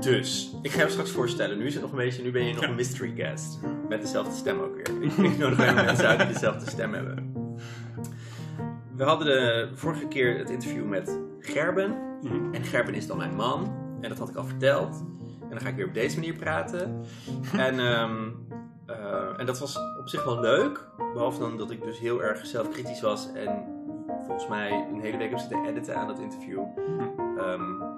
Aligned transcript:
Dus, 0.00 0.54
ik 0.62 0.70
ga 0.70 0.82
je 0.82 0.90
straks 0.90 1.10
voorstellen. 1.10 1.58
Nu 1.58 1.66
is 1.66 1.72
het 1.72 1.82
nog 1.82 1.90
een 1.90 1.98
beetje, 1.98 2.22
nu 2.22 2.30
ben 2.30 2.44
je 2.44 2.54
nog 2.54 2.64
een 2.64 2.74
mystery 2.74 3.12
guest. 3.16 3.58
Met 3.88 4.02
dezelfde 4.02 4.34
stem 4.34 4.60
ook 4.60 4.74
weer. 4.74 5.02
Ik, 5.02 5.12
ik 5.12 5.38
nodig 5.38 5.58
alleen 5.58 5.74
mensen 5.74 6.06
uit 6.06 6.18
die 6.18 6.28
dezelfde 6.28 6.70
stem 6.70 6.94
hebben. 6.94 7.32
We 8.96 9.04
hadden 9.04 9.26
de 9.26 9.68
vorige 9.74 10.08
keer 10.08 10.38
het 10.38 10.50
interview 10.50 10.84
met 10.84 11.18
Gerben. 11.38 12.18
Mhm. 12.22 12.54
En 12.54 12.64
Gerben 12.64 12.94
is 12.94 13.06
dan 13.06 13.16
mijn 13.16 13.34
man. 13.34 13.74
En 14.00 14.08
dat 14.08 14.18
had 14.18 14.28
ik 14.28 14.36
al 14.36 14.44
verteld. 14.44 15.04
En 15.42 15.48
dan 15.50 15.60
ga 15.60 15.68
ik 15.68 15.76
weer 15.76 15.86
op 15.86 15.94
deze 15.94 16.18
manier 16.18 16.34
praten. 16.34 17.04
En, 17.66 17.78
ehm, 17.78 18.28
eh, 18.86 19.38
en 19.40 19.46
dat 19.46 19.58
was 19.58 19.76
op 20.00 20.08
zich 20.08 20.24
wel 20.24 20.40
leuk. 20.40 20.88
Behalve 21.12 21.40
dan 21.40 21.56
dat 21.56 21.70
ik 21.70 21.82
dus 21.82 21.98
heel 21.98 22.22
erg 22.22 22.46
zelfkritisch 22.46 23.00
was. 23.00 23.32
En 23.32 23.64
volgens 24.26 24.48
mij 24.48 24.86
een 24.92 25.00
hele 25.00 25.16
week 25.16 25.30
heb 25.30 25.38
zitten 25.38 25.64
editen 25.64 25.96
aan 25.96 26.06
dat 26.06 26.18
interview. 26.18 26.60
Ehm, 27.38 27.89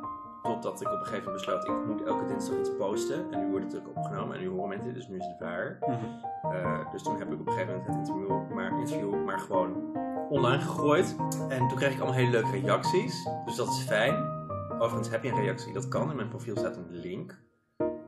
totdat 0.42 0.80
ik 0.80 0.87
op 0.92 0.98
een 0.98 1.06
gegeven 1.06 1.24
moment 1.24 1.45
besloot, 1.45 1.69
ik 1.69 1.87
moet 1.87 2.02
elke 2.02 2.27
dinsdag 2.27 2.59
iets 2.59 2.77
posten. 2.78 3.32
En 3.32 3.41
nu 3.41 3.51
wordt 3.51 3.73
het 3.73 3.80
ook 3.80 3.96
opgenomen 3.96 4.37
en 4.37 4.42
nu 4.42 4.48
horen 4.48 4.68
mensen 4.68 4.95
dus 4.95 5.09
nu 5.09 5.18
is 5.18 5.27
het 5.27 5.38
waar. 5.38 5.78
Mhm. 5.80 6.55
Eh, 6.55 6.92
dus 6.92 7.02
toen 7.02 7.18
heb 7.18 7.32
ik 7.32 7.41
op 7.41 7.46
een 7.46 7.52
gegeven 7.52 7.74
moment 7.74 7.87
het 7.87 7.96
interview 7.96 8.55
maar, 8.55 8.78
interview 8.78 9.24
maar 9.24 9.38
gewoon 9.38 9.96
online 10.28 10.62
gegooid. 10.62 11.16
En 11.48 11.68
toen 11.68 11.78
kreeg 11.78 11.92
ik 11.92 11.96
allemaal 11.96 12.15
hele 12.15 12.30
leuke 12.30 12.51
reacties. 12.51 13.28
Dus 13.45 13.56
dat 13.56 13.68
is 13.68 13.82
fijn. 13.82 14.30
Overigens 14.78 15.10
heb 15.10 15.23
je 15.23 15.30
een 15.30 15.41
reactie, 15.41 15.73
dat 15.73 15.88
kan. 15.88 16.10
In 16.10 16.16
mijn 16.16 16.28
profiel 16.28 16.56
staat 16.56 16.77
een 16.77 16.90
link. 16.90 17.40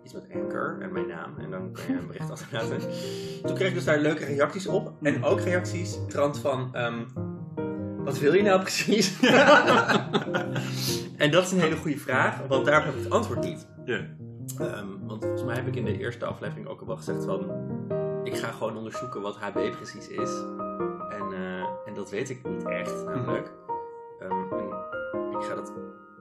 Iets 0.02 0.12
met 0.12 0.26
Anchor 0.34 0.78
en 0.80 0.92
mijn 0.92 1.06
naam. 1.06 1.38
En 1.38 1.50
dan 1.50 1.72
kan 1.72 1.84
je 1.88 1.92
een 1.92 2.06
bericht 2.06 2.30
achterlaten. 2.30 2.80
Toen 3.46 3.54
kreeg 3.54 3.68
ik 3.68 3.74
dus 3.74 3.84
daar 3.84 3.98
leuke 3.98 4.24
reacties 4.24 4.66
op. 4.66 4.92
En 5.02 5.24
ook 5.24 5.40
reacties 5.40 5.98
trant 6.08 6.38
van... 6.38 6.74
ehm, 6.74 7.04
wat 8.04 8.18
wil 8.18 8.34
je 8.34 8.42
nou 8.42 8.60
precies? 8.60 9.20
en 11.16 11.30
dat 11.30 11.44
is 11.44 11.52
een 11.52 11.60
hele 11.60 11.76
goede 11.76 11.98
vraag, 11.98 12.46
want 12.48 12.64
daar 12.64 12.84
heb 12.84 12.94
ik 12.94 13.02
het 13.02 13.12
antwoord 13.12 13.40
niet. 13.40 13.66
Ja. 13.84 14.00
Ehm, 14.58 14.86
want 15.06 15.22
volgens 15.22 15.44
mij 15.44 15.54
heb 15.54 15.66
ik 15.66 15.76
in 15.76 15.84
de 15.84 15.98
eerste 15.98 16.24
aflevering 16.24 16.66
ook 16.66 16.80
al 16.80 16.86
wel 16.86 16.96
gezegd 16.96 17.24
van... 17.24 17.50
Ik 18.24 18.36
ga 18.36 18.50
gewoon 18.50 18.76
onderzoeken 18.76 19.20
wat 19.20 19.36
HB 19.36 19.70
precies 19.70 20.08
is. 20.08 20.30
En, 21.08 21.32
eh, 21.32 21.64
en 21.86 21.94
dat 21.94 22.10
weet 22.10 22.30
ik 22.30 22.48
niet 22.48 22.68
echt, 22.68 23.04
namelijk. 23.04 23.52
Ehm, 24.18 24.32
en 24.32 25.38
ik, 25.38 25.44
ga 25.44 25.54
dat, 25.54 25.72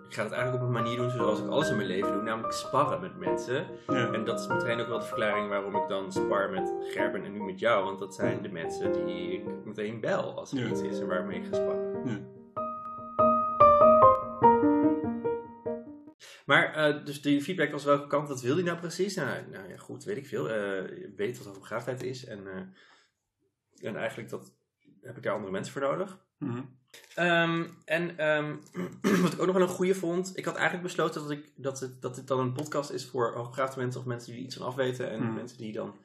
ik 0.07 0.13
ga 0.13 0.23
dat 0.23 0.31
eigenlijk 0.31 0.61
op 0.63 0.67
een 0.67 0.83
manier 0.83 0.97
doen 0.97 1.09
zoals 1.09 1.39
ik 1.39 1.47
alles 1.47 1.69
in 1.69 1.75
mijn 1.75 1.87
leven 1.87 2.11
doe. 2.13 2.21
Namelijk 2.21 2.53
sparren 2.53 3.01
met 3.01 3.17
mensen. 3.17 3.67
Ja. 3.87 4.11
En 4.11 4.25
dat 4.25 4.39
is 4.39 4.47
meteen 4.47 4.79
ook 4.79 4.87
wel 4.87 4.99
de 4.99 5.05
verklaring 5.05 5.49
waarom 5.49 5.75
ik 5.75 5.87
dan 5.87 6.11
spar 6.11 6.49
met 6.49 6.71
Gerben 6.81 7.23
en 7.23 7.31
nu 7.31 7.43
met 7.43 7.59
jou. 7.59 7.83
Want 7.85 7.99
dat 7.99 8.15
zijn 8.15 8.41
de 8.41 8.49
mensen 8.49 9.05
die 9.05 9.31
ik 9.31 9.43
meteen 9.65 9.99
bel 9.99 10.37
als 10.37 10.51
er 10.51 10.59
Ja. 10.59 10.69
iets 10.69 10.81
is 10.81 10.99
en 10.99 11.07
waarmee 11.07 11.39
ik 11.39 11.45
ga 11.45 11.53
sparren. 11.53 12.05
Ja. 12.05 12.19
Maar, 16.45 16.73
eh, 16.73 17.05
dus 17.05 17.21
die 17.21 17.41
feedback 17.41 17.71
was 17.71 17.83
welke 17.83 18.07
kant, 18.07 18.27
wat 18.27 18.41
wil 18.41 18.55
hij 18.55 18.63
nou 18.63 18.77
precies? 18.77 19.15
Nou, 19.15 19.49
nou 19.49 19.69
ja, 19.69 19.77
goed, 19.77 20.03
weet 20.03 20.17
ik 20.17 20.27
veel. 20.27 20.49
Je 20.49 21.13
weet 21.15 21.37
wat 21.37 21.47
hoogbegaafdheid 21.47 22.03
is. 22.03 22.25
En, 22.25 22.47
eh, 22.47 23.87
en 23.87 23.95
eigenlijk 23.95 24.29
dat, 24.29 24.53
heb 25.01 25.17
ik 25.17 25.23
daar 25.23 25.33
andere 25.33 25.51
mensen 25.51 25.73
voor 25.73 25.81
nodig. 25.81 26.25
Mhm. 26.37 26.61
Ehm, 27.15 27.67
en 27.85 28.17
ehm, 28.17 28.55
wat 29.21 29.33
ik 29.33 29.39
ook 29.39 29.45
nog 29.45 29.55
wel 29.55 29.67
een 29.67 29.73
goede 29.73 29.95
vond, 29.95 30.37
ik 30.37 30.45
had 30.45 30.55
eigenlijk 30.55 30.83
besloten 30.83 31.21
dat, 31.21 31.31
ik, 31.31 31.51
dat, 31.55 31.79
het, 31.79 32.01
dat 32.01 32.15
dit 32.15 32.27
dan 32.27 32.39
een 32.39 32.53
podcast 32.53 32.91
is 32.91 33.05
voor 33.05 33.33
hoogbegaafde 33.33 33.79
mensen 33.79 34.01
of 34.01 34.07
mensen 34.07 34.33
die 34.33 34.43
iets 34.43 34.55
van 34.55 34.65
afweten 34.65 35.09
en 35.09 35.19
Hmm. 35.19 35.33
mensen 35.33 35.57
die 35.57 35.73
dan 35.73 35.97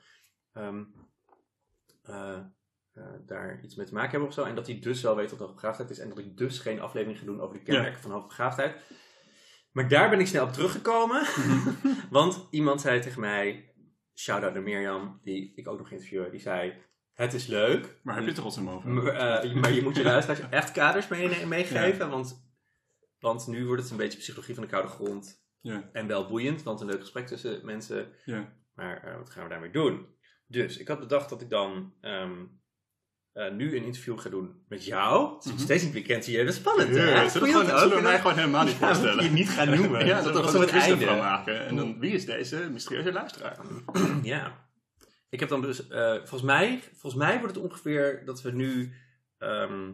ehm, 0.52 0.84
eh, 2.02 2.38
eh, 2.92 3.04
daar 3.26 3.60
iets 3.64 3.74
mee 3.74 3.86
te 3.86 3.94
maken 3.94 4.10
hebben 4.10 4.28
of 4.28 4.34
zo. 4.34 4.44
En 4.44 4.54
dat 4.54 4.66
die 4.66 4.80
dus 4.80 5.02
wel 5.02 5.16
weten 5.16 5.38
wat 5.38 5.46
hoogbegaafdheid 5.46 5.90
is 5.90 5.98
en 5.98 6.08
dat 6.08 6.18
ik 6.18 6.36
dus 6.36 6.58
geen 6.58 6.80
aflevering 6.80 7.18
ga 7.18 7.24
doen 7.24 7.40
over 7.40 7.56
de 7.56 7.62
kenmerken 7.62 8.00
van 8.00 8.10
hoogbegaafdheid. 8.10 8.82
Maar 9.72 9.88
daar 9.88 10.10
ben 10.10 10.20
ik 10.20 10.26
snel 10.26 10.44
op 10.44 10.52
teruggekomen, 10.52 11.26
want 12.10 12.46
iemand 12.50 12.80
zei 12.80 13.00
tegen 13.00 13.20
mij, 13.20 13.74
shout-out 14.14 14.54
naar 14.54 14.62
Mirjam, 14.62 15.18
die 15.22 15.52
ik 15.54 15.68
ook 15.68 15.78
nog 15.78 15.90
interviewde, 15.90 16.30
die 16.30 16.40
zei, 16.40 16.74
het 17.24 17.34
is 17.34 17.46
leuk, 17.46 17.98
Maar 18.02 18.14
heb 18.14 18.22
je 18.22 18.28
het 18.28 18.38
er 18.38 18.44
rotsem 18.44 18.68
over? 18.68 18.90
maar, 18.90 19.06
eh, 19.14 19.54
maar 19.54 19.72
je 19.72 19.82
moet 19.82 19.96
je 19.96 20.02
luisteraars 20.02 20.48
echt 20.60 20.72
kaders 20.72 21.08
mee, 21.08 21.46
meegeven. 21.46 22.10
Want, 22.10 22.50
want 23.18 23.46
nu 23.46 23.66
wordt 23.66 23.82
het 23.82 23.90
een 23.90 23.96
beetje 23.96 24.18
psychologie 24.18 24.54
van 24.54 24.62
de 24.62 24.68
koude 24.70 24.88
grond. 24.88 25.46
Ja. 25.60 25.88
En 25.92 26.06
wel 26.06 26.26
boeiend, 26.26 26.62
want 26.62 26.80
een 26.80 26.86
leuk 26.86 27.00
gesprek 27.00 27.26
tussen 27.26 27.60
mensen. 27.64 28.08
Ja. 28.24 28.52
Maar 28.74 29.02
eh, 29.04 29.16
wat 29.16 29.30
gaan 29.30 29.42
we 29.44 29.48
daarmee 29.50 29.70
doen? 29.70 30.06
Dus 30.46 30.76
ik 30.78 30.88
had 30.88 30.98
bedacht 31.00 31.28
dat 31.28 31.40
ik 31.42 31.50
dan 31.50 31.94
ehm, 32.00 32.32
eh, 33.32 33.50
nu 33.52 33.76
een 33.76 33.84
interview 33.84 34.18
ga 34.18 34.28
doen 34.30 34.64
met 34.68 34.84
jou. 34.84 35.34
Het 35.34 35.38
is 35.44 35.44
nog 35.44 35.54
Mhm. 35.54 35.64
steeds 35.64 35.82
niet 35.82 35.92
bekend 35.92 36.24
hier. 36.24 36.44
Dat 36.44 36.52
is 36.54 36.60
spannend. 36.60 36.94
hè? 36.94 37.10
Ja, 37.10 37.28
zullen 37.28 37.52
dat 37.52 37.60
gewoon, 37.60 37.72
ook? 37.74 37.78
zullen 37.78 37.96
we 37.96 38.02
mij 38.02 38.18
gewoon 38.20 38.36
helemaal 38.36 38.64
niet 38.64 38.74
voorstellen? 38.74 39.24
je 39.24 39.30
niet 39.30 39.48
gaan 39.50 39.70
noemen. 39.80 40.06
Ja, 40.06 40.22
dat 40.22 40.52
we 40.52 40.58
een 40.58 40.60
het 40.60 40.70
einde. 40.70 41.04
maken. 41.06 41.66
En 41.66 41.76
dan, 41.76 41.98
wie 41.98 42.12
is 42.12 42.24
deze 42.26 42.68
mysterieuze 42.72 43.12
luisteraar? 43.12 43.58
Ja. 44.22 44.67
Ik 45.28 45.40
heb 45.40 45.48
dan 45.48 45.60
dus, 45.62 45.88
eh, 45.88 46.14
volgens, 46.14 46.42
mij, 46.42 46.82
volgens 46.92 47.22
mij 47.22 47.38
wordt 47.38 47.54
het 47.54 47.64
ongeveer 47.64 48.24
dat 48.24 48.42
we 48.42 48.50
nu 48.52 48.94
ehm, 49.38 49.92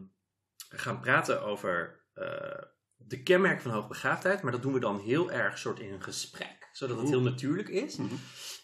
gaan 0.68 1.00
praten 1.00 1.42
over 1.42 2.02
eh, 2.14 2.62
de 2.96 3.22
kenmerken 3.22 3.62
van 3.62 3.70
hoogbegaafdheid. 3.70 4.42
Maar 4.42 4.52
dat 4.52 4.62
doen 4.62 4.72
we 4.72 4.80
dan 4.80 5.00
heel 5.00 5.32
erg 5.32 5.58
soort 5.58 5.78
in 5.80 5.92
een 5.92 6.02
gesprek. 6.02 6.68
Zodat 6.72 6.98
het 6.98 7.08
heel 7.08 7.20
natuurlijk 7.20 7.68
is. 7.68 7.96
Mhm. 7.96 8.14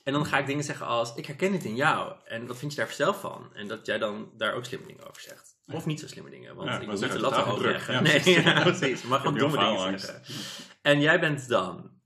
En 0.04 0.12
dan 0.12 0.26
ga 0.26 0.38
ik 0.38 0.46
dingen 0.46 0.64
zeggen 0.64 0.86
als, 0.86 1.14
ik 1.14 1.26
herken 1.26 1.52
dit 1.52 1.64
in 1.64 1.74
jou. 1.74 2.14
En 2.24 2.46
wat 2.46 2.58
vind 2.58 2.72
je 2.72 2.78
daar 2.78 2.90
zelf 2.90 3.20
van? 3.20 3.50
En 3.54 3.68
dat 3.68 3.86
jij 3.86 3.98
dan 3.98 4.32
daar 4.36 4.54
ook 4.54 4.64
slimme 4.64 4.86
dingen 4.86 5.08
over 5.08 5.22
zegt. 5.22 5.58
Of 5.66 5.86
niet 5.86 6.00
zo 6.00 6.06
slimme 6.06 6.30
dingen, 6.30 6.54
want 6.56 6.68
Ja, 6.68 6.74
ik 6.80 6.88
wil 6.88 7.00
niet 7.00 7.12
de 7.12 7.20
lat 7.20 7.34
hoog 7.34 7.60
leggen. 7.60 7.84
druk. 7.84 7.96
Ja, 7.96 8.00
nee, 8.00 8.20
precies. 8.20 8.42
ja, 8.52 8.62
precies. 8.62 9.02
Maar 9.02 9.18
gewoon 9.18 9.38
domme 9.38 9.58
dingen 9.58 10.00
zeggen. 10.00 10.22
En 10.82 11.00
jij 11.00 11.20
bent 11.20 11.48
dan 11.48 11.99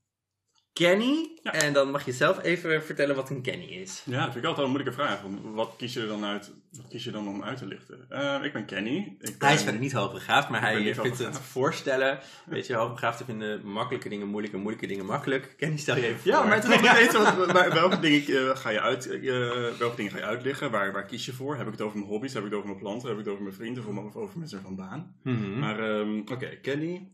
Kenny. 0.79 1.29
Ja. 1.43 1.53
En 1.53 1.73
dan 1.73 1.91
mag 1.91 2.05
je 2.05 2.11
zelf 2.11 2.43
even 2.43 2.83
vertellen 2.83 3.15
wat 3.15 3.29
een 3.29 3.41
Kenny 3.41 3.65
is. 3.65 4.01
Ja, 4.05 4.15
dat 4.23 4.23
vind 4.31 4.37
ik 4.43 4.45
altijd 4.45 4.65
een 4.67 4.71
moeilijke 4.73 5.01
vraag. 5.01 5.19
Wat 5.43 5.73
kies 5.77 5.93
je 5.93 6.07
dan 6.07 6.25
uit? 6.25 6.51
Wat 6.71 6.87
kies 6.87 7.03
je 7.03 7.11
dan 7.11 7.27
om 7.27 7.43
uit 7.43 7.57
te 7.57 7.65
lichten? 7.65 8.05
Eh, 8.09 8.39
ik 8.43 8.53
ben 8.53 8.65
Kenny. 8.65 8.97
Ik 8.97 9.37
ben, 9.37 9.47
Hij 9.47 9.53
is 9.53 9.61
verder 9.63 9.81
niet 9.81 9.91
hoogbegaafd, 9.93 10.49
maar 10.49 10.61
hij 10.61 10.93
vindt 10.95 11.17
het 11.17 11.39
voorstellen. 11.39 12.19
Weet 12.45 12.67
je, 12.67 12.73
hoogbegaafden 12.73 13.25
vinden 13.25 13.67
makkelijke 13.67 14.09
dingen 14.09 14.27
moeilijk 14.27 14.53
en 14.53 14.59
moeilijke 14.59 14.87
dingen 14.87 15.05
makkelijk. 15.05 15.53
Kenny, 15.57 15.77
stel 15.77 15.95
je 15.95 16.05
even 16.05 16.19
voor. 16.19 16.31
Ja, 16.31 16.43
maar 16.43 16.55
het 16.55 16.63
is 16.63 16.69
nog 16.69 16.81
niet 16.89 16.91
weten 16.97 17.23
wat- 17.37 17.51
waar- 17.51 17.73
welke 17.73 17.99
dingen 17.99 18.49
eh, 18.49 18.55
ga 18.57 18.69
je 18.69 18.81
uit, 18.81 19.09
eh, 19.09 19.21
welke 19.77 19.95
dingen 19.95 20.11
ga 20.11 20.17
je 20.17 20.23
uitleggen? 20.23 20.71
Waar, 20.71 20.91
waar 20.91 21.05
kies 21.05 21.25
je 21.25 21.33
voor? 21.33 21.57
Heb 21.57 21.65
ik 21.65 21.71
het 21.71 21.81
over 21.81 21.97
mijn 21.97 22.09
hobby's? 22.09 22.33
Heb 22.33 22.43
ik 22.43 22.49
het 22.49 22.57
over 22.57 22.69
mijn 22.69 22.81
planten? 22.81 23.09
Heb 23.09 23.17
ik 23.17 23.23
het 23.23 23.33
over 23.33 23.43
mijn 23.43 23.55
vrienden? 23.55 24.05
Of 24.05 24.15
over, 24.15 24.39
mensen 24.39 24.61
van 24.61 24.75
baan? 24.75 25.15
Mhm. 25.23 25.59
Maar 25.59 25.79
ehm, 25.79 26.19
oké, 26.19 26.45
Kenny, 26.61 27.07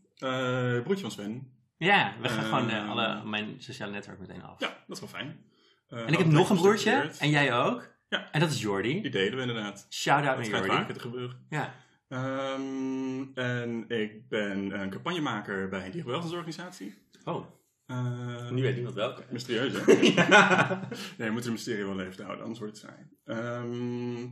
broertje 0.82 1.00
van 1.02 1.10
Sven. 1.10 1.60
Ja, 1.84 2.14
we 2.20 2.28
gaan 2.28 2.44
gewoon 2.44 2.70
eh, 2.70 2.90
alle, 2.90 3.24
mijn 3.24 3.54
sociale 3.58 3.92
netwerk 3.92 4.18
meteen 4.18 4.42
af. 4.42 4.60
Ja, 4.60 4.68
dat 4.86 4.96
is 4.96 5.00
wel 5.00 5.08
fijn. 5.08 5.44
Eh, 5.88 5.98
en 6.00 6.08
ik 6.12 6.18
heb 6.18 6.26
nog 6.26 6.50
een 6.50 6.56
broertje, 6.56 7.10
en 7.18 7.30
jij 7.30 7.54
ook. 7.54 7.90
Ja. 8.08 8.30
En 8.32 8.40
dat 8.40 8.50
is 8.50 8.60
Jordi. 8.60 9.00
Die 9.02 9.10
delen 9.10 9.34
we 9.34 9.40
inderdaad. 9.40 9.86
Shout-out 9.90 10.36
Dat 10.36 10.48
naar 10.48 10.60
Jordi. 10.60 10.76
vaker 10.76 10.94
te 10.94 11.00
gebeuren. 11.00 11.46
Ja. 11.50 11.74
Ehm, 12.08 13.22
en 13.34 13.84
ik 13.88 14.28
ben 14.28 14.80
een 14.80 14.90
campagnemaker 14.90 15.68
bij 15.68 15.84
een 15.84 15.90
dierenwelzijnsorganisatie. 15.90 16.94
Oh, 17.24 17.46
Eh, 17.86 18.50
nu 18.50 18.62
weet 18.62 18.74
niemand 18.74 18.94
welke. 18.94 19.22
Mysterieus, 19.30 19.84
hè? 19.84 19.92
ja. 19.92 20.80
Nee, 21.18 21.26
we 21.28 21.32
moeten 21.32 21.46
een 21.50 21.52
mysterie 21.56 21.84
wel 21.84 21.94
leven 21.96 22.24
houden, 22.24 22.44
anders 22.44 22.60
wordt 22.60 22.80
het 22.80 22.90
saai. 22.90 23.08
Ehm, 23.24 24.26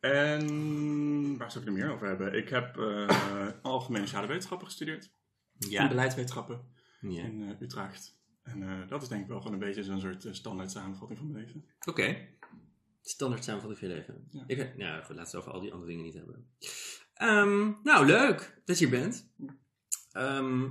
en 0.00 1.36
waar 1.38 1.50
zou 1.50 1.64
ik 1.64 1.70
er 1.70 1.76
meer 1.76 1.92
over 1.92 2.06
hebben? 2.06 2.34
Ik 2.36 2.48
heb 2.48 2.76
eh, 2.78 3.08
algemene 3.62 4.04
sociale 4.04 4.26
wetenschappen 4.26 4.66
gestudeerd. 4.66 5.10
En 5.58 5.68
Ja. 5.70 5.88
beleidswetenschappen 5.88 6.74
ja. 7.00 7.24
in 7.24 7.42
eh, 7.42 7.60
Utrecht. 7.60 8.18
En 8.42 8.62
eh, 8.62 8.88
dat 8.88 9.02
is 9.02 9.08
denk 9.08 9.22
ik 9.22 9.28
wel 9.28 9.38
gewoon 9.38 9.52
een 9.52 9.58
beetje 9.58 9.84
zo'n 9.84 10.00
soort 10.00 10.24
eh, 10.24 10.32
standaard 10.32 10.70
samenvatting 10.70 11.18
van 11.18 11.30
mijn 11.30 11.44
leven. 11.44 11.64
Oké. 11.88 12.28
Standaard 13.02 13.44
samenvatting 13.44 13.78
van 13.78 13.88
je 13.88 13.94
leven. 13.94 14.28
Ja. 14.30 14.44
Ik, 14.46 14.76
nou, 14.76 15.04
goed, 15.04 15.16
laten 15.16 15.16
we 15.16 15.20
het 15.20 15.34
over 15.36 15.52
al 15.52 15.60
die 15.60 15.72
andere 15.72 15.90
dingen 15.90 16.04
niet 16.04 16.14
hebben. 16.14 16.48
Ehm, 17.14 17.72
nou, 17.82 18.06
leuk 18.06 18.60
dat 18.64 18.78
je 18.78 18.86
hier 18.86 19.00
bent. 19.00 19.30
Ehm, 20.12 20.68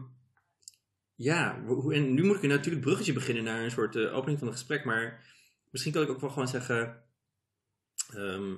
ja, 1.15 1.55
en 1.89 2.13
nu 2.13 2.23
moet 2.23 2.35
ik 2.35 2.43
een 2.43 2.49
natuurlijk 2.49 2.85
bruggetje 2.85 3.13
beginnen 3.13 3.43
naar 3.43 3.63
een 3.63 3.71
soort 3.71 3.97
opening 3.97 4.39
van 4.39 4.47
het 4.47 4.57
gesprek. 4.57 4.85
Maar 4.85 5.25
misschien 5.71 5.93
kan 5.93 6.03
ik 6.03 6.09
ook 6.09 6.21
wel 6.21 6.29
gewoon 6.29 6.47
zeggen... 6.47 7.03
ehm, 8.13 8.53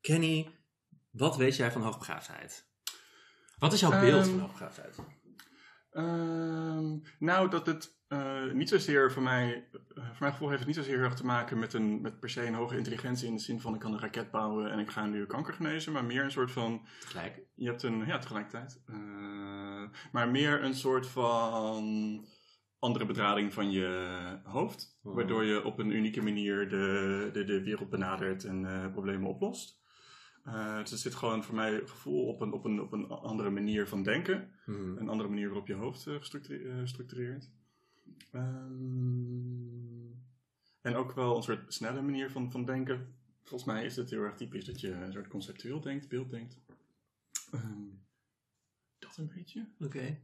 Kenny, 0.00 0.48
wat 1.10 1.36
weet 1.36 1.56
jij 1.56 1.72
van 1.72 1.82
hoogbegaafdheid? 1.82 2.66
Wat 3.58 3.72
is 3.72 3.80
jouw 3.80 4.00
beeld 4.00 4.26
van 4.26 4.38
hoogbegaafdheid? 4.38 4.98
Ehm, 5.92 6.98
nou, 7.18 7.50
dat 7.50 7.66
het 7.66 8.00
eh, 8.08 8.52
niet 8.52 8.68
zozeer 8.68 9.12
voor 9.12 9.22
mij, 9.22 9.68
eh, 9.72 9.80
voor 9.94 10.16
mijn 10.18 10.32
gevoel 10.32 10.48
heeft 10.48 10.58
het 10.60 10.68
niet 10.68 10.76
zozeer 10.76 10.94
heel 10.94 11.04
erg 11.04 11.14
te 11.14 11.24
maken 11.24 11.58
met, 11.58 11.72
een, 11.72 12.00
met 12.00 12.20
per 12.20 12.30
se 12.30 12.46
een 12.46 12.54
hoge 12.54 12.76
intelligentie 12.76 13.28
in 13.28 13.34
de 13.34 13.40
zin 13.40 13.60
van 13.60 13.74
ik 13.74 13.80
kan 13.80 13.92
een 13.92 14.00
raket 14.00 14.30
bouwen 14.30 14.70
en 14.70 14.78
ik 14.78 14.90
ga 14.90 15.06
nu 15.06 15.26
kanker 15.26 15.54
genezen, 15.54 15.92
maar 15.92 16.04
meer 16.04 16.24
een 16.24 16.30
soort 16.30 16.50
van 16.50 16.86
Tegelijk. 17.00 17.40
Je 17.54 17.66
hebt 17.66 17.82
een, 17.82 18.06
ja, 18.06 18.18
tegelijkertijd. 18.18 18.82
Eh, 18.86 19.84
maar 20.12 20.28
meer 20.28 20.62
een 20.64 20.74
soort 20.74 21.06
van 21.06 22.26
andere 22.78 23.06
bedrading 23.06 23.52
van 23.52 23.70
je 23.70 24.40
hoofd. 24.44 24.98
Mhm. 25.02 25.14
Waardoor 25.14 25.44
je 25.44 25.64
op 25.64 25.78
een 25.78 25.90
unieke 25.90 26.22
manier 26.22 26.68
de, 26.68 27.30
de, 27.32 27.44
de 27.44 27.62
wereld 27.62 27.90
benadert 27.90 28.44
en 28.44 28.90
problemen 28.92 29.28
oplost. 29.28 29.81
Eh, 30.44 30.78
dus 30.78 30.90
het 30.90 31.00
zit 31.00 31.14
gewoon 31.14 31.44
voor 31.44 31.54
mij 31.54 31.86
gevoel 31.86 32.26
op 32.26 32.40
een, 32.40 32.52
op, 32.52 32.64
een, 32.64 32.80
op 32.80 32.92
een 32.92 33.08
andere 33.08 33.50
manier 33.50 33.88
van 33.88 34.02
denken. 34.02 34.50
Mhm. 34.66 34.96
Een 34.96 35.08
andere 35.08 35.28
manier 35.28 35.46
waarop 35.46 35.66
je 35.66 35.74
hoofd 35.74 36.06
eh, 36.06 36.14
gestructure- 36.14 37.32
eh. 37.32 37.40
Ehm, 38.32 40.10
en 40.80 40.94
ook 40.94 41.12
wel 41.12 41.36
een 41.36 41.42
soort 41.42 41.74
snelle 41.74 42.02
manier 42.02 42.30
van, 42.30 42.50
van 42.50 42.64
denken. 42.64 43.14
Volgens 43.42 43.72
mij 43.72 43.84
is 43.84 43.96
het 43.96 44.10
heel 44.10 44.22
erg 44.22 44.36
typisch 44.36 44.64
dat 44.64 44.80
je 44.80 44.90
een 44.90 45.12
soort 45.12 45.28
conceptueel 45.28 45.80
denkt, 45.80 46.08
beeld 46.08 46.30
denkt. 46.30 46.60
Ehm, 47.50 47.88
dat 48.98 49.16
een 49.16 49.32
beetje. 49.34 49.66
Oké. 49.80 50.20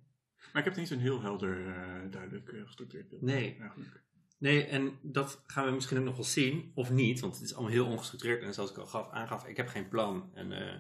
Maar 0.53 0.63
ik 0.63 0.65
heb 0.65 0.65
het 0.65 0.77
niet 0.77 0.89
zo'n 0.89 0.99
heel 0.99 1.21
helder, 1.21 1.67
eh, 1.67 2.11
duidelijk 2.11 2.49
eh, 2.49 2.63
gestructureerd 2.65 3.09
beeld. 3.09 3.23
Nee. 3.23 3.57
Eigenlijk. 3.61 4.03
Nee, 4.39 4.65
en 4.67 4.99
dat 5.03 5.43
gaan 5.47 5.65
we 5.65 5.71
misschien 5.71 5.99
ook 5.99 6.05
nog 6.05 6.17
wel 6.17 6.25
zien, 6.25 6.73
of 6.75 6.91
niet, 6.91 7.21
want 7.21 7.35
het 7.35 7.45
is 7.45 7.55
allemaal 7.55 7.73
heel 7.73 7.87
ongestructureerd. 7.87 8.43
En 8.43 8.55
zoals 8.55 8.71
ik 8.71 8.79
al 8.79 8.87
gaf, 8.87 9.11
aangaf, 9.11 9.47
ik 9.47 9.57
heb 9.57 9.69
geen 9.69 9.89
plan. 9.89 10.31
En 10.35 10.53
eh, 10.53 10.75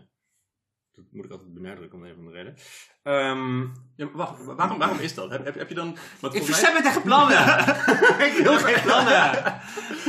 dat 0.94 1.04
moet 1.10 1.24
ik 1.24 1.30
altijd 1.30 1.54
benadrukken 1.54 1.98
om 1.98 2.04
een 2.04 2.10
of 2.12 2.18
andere 2.18 2.36
reden. 2.36 2.56
Ehm, 3.02 3.60
Ja, 3.96 4.10
wacht, 4.12 4.44
waarom, 4.44 4.78
waarom 4.78 4.98
is 4.98 5.14
dat? 5.14 5.30
Heb, 5.30 5.44
heb, 5.44 5.54
heb 5.54 5.68
je 5.68 5.74
dan... 5.74 5.96
Want 6.20 6.34
ik 6.34 6.42
verzet 6.42 6.72
me 6.72 6.82
tegen 6.82 7.02
plannen! 7.02 7.58
ik 8.28 8.40
wil 8.42 8.58
geen 8.58 8.82
plannen! 8.82 9.14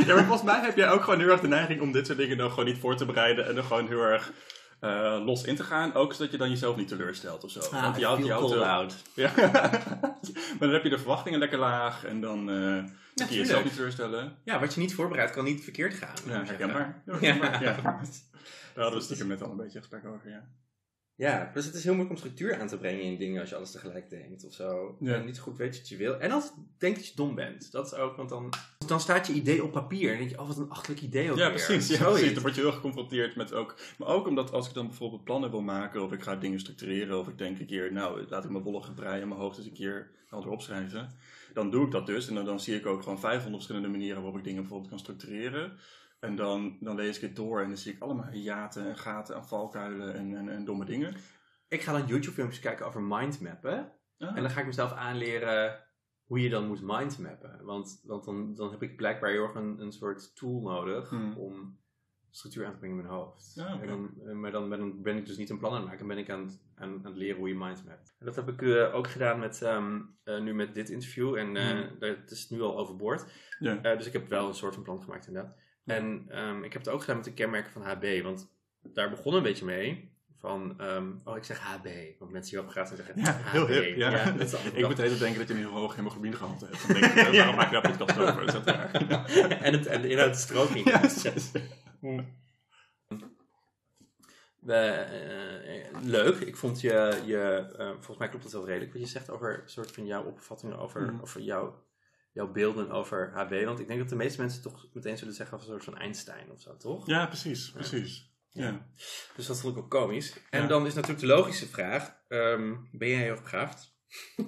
Ja, 0.05 0.15
maar 0.15 0.25
volgens 0.25 0.43
mij 0.43 0.59
heb 0.59 0.75
jij 0.75 0.89
ook 0.89 1.03
gewoon 1.03 1.19
heel 1.19 1.29
erg 1.29 1.41
de 1.41 1.47
neiging 1.47 1.81
om 1.81 1.91
dit 1.91 2.05
soort 2.05 2.17
dingen 2.17 2.37
dan 2.37 2.49
gewoon 2.49 2.65
niet 2.65 2.79
voor 2.79 2.95
te 2.95 3.05
bereiden 3.05 3.47
en 3.47 3.57
er 3.57 3.63
gewoon 3.63 3.87
heel 3.87 4.01
erg 4.01 4.31
eh, 4.79 5.21
los 5.25 5.43
in 5.43 5.55
te 5.55 5.63
gaan. 5.63 5.93
Ook 5.93 6.13
zodat 6.13 6.31
je 6.31 6.37
dan 6.37 6.49
jezelf 6.49 6.75
niet 6.75 6.87
teleurstelt 6.87 7.43
of 7.43 7.51
zo. 7.51 7.59
Ah, 7.59 7.83
Want 7.83 7.97
je 7.97 8.05
houdt 8.05 8.95
je. 9.13 9.21
Ja. 9.21 9.31
maar 10.49 10.59
dan 10.59 10.71
heb 10.71 10.83
je 10.83 10.89
de 10.89 10.97
verwachtingen 10.97 11.39
lekker 11.39 11.59
laag 11.59 12.05
en 12.05 12.21
dan 12.21 12.49
kun 13.27 13.35
je 13.37 13.41
tuurlijk. 13.43 13.47
jezelf 13.47 13.63
niet 13.63 13.73
teleurstellen. 13.73 14.37
Ja, 14.43 14.59
wat 14.59 14.73
je 14.73 14.79
niet 14.79 14.93
voorbereidt 14.93 15.31
kan 15.31 15.43
niet 15.43 15.63
verkeerd 15.63 15.93
gaan. 15.93 16.15
Ja, 16.27 16.43
herkenbaar. 16.45 17.01
Ja, 17.05 17.17
Ja. 17.21 17.33
herkenbaar. 17.33 18.01
Ja. 18.73 18.83
Daar 18.83 18.83
hadden 18.83 18.99
we 18.99 19.05
stiekem 19.05 19.27
net 19.27 19.41
al 19.41 19.51
een 19.51 19.57
beetje 19.57 19.79
gesprek 19.79 20.05
over, 20.05 20.29
ja. 20.29 20.47
Ja, 21.15 21.51
dus 21.53 21.65
het 21.65 21.75
is 21.75 21.83
heel 21.83 21.93
moeilijk 21.95 22.15
om 22.19 22.21
structuur 22.23 22.59
aan 22.59 22.67
te 22.67 22.77
brengen 22.77 23.01
in 23.03 23.17
dingen 23.17 23.39
als 23.41 23.49
je 23.49 23.55
alles 23.55 23.71
tegelijk 23.71 24.09
denkt 24.09 24.45
of 24.45 24.53
zo. 24.53 24.97
Ja. 24.99 25.13
En 25.13 25.25
niet 25.25 25.39
goed 25.39 25.57
weet 25.57 25.77
wat 25.77 25.89
je 25.89 25.97
wil. 25.97 26.19
En 26.19 26.31
als 26.31 26.43
je 26.43 26.61
denkt 26.77 26.97
dat 26.97 27.07
je 27.07 27.15
dom 27.15 27.35
bent. 27.35 27.71
Dat 27.71 27.85
is 27.85 27.93
ook, 27.93 28.15
want 28.15 28.29
dan, 28.29 28.53
dan 28.87 28.99
staat 28.99 29.27
je 29.27 29.33
idee 29.33 29.63
op 29.63 29.71
papier. 29.71 30.11
En 30.11 30.17
denk 30.17 30.29
je, 30.29 30.39
oh 30.39 30.47
wat 30.47 30.57
een 30.57 30.69
achterlijk 30.69 31.01
idee 31.01 31.31
ook 31.31 31.37
Ja, 31.37 31.51
weer. 31.51 31.63
precies. 31.65 31.87
Ja, 31.87 31.95
Zoiets. 31.97 32.13
precies. 32.17 32.33
Dan 32.33 32.41
word 32.43 32.55
je 32.55 32.61
heel 32.61 32.71
geconfronteerd 32.71 33.35
met 33.35 33.53
ook... 33.53 33.75
Maar 33.97 34.07
ook 34.07 34.27
omdat 34.27 34.51
als 34.51 34.67
ik 34.67 34.73
dan 34.73 34.87
bijvoorbeeld 34.87 35.23
plannen 35.23 35.51
wil 35.51 35.61
maken... 35.61 36.03
of 36.03 36.11
ik 36.11 36.21
ga 36.23 36.35
dingen 36.35 36.59
structureren... 36.59 37.19
of 37.19 37.27
ik 37.27 37.37
denk 37.37 37.59
een 37.59 37.65
keer... 37.65 37.91
nou, 37.93 38.25
laat 38.29 38.43
ik 38.43 38.49
mijn 38.49 38.63
wollige 38.63 38.93
brei 38.93 39.21
en 39.21 39.27
mijn 39.27 39.39
hoofd 39.39 39.57
eens 39.57 39.67
een 39.67 39.73
keer 39.73 40.09
helder 40.27 40.49
opschrijven... 40.49 41.09
dan 41.53 41.69
doe 41.69 41.85
ik 41.85 41.91
dat 41.91 42.05
dus. 42.05 42.27
En 42.27 42.35
dan, 42.35 42.45
dan 42.45 42.59
zie 42.59 42.75
ik 42.75 42.85
ook 42.85 43.01
gewoon 43.03 43.19
500 43.19 43.53
verschillende 43.53 43.97
manieren... 43.97 44.21
waarop 44.21 44.37
ik 44.37 44.43
dingen 44.43 44.61
bijvoorbeeld 44.61 44.89
kan 44.89 44.99
structureren. 44.99 45.77
En 46.19 46.35
dan, 46.35 46.77
dan 46.79 46.95
lees 46.95 47.15
ik 47.15 47.21
het 47.21 47.35
door... 47.35 47.61
en 47.61 47.67
dan 47.67 47.77
zie 47.77 47.93
ik 47.93 48.01
allemaal 48.01 48.29
hiaten 48.29 48.85
en 48.85 48.97
gaten 48.97 49.35
en 49.35 49.45
valkuilen... 49.45 50.13
en, 50.15 50.35
en, 50.35 50.49
en 50.49 50.65
domme 50.65 50.85
dingen. 50.85 51.15
Ik 51.67 51.81
ga 51.81 51.91
dan 51.91 52.07
YouTube 52.07 52.33
filmpjes 52.33 52.59
kijken 52.59 52.85
over 52.85 53.01
mindmappen. 53.01 53.91
Ah. 54.17 54.35
En 54.35 54.41
dan 54.41 54.51
ga 54.51 54.59
ik 54.59 54.65
mezelf 54.65 54.91
aanleren 54.91 55.83
hoe 56.23 56.41
je 56.41 56.49
dan 56.49 56.67
moet 56.67 56.81
mindmappen. 56.81 57.65
Want, 57.65 58.01
want 58.03 58.25
dan, 58.25 58.55
dan 58.55 58.71
heb 58.71 58.83
ik 58.83 58.95
blijkbaar 58.95 59.29
heel 59.29 59.43
erg 59.43 59.55
een, 59.55 59.81
een 59.81 59.91
soort 59.91 60.35
tool 60.35 60.61
nodig 60.61 61.09
Hmm. 61.09 61.37
om 61.37 61.79
structuur 62.31 62.65
aan 62.65 62.71
te 62.71 62.77
brengen 62.77 62.97
in 62.97 63.03
mijn 63.03 63.15
hoofd. 63.15 63.51
Ja, 63.55 63.73
oké. 63.73 63.81
en 63.81 63.87
dan, 63.87 64.39
maar 64.39 64.51
dan 64.51 64.69
ben, 64.69 65.01
ben 65.01 65.17
ik 65.17 65.25
dus 65.25 65.37
niet 65.37 65.49
een 65.49 65.57
plan 65.57 65.71
aan 65.71 65.77
het 65.77 65.85
maken, 65.85 65.99
dan 66.07 66.15
ben 66.15 66.17
ik 66.17 66.29
aan 66.29 66.43
het, 66.43 66.59
aan, 66.75 66.89
aan 66.93 67.05
het 67.11 67.15
leren 67.17 67.37
hoe 67.37 67.47
je 67.47 67.55
mindmapt. 67.55 68.15
En 68.19 68.25
dat 68.25 68.35
heb 68.35 68.49
ik 68.49 68.61
eh, 68.61 68.95
ook 68.95 69.09
gedaan 69.09 69.39
met, 69.39 69.61
ehm, 69.61 69.99
eh, 70.23 70.39
nu 70.39 70.53
met 70.53 70.73
dit 70.75 70.89
interview 70.89 71.35
en 71.35 71.57
eh 71.57 71.79
daar- 71.99 72.09
het 72.09 72.31
is 72.31 72.49
nu 72.49 72.61
al 72.61 72.77
overboord. 72.77 73.25
Ja. 73.59 73.81
Eh, 73.81 73.97
dus 73.97 74.07
ik 74.07 74.13
heb 74.13 74.27
wel 74.29 74.47
een 74.47 74.53
soort 74.53 74.73
van 74.73 74.83
plan 74.83 75.01
gemaakt 75.01 75.27
inderdaad. 75.27 75.55
En 75.85 76.25
ehm, 76.27 76.63
ik 76.63 76.73
heb 76.73 76.81
het 76.85 76.91
ook 76.93 76.99
gedaan 76.99 77.15
met 77.15 77.25
de 77.25 77.33
kenmerken 77.33 77.71
van 77.71 77.81
HB, 77.81 78.21
want 78.23 78.51
daar 78.81 79.09
begon 79.09 79.33
een 79.33 79.43
beetje 79.43 79.65
mee. 79.65 80.17
Van, 80.37 80.79
ehm, 80.79 81.07
oh 81.23 81.37
ik 81.37 81.43
zeg 81.43 81.59
HB, 81.59 81.87
want 82.19 82.31
mensen 82.31 82.51
die 82.51 82.59
opgegaan 82.59 82.85
zijn 82.87 82.97
zeggen 82.97 83.21
Ja, 83.21 83.31
HB. 83.31 83.51
heel 83.51 83.67
hip. 83.67 83.95
Ja. 83.97 84.31
dat 84.31 84.41
is 84.41 84.53
ik 84.73 84.87
moet 84.87 84.95
de 84.95 85.01
hele 85.01 85.17
tijd 85.17 85.19
denken 85.19 85.37
dat 85.39 85.47
je 85.47 85.53
een 85.53 85.59
heel 85.59 85.69
hoog 85.79 85.95
hemoglobine 85.95 86.35
gehalte 86.35 86.65
hebt. 86.65 86.87
Dan 86.87 86.99
denk 86.99 87.11
ik, 87.13 87.17
eh, 87.17 87.31
waarom 87.37 87.55
maak 87.55 87.71
je 87.73 87.81
daar 87.81 87.97
podcast 87.97 88.19
over? 88.19 88.45
Dat 88.45 88.55
is 88.55 88.63
dat 88.63 88.91
en, 89.67 89.73
het, 89.73 89.85
en 89.85 90.01
de 90.01 90.09
inhoud 90.09 90.35
strookt 90.35 90.73
niet. 90.73 90.85
We, 94.59 94.73
eh, 94.75 96.01
leuk. 96.01 96.35
Ik 96.39 96.55
vond 96.57 96.81
je, 96.81 97.21
je 97.25 97.73
eh, 97.77 97.89
volgens 97.91 98.17
mij 98.17 98.29
klopt 98.29 98.43
het 98.43 98.53
wel 98.53 98.65
redelijk 98.65 98.91
wat 98.93 99.01
je 99.01 99.07
zegt 99.07 99.29
over 99.29 99.63
soort 99.65 99.91
van 99.91 100.05
jouw 100.05 100.23
opvattingen 100.23 100.77
over, 100.77 101.01
Mhm. 101.01 101.21
over 101.21 101.41
jouw, 101.41 101.83
jouw 102.33 102.51
beelden 102.51 102.91
over 102.91 103.31
HB. 103.33 103.63
Want 103.65 103.79
ik 103.79 103.87
denk 103.87 103.99
dat 103.99 104.09
de 104.09 104.15
meeste 104.15 104.41
mensen 104.41 104.61
toch 104.61 104.87
meteen 104.93 105.17
zullen 105.17 105.33
zeggen 105.33 105.57
over 105.57 105.67
een 105.69 105.73
soort 105.81 105.93
van 105.93 106.01
Einstein 106.03 106.51
of 106.51 106.61
zo, 106.61 106.77
toch? 106.77 107.07
Ja, 107.07 107.25
precies. 107.25 107.71
Precies. 107.71 108.27
Ja. 108.49 108.87
Dus 109.35 109.45
dat 109.45 109.59
vond 109.61 109.77
ik 109.77 109.83
ook 109.83 109.89
komisch. 109.89 110.33
En 110.49 110.61
Ja. 110.61 110.67
dan 110.67 110.85
is 110.85 110.93
natuurlijk 110.93 111.21
de 111.21 111.27
logische 111.27 111.67
vraag: 111.67 112.15
ehm, 112.27 112.75
ben 112.91 113.09
jij 113.09 113.21
heel 113.23 113.41
begaafd? 113.41 113.97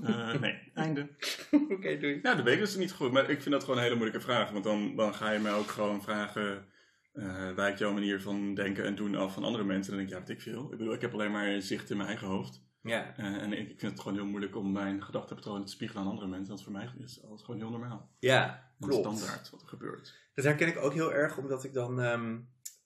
Eh, 0.03 0.33
nee, 0.39 0.71
einde. 0.73 1.01
Oké, 1.75 1.97
doei. 1.97 2.19
Ja, 2.21 2.35
dat 2.35 2.43
weet 2.43 2.53
ik 2.53 2.59
dus 2.59 2.75
niet 2.75 2.91
goed. 2.91 3.11
Maar 3.11 3.29
ik 3.29 3.41
vind 3.41 3.51
dat 3.53 3.61
gewoon 3.63 3.77
een 3.77 3.83
hele 3.83 3.95
moeilijke 3.95 4.23
vraag. 4.25 4.51
Want 4.51 4.63
dan, 4.63 4.95
dan 4.95 5.13
ga 5.15 5.31
je 5.31 5.39
mij 5.39 5.53
ook 5.53 5.67
gewoon 5.67 6.01
vragen... 6.03 6.70
eh 7.13 7.53
wijkt 7.55 7.79
jouw 7.79 7.93
manier 7.93 8.21
van 8.21 8.53
denken 8.53 8.85
en 8.85 8.95
doen 8.95 9.15
af 9.15 9.33
van 9.33 9.43
andere 9.43 9.63
mensen? 9.63 9.93
Dan 9.95 10.05
denk 10.05 10.11
ik, 10.11 10.17
ja, 10.19 10.25
weet 10.27 10.37
ik 10.37 10.41
veel. 10.43 10.71
Ik 10.71 10.77
bedoel, 10.77 10.93
ik 10.93 11.01
heb 11.01 11.13
alleen 11.13 11.31
maar 11.31 11.61
zicht 11.61 11.89
in 11.89 11.97
mijn 11.97 12.09
eigen 12.09 12.27
hoofd. 12.27 12.61
Ja, 12.81 13.13
Eh, 13.17 13.25
en 13.25 13.53
ik, 13.53 13.69
ik 13.69 13.79
vind 13.79 13.91
het 13.91 14.01
gewoon 14.01 14.17
heel 14.17 14.25
moeilijk 14.27 14.55
om 14.55 14.71
mijn 14.71 15.03
gedachtenpatronen 15.03 15.65
te 15.65 15.71
spiegelen 15.71 16.03
aan 16.03 16.09
andere 16.09 16.27
mensen. 16.27 16.47
Want 16.47 16.63
voor 16.63 16.71
mij 16.71 16.89
is 16.97 17.23
alles 17.23 17.41
gewoon 17.43 17.59
heel 17.59 17.69
normaal. 17.69 18.09
ja 18.19 18.73
En 18.79 18.87
klopt. 18.87 19.05
standaard 19.19 19.49
wat 19.49 19.61
er 19.61 19.67
gebeurt. 19.67 20.15
Dat 20.33 20.45
herken 20.45 20.67
ik 20.67 20.77
ook 20.77 20.93
heel 20.93 21.13
erg, 21.13 21.37
omdat 21.37 21.63
ik 21.63 21.73
dan. 21.73 22.01
ehm, 22.01 22.37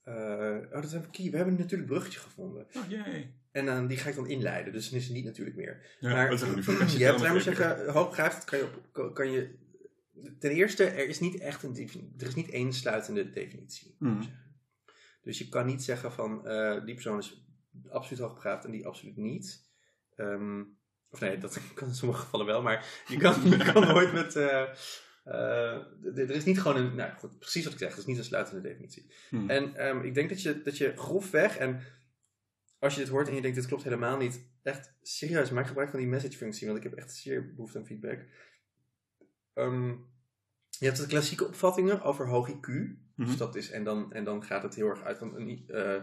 eh, 0.04 0.13
oh, 0.71 0.81
dat 0.81 0.92
hebben 0.92 1.10
we, 1.12 1.30
we 1.30 1.36
hebben 1.36 1.54
een 1.54 1.60
natuurlijk 1.60 1.89
bruggetje 1.89 2.19
gevonden. 2.19 2.68
Oh, 2.75 2.89
jee. 2.89 3.33
En 3.51 3.66
dan 3.66 3.88
die 3.88 3.98
ga 3.98 4.10
ik 4.10 4.16
dan 4.16 4.28
inleiden, 4.28 4.74
dus 4.74 4.89
dan 4.89 5.00
is 5.00 5.06
het 5.06 5.13
niet 5.16 5.25
natuurlijk 5.25 5.56
meer. 5.57 5.95
Ja, 6.00 6.10
maar 6.13 6.30
nu 6.56 6.63
voor 6.63 6.74
je 6.98 7.04
hebt, 7.06 7.19
maar 7.19 7.42
zeggen, 7.42 7.92
hoogbegaafd 7.92 8.44
kan 8.45 8.60
je, 8.60 8.66
op, 8.94 9.13
kan 9.13 9.31
je. 9.31 9.56
Ten 10.39 10.51
eerste, 10.51 10.83
er 10.83 11.07
is 11.07 11.19
niet 11.19 11.39
echt 11.39 11.63
een. 11.63 11.75
Er 12.17 12.27
is 12.27 12.35
niet 12.35 12.50
één 12.50 12.73
sluitende 12.73 13.29
definitie. 13.29 13.95
Mhm. 14.00 14.23
Dus 15.21 15.38
je 15.38 15.50
kan 15.50 15.65
niet 15.65 15.83
zeggen 15.83 16.12
van 16.12 16.47
eh, 16.47 16.85
die 16.85 16.94
persoon 16.94 17.17
is 17.17 17.45
absoluut 17.89 18.23
hoogbegaafd 18.23 18.65
en 18.65 18.71
die 18.71 18.88
absoluut 18.88 19.17
niet. 19.17 19.69
Ehm, 20.15 20.63
of 21.09 21.19
nee, 21.19 21.38
dat 21.38 21.59
kan 21.75 21.88
in 21.88 21.95
sommige 21.95 22.21
gevallen 22.21 22.45
wel, 22.45 22.62
maar 22.62 23.03
je 23.07 23.17
kan, 23.17 23.50
je 23.50 23.57
kan 23.57 23.88
nooit 23.94 24.13
met. 24.13 24.35
eh, 24.35 24.62
eh, 25.23 26.18
er 26.18 26.29
is 26.29 26.44
niet 26.44 26.61
gewoon 26.61 26.77
een. 26.77 26.95
Nou 26.95 27.11
goed, 27.18 27.39
precies 27.39 27.63
wat 27.63 27.73
ik 27.73 27.79
zeg, 27.79 27.91
er 27.91 27.97
is 27.97 28.06
niet 28.06 28.18
een 28.18 28.23
sluitende 28.23 28.61
definitie. 28.61 29.11
Hmm. 29.29 29.50
En 29.50 29.75
ehm, 29.75 30.03
ik 30.03 30.13
denk 30.13 30.29
dat 30.29 30.41
je, 30.41 30.61
dat 30.61 30.77
je 30.77 30.97
grofweg, 30.97 31.57
en 31.57 31.79
als 32.79 32.94
je 32.94 33.00
dit 33.00 33.09
hoort 33.09 33.27
en 33.27 33.35
je 33.35 33.41
denkt 33.41 33.57
dit 33.57 33.65
klopt 33.65 33.83
helemaal 33.83 34.18
niet, 34.18 34.45
echt 34.63 34.94
serieus, 35.01 35.50
maak 35.50 35.68
gebruik 35.68 35.89
van 35.89 36.00
die 36.00 36.07
message 36.07 36.38
functie, 36.38 36.68
want 36.68 36.77
ik 36.77 36.83
heb 36.83 36.94
echt 36.94 37.16
zeer 37.16 37.54
behoefte 37.54 37.78
aan 37.78 37.85
feedback. 37.85 38.25
Ehm, 39.56 39.88
je 40.80 40.85
hebt 40.85 40.97
de 40.97 41.07
klassieke 41.07 41.45
opvattingen 41.47 42.02
over 42.02 42.28
hoog 42.28 42.50
IQ. 42.50 42.68
Mhm. 42.68 43.28
Dus 43.28 43.38
dat 43.38 43.56
is, 43.56 43.71
en, 43.71 43.83
dan, 43.83 44.14
en 44.14 44.24
dan 44.24 44.44
gaat 44.44 44.64
het 44.64 44.76
heel 44.76 44.88
erg 44.88 45.04
uit 45.04 45.18
van 45.18 45.35
een, 45.35 45.64
eh, 45.68 45.95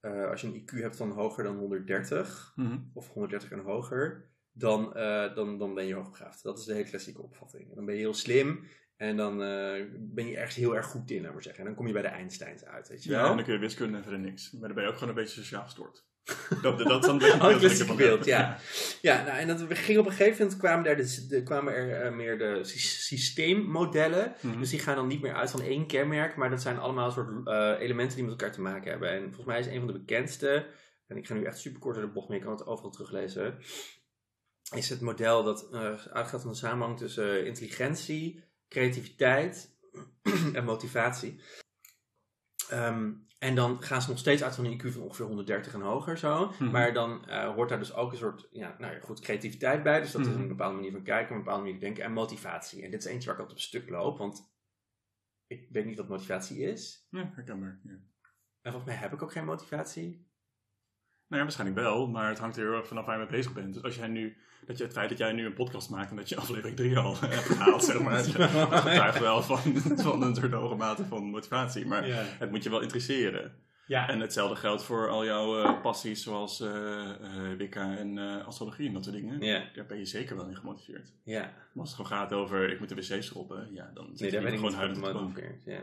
eh, 0.00 0.30
als 0.30 0.40
je 0.40 0.46
een 0.46 0.54
IQ 0.62 0.80
hebt 0.82 0.96
van 0.96 1.10
hoger 1.10 1.44
dan 1.44 1.56
130, 1.56 2.52
Mhm. 2.56 2.78
of 2.92 3.08
130 3.08 3.50
en 3.50 3.58
hoger, 3.58 4.30
dan, 4.52 4.94
eh, 4.94 5.34
dan, 5.34 5.58
dan 5.58 5.74
ben 5.74 5.86
je 5.86 5.94
hoogbegaafd. 5.94 6.42
Dat 6.42 6.58
is 6.58 6.64
de 6.64 6.72
hele 6.74 6.88
klassieke 6.88 7.22
opvatting. 7.22 7.74
Dan 7.74 7.84
ben 7.84 7.94
je 7.94 8.00
heel 8.00 8.14
slim 8.14 8.64
en 8.96 9.16
dan 9.16 9.36
ben 9.98 10.26
je 10.26 10.36
ergens 10.36 10.54
heel 10.56 10.76
erg 10.76 10.86
goed 10.86 11.10
in, 11.10 11.22
laat 11.22 11.32
maar 11.32 11.42
zeggen. 11.42 11.60
En 11.60 11.66
dan 11.66 11.76
kom 11.76 11.86
je 11.86 11.92
bij 11.92 12.02
de 12.02 12.08
Einsteins 12.08 12.64
uit, 12.64 12.88
weet 12.88 13.04
je 13.04 13.10
Ja, 13.10 13.20
wel? 13.20 13.30
en 13.30 13.36
dan 13.36 13.44
kun 13.44 13.54
je 13.54 13.60
wiskunde 13.60 13.96
en 13.96 14.02
verder 14.02 14.20
niks. 14.20 14.52
Maar 14.52 14.60
dan 14.68 14.74
ben 14.74 14.82
je 14.84 14.90
ook 14.90 14.96
gewoon 14.98 15.08
een 15.16 15.20
beetje 15.22 15.40
sociaal 15.40 15.62
gestoord. 15.64 16.06
Dat, 16.62 16.78
dat 16.78 17.00
is 17.00 17.06
dan 17.06 17.10
een 17.10 17.18
beetje 17.18 17.44
Oh, 17.44 17.50
ik 17.50 17.62
ervan 17.78 17.96
beeld, 17.96 18.24
ja. 18.24 18.58
Ja, 19.02 19.24
nou, 19.24 19.38
en 19.38 19.46
dat 19.48 19.62
ging 19.68 19.98
op 19.98 20.06
een 20.06 20.12
gegeven 20.12 20.38
moment 20.42 20.56
kwamen, 20.58 20.84
daar 20.84 20.96
de, 20.96 21.26
de- 21.28 21.42
kwamen 21.42 21.74
er 21.74 22.02
eh, 22.02 22.12
meer 22.12 22.38
de 22.38 22.58
sy- 22.64 22.78
systeemmodellen. 22.78 24.34
Mhm. 24.40 24.58
Dus 24.60 24.70
die 24.70 24.78
gaan 24.78 24.96
dan 24.96 25.06
niet 25.06 25.20
meer 25.22 25.34
uit 25.34 25.50
van 25.50 25.62
één 25.62 25.86
kenmerk, 25.86 26.36
maar 26.36 26.50
dat 26.50 26.62
zijn 26.62 26.78
allemaal 26.78 27.10
soort 27.10 27.46
eh, 27.46 27.74
elementen 27.78 28.16
die 28.16 28.24
met 28.24 28.32
elkaar 28.32 28.52
te 28.54 28.60
maken 28.60 28.90
hebben. 28.90 29.10
En 29.10 29.22
volgens 29.22 29.46
mij 29.46 29.58
is 29.60 29.66
een 29.66 29.78
van 29.78 29.86
de 29.86 29.98
bekendste, 29.98 30.66
en 31.06 31.16
ik 31.16 31.26
ga 31.26 31.34
nu 31.34 31.44
echt 31.44 31.58
super 31.58 31.80
kort 31.80 31.94
door 31.96 32.04
de 32.04 32.12
bocht, 32.12 32.28
maar 32.28 32.36
je 32.36 32.42
kan 32.42 32.52
het 32.52 32.66
overal 32.66 32.90
teruglezen, 32.90 33.58
is 34.74 34.88
het 34.88 35.00
model 35.00 35.42
dat 35.42 35.68
eh, 35.72 35.94
uitgaat 36.12 36.42
van 36.42 36.50
de 36.50 36.56
samenhang 36.56 36.98
tussen 36.98 37.46
intelligentie, 37.46 38.44
creativiteit 38.68 39.70
en 40.52 40.64
motivatie. 40.64 41.40
Ehm, 42.68 43.10
en 43.38 43.54
dan 43.54 43.82
gaan 43.82 44.02
ze 44.02 44.08
nog 44.08 44.18
steeds 44.18 44.42
uit 44.42 44.54
van 44.54 44.64
een 44.64 44.80
IQ 44.80 44.86
van 44.92 45.02
ongeveer 45.02 45.26
130 45.26 45.74
en 45.74 45.80
hoger 45.80 46.18
zo. 46.18 46.46
Mhm. 46.46 46.70
Maar 46.70 46.92
dan 46.92 47.26
eh, 47.26 47.54
hoort 47.54 47.68
daar 47.68 47.78
dus 47.78 47.94
ook 47.94 48.10
een 48.12 48.18
soort, 48.18 48.48
ja, 48.50 48.76
nou 48.78 48.94
ja, 48.94 49.00
goed, 49.00 49.20
creativiteit 49.20 49.82
bij. 49.82 50.00
Dus 50.00 50.12
dat 50.12 50.20
is 50.20 50.26
Mhm. 50.28 50.40
een 50.40 50.48
bepaalde 50.48 50.74
manier 50.74 50.92
van 50.92 51.02
kijken, 51.02 51.32
een 51.34 51.38
bepaalde 51.42 51.60
manier 51.62 51.74
van 51.78 51.84
denken. 51.84 52.04
En 52.04 52.12
motivatie. 52.12 52.82
En 52.82 52.90
dit 52.90 53.00
is 53.04 53.10
eentje 53.10 53.24
waar 53.26 53.34
ik 53.34 53.40
altijd 53.40 53.58
op 53.58 53.64
stuk 53.64 53.88
loop, 53.88 54.18
want 54.18 54.52
ik 55.46 55.68
weet 55.70 55.84
niet 55.84 55.96
wat 55.96 56.08
motivatie 56.08 56.58
is. 56.58 57.06
Ja, 57.10 57.30
herkenbaar. 57.34 57.80
Ja. 57.84 57.90
En 58.60 58.72
volgens 58.72 58.84
mij 58.84 58.94
heb 58.94 59.12
ik 59.12 59.22
ook 59.22 59.32
geen 59.32 59.44
motivatie. 59.44 60.26
Nou 61.28 61.40
ja, 61.40 61.42
waarschijnlijk 61.42 61.80
wel, 61.80 62.08
maar 62.08 62.28
het 62.28 62.38
hangt 62.38 62.56
er 62.56 62.62
heel 62.62 62.72
erg 62.76 62.86
vanaf 62.86 63.04
waar 63.06 63.18
je 63.18 63.22
mee 63.22 63.30
bezig 63.36 63.52
bent. 63.52 63.74
Dus 63.74 63.82
als 63.82 63.96
jij 63.96 64.08
nu, 64.08 64.36
dat 64.66 64.78
je 64.78 64.84
het 64.84 64.92
feit 64.92 65.08
dat 65.08 65.18
jij 65.18 65.32
nu 65.32 65.44
een 65.46 65.54
podcast 65.54 65.90
maakt 65.90 66.10
en 66.10 66.16
dat 66.16 66.28
je 66.28 66.36
aflevering 66.36 66.76
3 66.76 66.98
al 66.98 67.16
hebt 67.20 67.34
gehaald, 67.34 67.84
zeg 67.84 68.00
maar, 68.00 68.12
dat 68.70 68.80
getuigt 68.80 69.18
wel 69.18 69.42
van, 69.42 69.58
van 70.06 70.22
een 70.22 70.34
soort 70.34 70.52
hoge 70.52 70.74
mate 70.74 71.04
van 71.04 71.24
motivatie. 71.24 71.86
Maar 71.86 72.06
Ja. 72.06 72.22
het 72.38 72.50
moet 72.50 72.62
je 72.62 72.70
wel 72.70 72.80
interesseren. 72.80 73.52
Ja. 73.86 74.08
En 74.08 74.20
hetzelfde 74.20 74.56
geldt 74.56 74.82
voor 74.84 75.08
al 75.08 75.24
jouw 75.24 75.62
eh, 75.62 75.80
passies 75.82 76.22
zoals 76.22 76.60
eh, 76.60 77.10
Wicca 77.58 77.96
en 77.96 78.18
astrologie 78.44 78.86
en 78.86 78.92
dat 78.92 79.04
soort 79.04 79.16
dingen. 79.16 79.40
Ja. 79.40 79.62
Daar 79.74 79.86
ben 79.86 79.98
je 79.98 80.04
zeker 80.04 80.36
wel 80.36 80.48
in 80.48 80.56
gemotiveerd. 80.56 81.12
Ja. 81.24 81.40
Maar 81.40 81.52
als 81.74 81.96
het 81.96 82.06
gewoon 82.06 82.18
gaat 82.18 82.32
over 82.32 82.70
ik 82.72 82.78
moet 82.78 82.88
de 82.88 82.94
wc 82.94 83.22
schrobben, 83.22 83.68
ja, 83.72 83.90
dan 83.94 84.06
zit 84.06 84.18
Nee, 84.20 84.28
je 84.28 84.34
daar 84.34 84.44
ben 84.44 84.52
ik 84.52 84.58
gewoon 84.58 84.74
huilend 84.74 85.00
bank. 85.00 85.12
gemotiveerd. 85.16 85.64
Ja. 85.64 85.80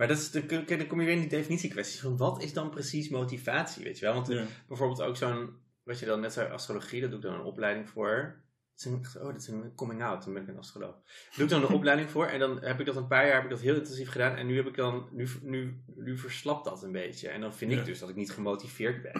Maar 0.00 0.08
dat 0.08 0.18
is 0.18 0.30
de, 0.30 0.64
dan 0.66 0.86
kom 0.86 1.00
je 1.00 1.06
weer 1.06 1.14
in 1.14 1.20
die 1.20 1.28
definitiekwesties 1.28 2.00
van 2.00 2.16
wat 2.16 2.42
is 2.42 2.52
dan 2.52 2.70
precies 2.70 3.08
motivatie, 3.08 3.84
weet 3.84 3.98
je 3.98 4.04
wel? 4.04 4.14
Want 4.14 4.28
Ja. 4.28 4.46
bijvoorbeeld 4.68 5.02
ook 5.02 5.16
zo'n, 5.16 5.56
wat 5.82 5.98
je 5.98 6.06
dan 6.06 6.20
net 6.20 6.32
zei, 6.32 6.50
astrologie, 6.50 7.00
daar 7.00 7.08
doe 7.10 7.18
ik 7.18 7.24
dan 7.24 7.34
een 7.34 7.44
opleiding 7.44 7.88
voor. 7.88 8.42
Oh, 8.86 9.02
dat 9.14 9.36
is 9.36 9.46
een 9.48 9.74
coming 9.74 10.02
out, 10.02 10.24
dan 10.24 10.32
ben 10.32 10.42
ik 10.42 10.48
een 10.48 10.58
astroloog. 10.58 10.94
Daar 10.94 11.30
doe 11.36 11.44
ik 11.44 11.50
dan 11.50 11.62
een 11.62 11.74
opleiding 11.78 12.10
voor 12.10 12.26
en 12.26 12.38
dan 12.38 12.62
heb 12.64 12.80
ik 12.80 12.86
dat 12.86 12.96
een 12.96 13.06
paar 13.06 13.26
jaar 13.26 13.34
heb 13.34 13.44
ik 13.44 13.50
dat 13.50 13.60
heel 13.60 13.74
intensief 13.74 14.08
gedaan 14.10 14.36
en 14.36 14.46
nu 14.46 14.56
heb 14.56 14.66
ik 14.66 14.76
dan, 14.76 15.08
nu, 15.12 15.28
nu, 15.42 15.82
nu 15.86 16.18
verslapt 16.18 16.64
dat 16.64 16.82
een 16.82 16.92
beetje. 16.92 17.28
En 17.28 17.40
dan 17.40 17.54
vind 17.54 17.72
ik 17.72 17.84
dus 17.84 17.98
dat 17.98 18.08
ik 18.08 18.16
niet 18.16 18.32
gemotiveerd 18.32 19.02
ben. 19.02 19.12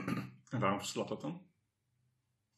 En 0.51 0.61
waarom 0.61 0.79
verslapt 0.79 1.09
dat 1.09 1.21
dan? 1.21 1.47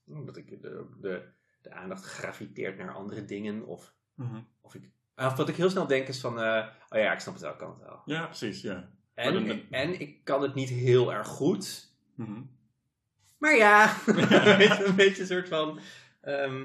Omdat 0.07 0.37
ik 0.37 0.49
de, 0.63 0.87
de, 1.01 1.29
de 1.63 1.71
aandacht 1.73 2.05
graviteert 2.05 2.77
naar 2.79 2.95
andere 2.95 3.25
dingen 3.25 3.67
of, 3.67 3.95
Mhm. 4.15 4.41
of 4.61 4.75
ik... 4.75 4.91
Of 5.17 5.37
wat 5.37 5.49
ik 5.49 5.57
heel 5.57 5.71
snel 5.71 5.87
denk 5.87 6.09
is 6.09 6.21
van, 6.21 6.41
eh, 6.41 6.67
oh 6.89 6.99
ja, 6.99 7.13
ik 7.13 7.21
snap 7.21 7.35
het 7.35 7.43
wel, 7.43 7.53
ik 7.53 7.59
kan 7.59 7.71
het 7.71 7.79
wel. 7.89 8.03
Ja, 8.05 8.25
precies, 8.27 8.61
ja. 8.63 8.89
En, 9.15 9.33
dan- 9.47 9.61
en 9.71 10.01
ik 10.01 10.25
kan 10.25 10.43
het 10.43 10.55
niet 10.55 10.69
heel 10.69 11.13
erg 11.13 11.27
goed. 11.27 11.91
Mhm. 12.15 12.41
Maar 13.39 13.57
ja, 13.57 13.97
een 14.87 14.95
beetje 14.97 15.21
een 15.21 15.27
soort 15.27 15.49
van... 15.49 15.81
ehm, 16.21 16.61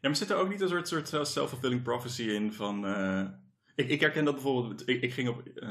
Ja, 0.00 0.08
maar 0.08 0.16
zit 0.16 0.30
er 0.30 0.36
ook 0.36 0.48
niet 0.48 0.60
een 0.60 0.68
soort, 0.68 0.88
soort 0.88 1.12
eh, 1.12 1.24
self-fulfilling 1.24 1.82
prophecy 1.82 2.22
in 2.22 2.52
van... 2.52 2.86
eh, 2.86 3.24
ik, 3.74 3.88
ik 3.88 4.00
herken 4.00 4.24
dat 4.24 4.34
bijvoorbeeld... 4.34 4.88
Ik, 4.88 5.02
ik, 5.02 5.12
ging 5.12 5.28
op, 5.28 5.42
eh, 5.54 5.70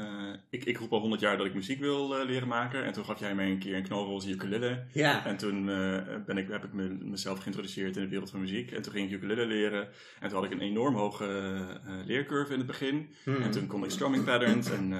ik, 0.50 0.64
ik 0.64 0.78
roep 0.78 0.92
al 0.92 1.00
honderd 1.00 1.20
jaar 1.20 1.36
dat 1.36 1.46
ik 1.46 1.54
muziek 1.54 1.80
wil 1.80 2.18
eh, 2.18 2.26
leren 2.26 2.48
maken. 2.48 2.84
En 2.84 2.92
toen 2.92 3.04
gaf 3.04 3.20
jij 3.20 3.34
mij 3.34 3.50
een 3.50 3.58
keer 3.58 3.76
een 3.76 3.82
knalroze 3.82 4.30
ukulele. 4.30 4.84
ja, 4.92 5.26
En 5.26 5.36
toen 5.36 5.68
eh, 5.68 5.98
ben 6.26 6.38
ik, 6.38 6.48
heb 6.48 6.64
ik 6.64 6.72
me, 6.72 6.88
mezelf 6.88 7.38
geïntroduceerd 7.38 7.96
in 7.96 8.02
de 8.02 8.08
wereld 8.08 8.30
van 8.30 8.40
muziek. 8.40 8.70
En 8.70 8.82
toen 8.82 8.92
ging 8.92 9.06
ik 9.06 9.16
ukulele 9.16 9.46
leren. 9.46 9.88
En 10.20 10.28
toen 10.28 10.38
had 10.38 10.44
ik 10.44 10.52
een 10.52 10.60
enorm 10.60 10.94
hoge 10.94 11.80
leercurve 12.06 12.52
in 12.52 12.58
het 12.58 12.66
begin. 12.66 13.14
Hmm. 13.24 13.42
En 13.42 13.50
toen 13.50 13.66
kon 13.66 13.84
ik 13.84 13.90
strumming 13.90 14.24
patterns 14.24 14.70
en 14.70 14.92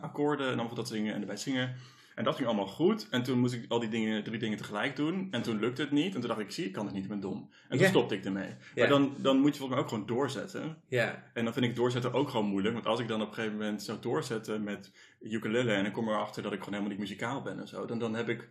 akkoorden 0.00 0.46
en 0.46 0.58
allemaal 0.58 0.74
dat 0.74 0.88
zingen 0.88 1.14
en 1.14 1.20
erbij 1.20 1.36
zingen. 1.36 1.74
En 2.16 2.24
dat 2.24 2.34
ging 2.34 2.46
allemaal 2.46 2.66
goed. 2.66 3.08
En 3.10 3.22
toen 3.22 3.38
moest 3.38 3.54
ik 3.54 3.64
al 3.68 3.78
die 3.80 3.88
dingen, 3.88 4.24
drie 4.24 4.38
dingen 4.38 4.58
tegelijk 4.58 4.96
doen. 4.96 5.28
En 5.30 5.42
toen 5.42 5.58
lukte 5.58 5.82
het 5.82 5.90
niet. 5.90 6.14
En 6.14 6.20
toen 6.20 6.28
dacht 6.28 6.40
ik, 6.40 6.50
zie, 6.50 6.64
ik 6.64 6.72
kan 6.72 6.84
het 6.84 6.94
niet, 6.94 7.02
ik 7.02 7.08
ben 7.08 7.20
dom. 7.20 7.50
En 7.68 7.78
toen 7.78 7.86
stopte 7.86 8.14
ik 8.14 8.24
ermee. 8.24 8.50
Maar 8.76 8.88
dan, 8.88 9.14
dan 9.18 9.38
moet 9.38 9.52
je 9.52 9.58
volgens 9.58 9.68
mij 9.68 9.78
ook 9.78 9.88
gewoon 9.88 10.06
doorzetten. 10.06 10.76
ja, 10.88 11.22
En 11.34 11.44
dan 11.44 11.52
vind 11.52 11.66
ik 11.66 11.74
doorzetten 11.76 12.12
ook 12.12 12.28
gewoon 12.28 12.46
moeilijk. 12.46 12.74
Want 12.74 12.86
als 12.86 13.00
ik 13.00 13.08
dan 13.08 13.22
op 13.22 13.28
een 13.28 13.34
gegeven 13.34 13.56
moment 13.56 13.82
zou 13.82 13.98
doorzetten 14.00 14.64
met 14.64 14.92
ukulele... 15.20 15.72
en 15.72 15.86
ik 15.86 15.92
kom 15.92 16.08
erachter 16.08 16.42
dat 16.42 16.52
ik 16.52 16.58
gewoon 16.58 16.74
helemaal 16.74 16.96
niet 16.96 17.08
muzikaal 17.08 17.42
ben 17.42 17.60
en 17.60 17.68
zo... 17.68 17.86
dan, 17.86 17.98
dan 17.98 18.14
heb 18.14 18.28
ik... 18.28 18.48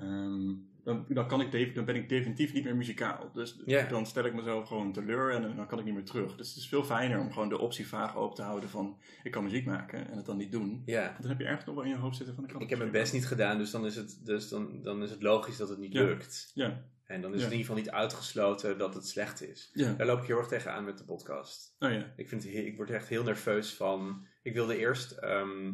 ehm, 0.00 0.54
dan, 0.84 1.04
dan, 1.08 1.28
kan 1.28 1.40
ik 1.40 1.74
dan 1.74 1.84
ben 1.84 1.94
ik 1.94 2.08
definitief 2.08 2.52
niet 2.52 2.64
meer 2.64 2.76
muzikaal. 2.76 3.30
Dus 3.32 3.56
dan 3.88 4.06
stel 4.06 4.24
ik 4.24 4.34
mezelf 4.34 4.68
gewoon 4.68 4.92
teleur 4.92 5.30
en 5.34 5.56
dan 5.56 5.66
kan 5.66 5.78
ik 5.78 5.84
niet 5.84 5.94
meer 5.94 6.04
terug. 6.04 6.36
Dus 6.36 6.48
het 6.48 6.56
is 6.56 6.68
veel 6.68 6.84
fijner 6.84 7.20
om 7.20 7.32
gewoon 7.32 7.48
de 7.48 7.58
optie 7.58 7.88
vaag 7.88 8.16
open 8.16 8.36
te 8.36 8.42
houden 8.42 8.68
van... 8.68 8.98
ik 9.22 9.30
kan 9.30 9.42
muziek 9.44 9.64
maken 9.66 10.10
en 10.10 10.16
het 10.16 10.26
dan 10.26 10.36
niet 10.36 10.52
doen. 10.52 10.82
Want 10.86 11.20
dan 11.20 11.28
heb 11.30 11.38
je 11.38 11.44
ergens 11.46 11.64
nog 11.64 11.74
wel 11.74 11.84
in 11.84 11.90
je 11.90 11.96
hoofd 11.96 12.16
zitten 12.16 12.34
van... 12.34 12.44
Ik, 12.44 12.50
kan 12.50 12.60
Ik 12.60 12.68
heb 12.70 12.78
mijn 12.78 12.90
best 12.90 13.12
niet 13.12 13.26
gedaan, 13.26 13.58
dus 13.58 13.70
dan 13.70 13.86
is 13.86 13.96
het, 13.96 14.20
dus 14.26 14.48
dan, 14.48 14.82
dan 14.82 15.02
is 15.02 15.10
het 15.10 15.22
logisch 15.22 15.56
dat 15.56 15.68
het 15.68 15.78
niet 15.78 15.92
Ja. 15.92 16.02
lukt. 16.04 16.50
Ja, 16.54 16.84
En 17.04 17.20
dan 17.20 17.34
is 17.34 17.38
Ja. 17.38 17.44
het 17.44 17.52
in 17.52 17.58
ieder 17.58 17.74
geval 17.74 17.76
niet 17.76 18.02
uitgesloten 18.02 18.78
dat 18.78 18.94
het 18.94 19.06
slecht 19.06 19.42
is. 19.42 19.70
ja. 19.72 19.92
Daar 19.92 20.06
loop 20.06 20.20
ik 20.20 20.26
heel 20.26 20.38
erg 20.38 20.48
tegenaan 20.48 20.84
met 20.84 20.98
de 20.98 21.04
podcast. 21.04 21.76
Oh 21.78 21.90
ja. 21.90 22.12
Ik, 22.16 22.28
vind, 22.28 22.44
ik 22.46 22.76
word 22.76 22.90
echt 22.90 23.08
heel 23.08 23.22
nerveus 23.24 23.74
van. 23.74 24.26
Ik 24.42 24.54
wilde 24.54 24.76
eerst. 24.78 25.10
ehm, 25.12 25.72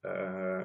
eh, 0.00 0.60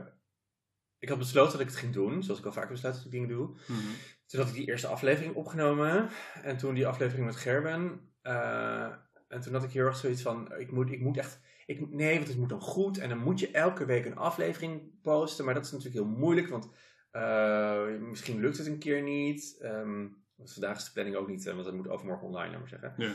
ik 1.06 1.12
had 1.12 1.20
besloten 1.20 1.52
dat 1.52 1.62
ik 1.62 1.68
het 1.68 1.76
ging 1.76 1.94
doen, 1.94 2.24
zoals 2.24 2.40
ik 2.40 2.46
al 2.46 2.52
vaker 2.52 2.72
besluit 2.72 2.96
dat 2.96 3.06
ik 3.06 3.12
dingen 3.12 3.28
doe. 3.28 3.48
Mhm. 3.48 3.80
Toen 4.26 4.40
had 4.40 4.50
ik 4.50 4.56
die 4.56 4.68
eerste 4.68 4.88
aflevering 4.88 5.36
opgenomen. 5.36 6.10
En 6.44 6.58
toen 6.58 6.74
die 6.74 6.88
aflevering 6.88 7.26
met 7.26 7.36
Gerben. 7.36 8.00
eh, 8.22 8.92
en 9.28 9.42
toen 9.42 9.54
had 9.54 9.64
ik 9.64 9.72
heel 9.72 9.86
erg 9.86 9.98
zoiets 9.98 10.22
van: 10.22 10.54
ik 10.58 10.72
moet, 10.72 10.92
ik 10.92 11.00
moet 11.02 11.18
echt. 11.18 11.40
Ik, 11.66 11.90
nee, 11.90 12.16
want 12.16 12.28
het 12.28 12.38
moet 12.38 12.50
dan 12.50 12.62
goed. 12.62 12.98
En 12.98 13.10
dan 13.10 13.18
moet 13.18 13.40
je 13.40 13.52
elke 13.52 13.86
week 13.86 14.06
een 14.06 14.18
aflevering 14.18 15.02
posten. 15.02 15.46
Maar 15.46 15.54
dat 15.54 15.66
is 15.66 15.72
natuurlijk 15.72 16.06
heel 16.06 16.16
moeilijk, 16.18 16.48
want 16.48 16.70
eh, 17.12 17.86
misschien 18.00 18.40
lukt 18.40 18.58
het 18.58 18.68
een 18.68 18.80
keer 18.80 19.02
niet. 19.02 19.58
Ehm, 19.60 20.08
want 20.36 20.54
vandaag 20.54 20.78
is 20.78 20.86
de 20.86 20.92
planning 20.92 21.16
ook 21.18 21.28
niet, 21.28 21.46
eh, 21.48 21.54
want 21.54 21.66
het 21.66 21.76
moet 21.76 21.90
overmorgen 21.90 22.28
online, 22.28 22.52
laat 22.52 22.60
maar 22.60 22.70
zeggen. 22.70 22.94
Ja. 22.98 23.14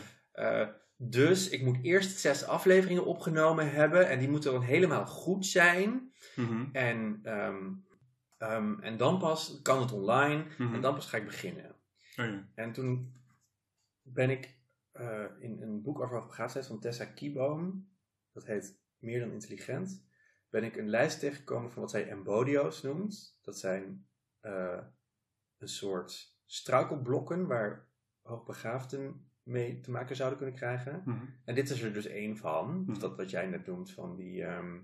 Dus 1.03 1.49
ik 1.49 1.63
moet 1.63 1.79
eerst 1.83 2.19
zes 2.19 2.45
afleveringen 2.45 3.05
opgenomen 3.05 3.73
hebben. 3.73 4.09
En 4.09 4.19
die 4.19 4.29
moeten 4.29 4.53
dan 4.53 4.63
helemaal 4.63 5.07
goed 5.07 5.47
zijn. 5.47 6.13
Mhm. 6.37 6.65
En, 6.73 7.21
ehm, 7.23 7.73
ehm, 8.39 8.81
en 8.81 8.97
dan 8.97 9.19
pas 9.19 9.61
kan 9.63 9.81
het 9.81 9.93
online. 9.93 10.45
Mhm. 10.59 10.75
En 10.75 10.81
dan 10.81 10.95
pas 10.95 11.07
ga 11.07 11.17
ik 11.17 11.25
beginnen. 11.25 11.75
Oh 12.17 12.27
ja. 12.27 12.49
En 12.55 12.73
toen 12.73 13.17
ben 14.03 14.31
ik 14.31 14.59
eh, 14.93 15.25
in 15.39 15.63
een 15.63 15.83
boek 15.83 16.01
over 16.01 16.17
hoogbegaafdheid 16.17 16.67
van 16.67 16.81
Tessa 16.81 17.05
Kieboom, 17.05 17.89
dat 18.33 18.47
heet 18.47 18.79
Meer 18.99 19.21
dan 19.21 19.31
intelligent, 19.31 20.05
ben 20.49 20.65
ik 20.65 20.77
een 20.77 20.89
lijst 20.89 21.21
tegengekomen 21.21 21.73
van 21.73 21.83
wat 21.83 21.91
zij 21.91 22.09
embodio's 22.09 22.83
noemt. 22.83 23.39
Dat 23.43 23.59
zijn 23.59 24.07
eh, 24.41 24.83
een 25.59 25.69
soort 25.69 26.39
struikelblokken 26.47 27.47
waar 27.47 27.89
hoogbegaafden 28.23 29.30
mee 29.43 29.81
te 29.81 29.91
maken 29.91 30.17
zouden 30.17 30.39
kunnen 30.39 30.57
krijgen. 30.57 31.03
Mhm. 31.05 31.19
En 31.45 31.55
dit 31.55 31.71
is 31.71 31.83
er 31.83 31.93
dus 31.93 32.07
één 32.07 32.37
van. 32.37 32.85
Dus 32.87 32.97
Mhm. 32.97 33.01
dat 33.07 33.17
wat 33.17 33.31
jij 33.31 33.47
net 33.47 33.67
noemt 33.67 33.93
van 33.93 34.17
die, 34.17 34.45
ehm, 34.45 34.79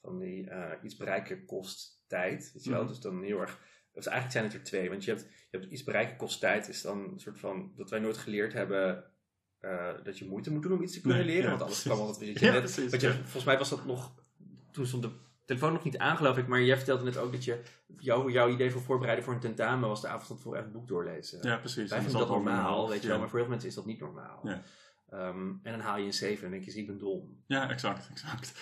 van 0.00 0.18
die 0.18 0.48
eh, 0.50 0.72
iets 0.82 0.96
bereiken 0.96 1.44
kost 1.44 2.04
tijd. 2.06 2.50
Weet 2.54 2.64
je 2.64 2.70
wel? 2.70 2.80
Mhm. 2.82 2.88
Dus 2.88 3.00
dan 3.00 3.22
heel 3.22 3.40
erg. 3.40 3.60
Dus 3.92 4.06
eigenlijk 4.06 4.32
zijn 4.38 4.44
het 4.44 4.54
er 4.54 4.62
twee. 4.62 4.88
Want 4.90 5.04
je 5.04 5.10
hebt, 5.10 5.22
je 5.50 5.58
hebt 5.58 5.72
iets 5.72 5.84
bereiken 5.84 6.16
kost 6.16 6.40
tijd. 6.40 6.68
Is 6.68 6.82
dan 6.82 6.98
een 7.12 7.20
soort 7.20 7.38
van. 7.38 7.72
Dat 7.76 7.90
wij 7.90 7.98
nooit 8.00 8.16
geleerd 8.18 8.52
hebben. 8.52 9.10
eh, 9.58 10.04
dat 10.04 10.18
je 10.18 10.24
moeite 10.28 10.52
moet 10.52 10.62
doen 10.62 10.72
om 10.72 10.82
iets 10.82 10.92
te 10.94 11.00
kunnen 11.00 11.18
Nee, 11.18 11.26
leren. 11.26 11.42
ja, 11.42 11.48
want 11.48 11.60
anders 11.62 11.82
precies. 11.82 11.98
kwam 11.98 12.08
altijd. 12.12 12.38
Ja, 12.38 12.52
net, 12.52 12.60
precies, 12.62 12.90
wat 12.90 13.00
je, 13.00 13.06
ja. 13.06 13.14
Volgens 13.14 13.44
mij 13.44 13.58
was 13.58 13.70
dat 13.70 13.84
nog. 13.84 14.14
Toen 14.70 14.86
stond 14.86 15.02
de 15.02 15.10
telefoon 15.44 15.72
nog 15.72 15.84
niet 15.84 15.98
aan, 15.98 16.16
geloof 16.16 16.36
ik. 16.38 16.46
Maar 16.46 16.62
jij 16.62 16.76
vertelde 16.76 17.04
net 17.04 17.16
ook 17.16 17.32
dat 17.32 17.44
je. 17.44 17.60
Jouw, 17.98 18.30
jouw 18.30 18.48
idee 18.48 18.70
voor 18.70 18.80
voorbereiden 18.82 19.24
voor 19.24 19.34
een 19.34 19.40
tentamen 19.40 19.88
was 19.88 20.00
de 20.00 20.08
avond 20.08 20.26
van 20.26 20.36
tevoren 20.36 20.58
even 20.58 20.70
het 20.70 20.78
boek 20.80 20.88
doorlezen. 20.88 21.38
Ja, 21.48 21.56
precies. 21.56 21.88
Wij 21.88 21.98
En 21.98 22.04
vinden 22.04 22.20
dat 22.20 22.30
normaal, 22.30 22.88
weet 22.88 22.96
je 23.00 23.02
Ja. 23.02 23.08
wel. 23.08 23.18
Maar 23.18 23.28
voor 23.28 23.38
heel 23.38 23.46
veel 23.46 23.54
mensen 23.56 23.68
is 23.68 23.74
dat 23.74 23.86
niet 23.86 24.00
normaal. 24.00 24.40
Ja. 24.42 24.62
Ehm, 25.10 25.48
en 25.62 25.72
dan 25.72 25.80
haal 25.80 25.98
je 25.98 26.04
een 26.04 26.12
7 26.12 26.34
en 26.36 26.40
dan 26.42 26.50
denk 26.50 26.64
je, 26.64 26.70
zie, 26.70 26.80
ik 26.80 26.86
ben 26.86 26.98
dom. 26.98 27.42
Ja, 27.46 27.70
exact, 27.70 28.08
exact. 28.10 28.52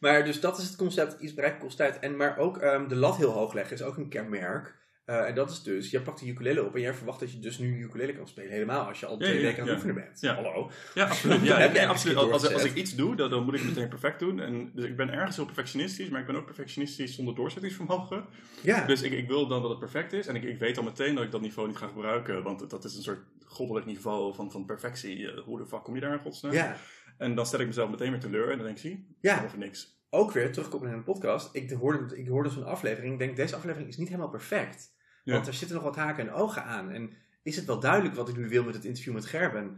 Maar 0.00 0.24
dus 0.24 0.40
dat 0.40 0.58
is 0.58 0.64
het 0.64 0.76
concept, 0.76 1.20
iets 1.20 1.34
bereiken 1.34 1.60
kost 1.60 1.76
tijd. 1.76 1.98
En, 1.98 2.16
maar 2.16 2.38
ook 2.38 2.58
ehm, 2.58 2.88
de 2.88 2.96
lat 2.96 3.16
heel 3.16 3.30
hoog 3.30 3.52
leggen 3.52 3.76
is 3.76 3.82
ook 3.82 3.96
een 3.96 4.08
kenmerk. 4.08 4.76
Eh, 5.08 5.26
en 5.28 5.34
dat 5.34 5.50
is 5.50 5.62
dus, 5.62 5.90
jij 5.90 6.00
pakt 6.00 6.20
de 6.20 6.26
ukulele 6.26 6.64
op 6.64 6.74
en 6.74 6.80
jij 6.80 6.94
verwacht 6.94 7.20
dat 7.20 7.32
je 7.32 7.38
dus 7.38 7.58
nu 7.58 7.82
ukulele 7.82 8.12
kan 8.12 8.28
spelen. 8.28 8.50
Helemaal 8.50 8.86
als 8.86 9.00
je 9.00 9.06
al 9.06 9.16
twee 9.18 9.34
ja, 9.34 9.40
weken 9.40 9.60
aan 9.62 9.66
het 9.68 9.74
oefenen 9.76 9.94
bent. 9.94 10.20
Ja. 10.20 10.34
Hallo. 10.34 10.70
Ja, 10.94 11.04
absoluut. 11.06 11.42
Ja, 11.42 11.86
absoluut. 11.86 12.16
Als, 12.16 12.52
als, 12.52 12.64
ik 12.64 12.74
iets 12.74 12.94
doe, 12.94 13.16
dan, 13.16 13.30
dan 13.30 13.44
moet 13.44 13.54
ik 13.54 13.60
het 13.60 13.68
meteen 13.68 13.88
perfect 13.88 14.18
doen. 14.18 14.40
En, 14.40 14.70
dus 14.74 14.84
ik 14.84 14.96
ben 14.96 15.10
ergens 15.10 15.36
heel 15.36 15.44
perfectionistisch, 15.44 16.08
maar 16.08 16.20
ik 16.20 16.26
ben 16.26 16.36
ook 16.36 16.44
perfectionistisch 16.44 17.14
zonder 17.14 17.34
doorzettingsvermogen. 17.34 18.24
Ja, 18.62 18.86
Dus 18.86 19.02
ik, 19.02 19.12
ik 19.12 19.26
wil 19.28 19.46
dan 19.46 19.60
dat 19.60 19.70
het 19.70 19.78
perfect 19.78 20.12
is. 20.12 20.26
En 20.26 20.34
ik, 20.34 20.42
ik 20.42 20.58
weet 20.58 20.78
al 20.78 20.84
meteen 20.84 21.14
dat 21.14 21.24
ik 21.24 21.30
dat 21.30 21.40
niveau 21.40 21.68
niet 21.68 21.76
ga 21.76 21.86
gebruiken. 21.86 22.42
Want 22.42 22.70
dat 22.70 22.84
is 22.84 22.96
een 22.96 23.02
soort 23.02 23.20
goddelijk 23.44 23.86
niveau 23.86 24.34
van, 24.34 24.50
van 24.52 24.64
perfectie. 24.64 25.30
Eh, 25.30 25.42
Hoe 25.42 25.58
de 25.58 25.66
fuck 25.66 25.82
kom 25.82 25.94
je 25.94 26.00
daar 26.00 26.12
in 26.12 26.18
godsnaam? 26.18 26.52
ja. 26.52 26.76
En 27.18 27.34
dan 27.34 27.46
stel 27.46 27.60
ik 27.60 27.66
mezelf 27.66 27.90
meteen 27.90 28.10
weer 28.10 28.20
teleur. 28.20 28.50
En 28.50 28.56
dan 28.56 28.66
denk 28.66 28.76
ik, 28.76 28.82
zie, 28.82 29.06
Ja. 29.20 29.42
over 29.44 29.58
niks. 29.58 29.96
ook 30.10 30.32
weer 30.32 30.52
terugkomen 30.52 30.88
in 30.88 30.94
een 30.94 31.04
podcast. 31.04 31.54
Ik 31.54 31.70
hoorde, 31.70 32.16
ik 32.16 32.28
hoorde 32.28 32.48
zo'n 32.50 32.64
aflevering. 32.64 33.12
Ik 33.12 33.18
denk, 33.18 33.36
deze 33.36 33.56
aflevering 33.56 33.88
is 33.88 33.96
niet 33.96 34.08
helemaal 34.08 34.28
perfect. 34.30 34.96
Ja. 35.28 35.34
Want 35.34 35.46
er 35.46 35.54
zitten 35.54 35.76
nog 35.76 35.84
wat 35.84 35.96
haken 35.96 36.26
en 36.28 36.32
ogen 36.32 36.64
aan. 36.64 36.90
En 36.90 37.10
is 37.42 37.56
het 37.56 37.64
wel 37.64 37.80
duidelijk 37.80 38.14
wat 38.14 38.28
ik 38.28 38.36
nu 38.36 38.48
wil 38.48 38.64
met 38.64 38.74
het 38.74 38.84
interview 38.84 39.14
met 39.14 39.26
Gerben? 39.26 39.76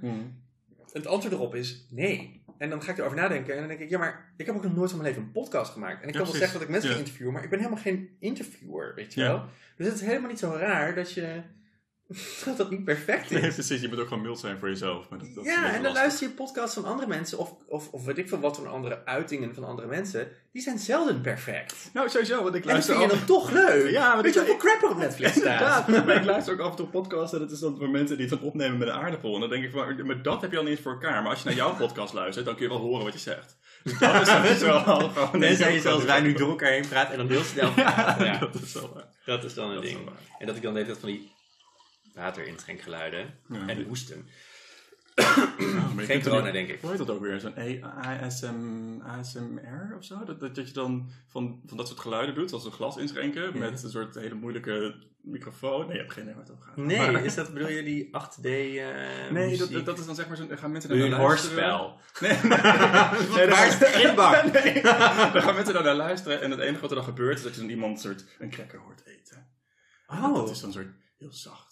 Het 0.92 1.06
antwoord 1.06 1.34
erop 1.34 1.54
is 1.54 1.86
nee. 1.90 2.42
En 2.58 2.70
dan 2.70 2.82
ga 2.82 2.90
ik 2.92 2.98
erover 2.98 3.16
nadenken 3.16 3.52
en 3.54 3.58
dan 3.58 3.68
denk 3.68 3.80
ik, 3.80 3.88
ja, 3.90 3.98
maar 3.98 4.32
ik 4.36 4.46
heb 4.46 4.54
ook 4.56 4.62
nog 4.62 4.74
nooit 4.74 4.90
van 4.90 4.98
mijn 5.00 5.10
leven 5.10 5.26
een 5.26 5.32
podcast 5.32 5.72
gemaakt. 5.72 6.02
En 6.02 6.08
ik 6.08 6.14
Ja, 6.14 6.20
kan 6.20 6.28
wel 6.30 6.36
zeggen 6.38 6.52
dat 6.58 6.62
ik 6.62 6.68
mensen 6.74 6.90
Ja. 6.90 6.96
interviewen, 6.96 7.32
maar 7.32 7.42
ik 7.44 7.50
ben 7.50 7.58
helemaal 7.58 7.82
geen 7.82 8.16
interviewer, 8.18 8.94
weet 8.94 9.14
je 9.14 9.20
wel. 9.20 9.44
Dus 9.76 9.86
het 9.86 9.94
is 9.94 10.00
helemaal 10.06 10.28
niet 10.28 10.38
zo 10.38 10.50
raar 10.58 10.94
dat 10.94 11.12
je 11.12 11.40
dat 12.44 12.56
dat 12.56 12.70
niet 12.70 12.84
perfect 12.84 13.30
Nee, 13.30 13.42
is. 13.42 13.54
precies. 13.54 13.80
Je 13.80 13.88
moet 13.88 13.98
ook 14.00 14.08
gewoon 14.08 14.22
mild 14.22 14.38
zijn 14.38 14.58
voor 14.58 14.68
jezelf. 14.68 15.08
Maar 15.08 15.18
dat, 15.18 15.44
ja, 15.44 15.56
en 15.66 15.72
dan 15.72 15.82
lastig. 15.82 15.92
luister 15.92 16.28
je 16.28 16.32
podcasts 16.34 16.74
van 16.74 16.84
andere 16.84 17.08
mensen, 17.08 17.38
of, 17.38 17.54
of, 17.66 17.88
of 17.90 18.04
weet 18.04 18.18
ik 18.18 18.28
veel 18.28 18.40
wat 18.40 18.56
van 18.56 18.66
andere 18.66 19.02
uitingen 19.04 19.54
van 19.54 19.64
andere 19.64 19.88
mensen. 19.88 20.28
Die 20.52 20.62
zijn 20.62 20.78
zelden 20.78 21.20
perfect. 21.20 21.90
Nou, 21.92 22.08
sowieso, 22.08 22.42
want 22.42 22.54
ik 22.54 22.62
En 22.64 22.70
luister 22.70 22.96
vind 22.96 23.10
je 23.10 23.16
dan 23.16 23.26
toch 23.26 23.50
leuk. 23.50 23.90
Ja, 23.90 24.14
maar 24.14 24.22
weet 24.22 24.34
je 24.34 24.40
ik- 24.40 24.46
hoeveel 24.46 24.70
crap 24.70 24.82
er 24.82 24.90
op 24.90 24.96
Netflix 24.98 25.30
staat? 25.36 25.88
Inderdaad, 25.88 26.06
maar 26.06 26.16
ik 26.16 26.24
luister 26.24 26.54
ook 26.54 26.60
af 26.60 26.70
en 26.70 26.76
toe 26.76 26.86
podcasts 26.86 27.32
en 27.32 27.38
dat 27.38 27.50
is 27.50 27.58
dan 27.58 27.76
voor 27.78 27.88
mensen 27.90 28.16
die 28.16 28.26
het 28.28 28.38
dan 28.38 28.48
opnemen 28.48 28.78
met 28.78 28.88
een 28.88 28.94
aardappel. 28.94 29.34
En 29.34 29.40
dan 29.40 29.48
denk 29.50 29.64
ik 29.64 29.70
van, 29.70 30.06
maar 30.06 30.22
dat 30.22 30.40
heb 30.40 30.50
je 30.50 30.56
al 30.56 30.62
niet 30.62 30.72
eens 30.72 30.80
voor 30.82 30.92
elkaar. 30.92 31.22
Maar 31.22 31.30
als 31.30 31.38
je 31.42 31.44
naar 31.48 31.56
jouw 31.56 31.74
podcast 31.76 32.12
luistert, 32.14 32.46
dan 32.46 32.54
kun 32.54 32.64
je 32.64 32.70
wel 32.70 32.80
horen 32.80 33.04
wat 33.04 33.12
je 33.12 33.18
zegt. 33.18 33.58
Dus 33.84 33.98
dat 33.98 34.20
is 34.20 34.26
dan 34.26 34.42
best 34.42 34.60
wel 34.70 34.80
gewoon... 34.80 35.38
Nee, 35.40 35.56
zijn 35.56 35.74
je 35.74 35.80
zoals 35.80 36.04
wij 36.04 36.20
nu 36.20 36.32
door 36.32 36.48
elkaar 36.48 36.70
heen 36.70 36.88
praten 36.88 37.12
en 37.12 37.18
dan 37.18 37.28
heel 37.28 37.42
snel. 37.44 37.72
Ja, 37.76 38.16
Ja. 38.18 38.38
dat 38.38 38.54
is 38.54 38.72
wel 38.72 38.90
waar. 38.94 39.04
Dat 39.24 39.44
is 39.44 39.54
dan 39.54 39.68
een 39.68 39.74
Dat 39.74 39.82
ding. 39.82 39.98
En 40.38 40.46
dat 40.46 40.56
ik 40.56 40.62
dan 40.62 40.72
de 40.72 40.78
hele 40.80 40.90
tijd 40.92 41.00
van 41.04 41.08
die 41.10 41.32
water 42.20 42.46
intrenkgeluiden 42.46 43.34
Ja. 43.48 43.66
en 43.68 43.82
hoesten. 43.84 44.28
je 45.14 45.24
Geen 45.96 46.18
er 46.18 46.22
corona, 46.22 46.44
niet- 46.44 46.52
denk 46.52 46.68
ik. 46.68 46.80
Hoe 46.80 46.90
heet 46.90 46.98
dat 46.98 47.10
ook 47.10 47.20
weer? 47.20 47.40
Zo'n 47.40 47.54
ASM, 48.04 49.00
ASMR 49.02 49.94
of 49.96 50.04
zo? 50.04 50.24
Dat, 50.24 50.40
dat, 50.40 50.54
dat 50.54 50.66
je 50.68 50.74
dan 50.74 51.10
van, 51.26 51.62
van 51.66 51.76
dat 51.76 51.88
soort 51.88 52.00
geluiden 52.00 52.34
doet, 52.34 52.52
als 52.52 52.64
een 52.64 52.72
glas 52.72 52.96
inschenken, 52.96 53.42
Ja. 53.42 53.58
met 53.58 53.82
een 53.82 53.90
soort 53.90 54.14
hele 54.14 54.34
moeilijke 54.34 54.94
microfoon. 55.22 55.80
Nee, 55.86 55.92
je 55.92 55.98
hebt 56.00 56.12
geen 56.12 56.22
idee 56.22 56.34
waar 56.34 56.42
het 56.44 56.52
over 56.52 56.64
gaat. 56.64 56.76
Nee, 56.76 57.10
Maar- 57.10 57.24
is 57.24 57.34
dat, 57.34 57.52
bedoel 57.52 57.68
je 57.68 57.82
die 57.82 58.08
8D 58.12 58.44
eh 58.44 59.30
Nee, 59.30 59.56
dat, 59.58 59.70
dat, 59.70 59.84
dat 59.84 59.98
is 59.98 60.06
dan 60.06 60.14
zeg 60.14 60.28
maar 60.28 60.36
zo'n, 60.36 60.48
dan 60.48 60.58
gaan 60.58 60.70
mensen 60.72 60.90
naar 60.98 61.06
een 61.06 61.12
hoorspel? 61.12 61.98
Nee, 62.20 62.30
nee. 62.32 62.40
nee 63.36 63.48
Waar 63.48 63.66
is 63.66 63.78
de 63.78 64.00
inbak? 64.08 64.52
Nee, 64.52 64.82
dan 65.32 65.42
gaan 65.42 65.54
mensen 65.54 65.74
daar 65.74 65.82
naar 65.82 65.94
luisteren 65.94 66.40
en 66.40 66.50
het 66.50 66.60
enige 66.60 66.80
wat 66.80 66.90
er 66.90 66.96
dan 66.96 67.04
gebeurt 67.04 67.36
is 67.38 67.42
dat 67.44 67.54
je 67.54 67.60
dan 67.60 67.70
iemand 67.70 68.00
soort 68.00 68.24
een 68.38 68.50
cracker 68.50 68.78
hoort 68.78 69.02
eten. 69.06 69.46
En 70.08 70.18
Oh. 70.24 70.34
Dat 70.34 70.50
is 70.50 70.60
dan 70.60 70.72
soort 70.72 70.88
heel 71.18 71.32
zacht 71.32 71.69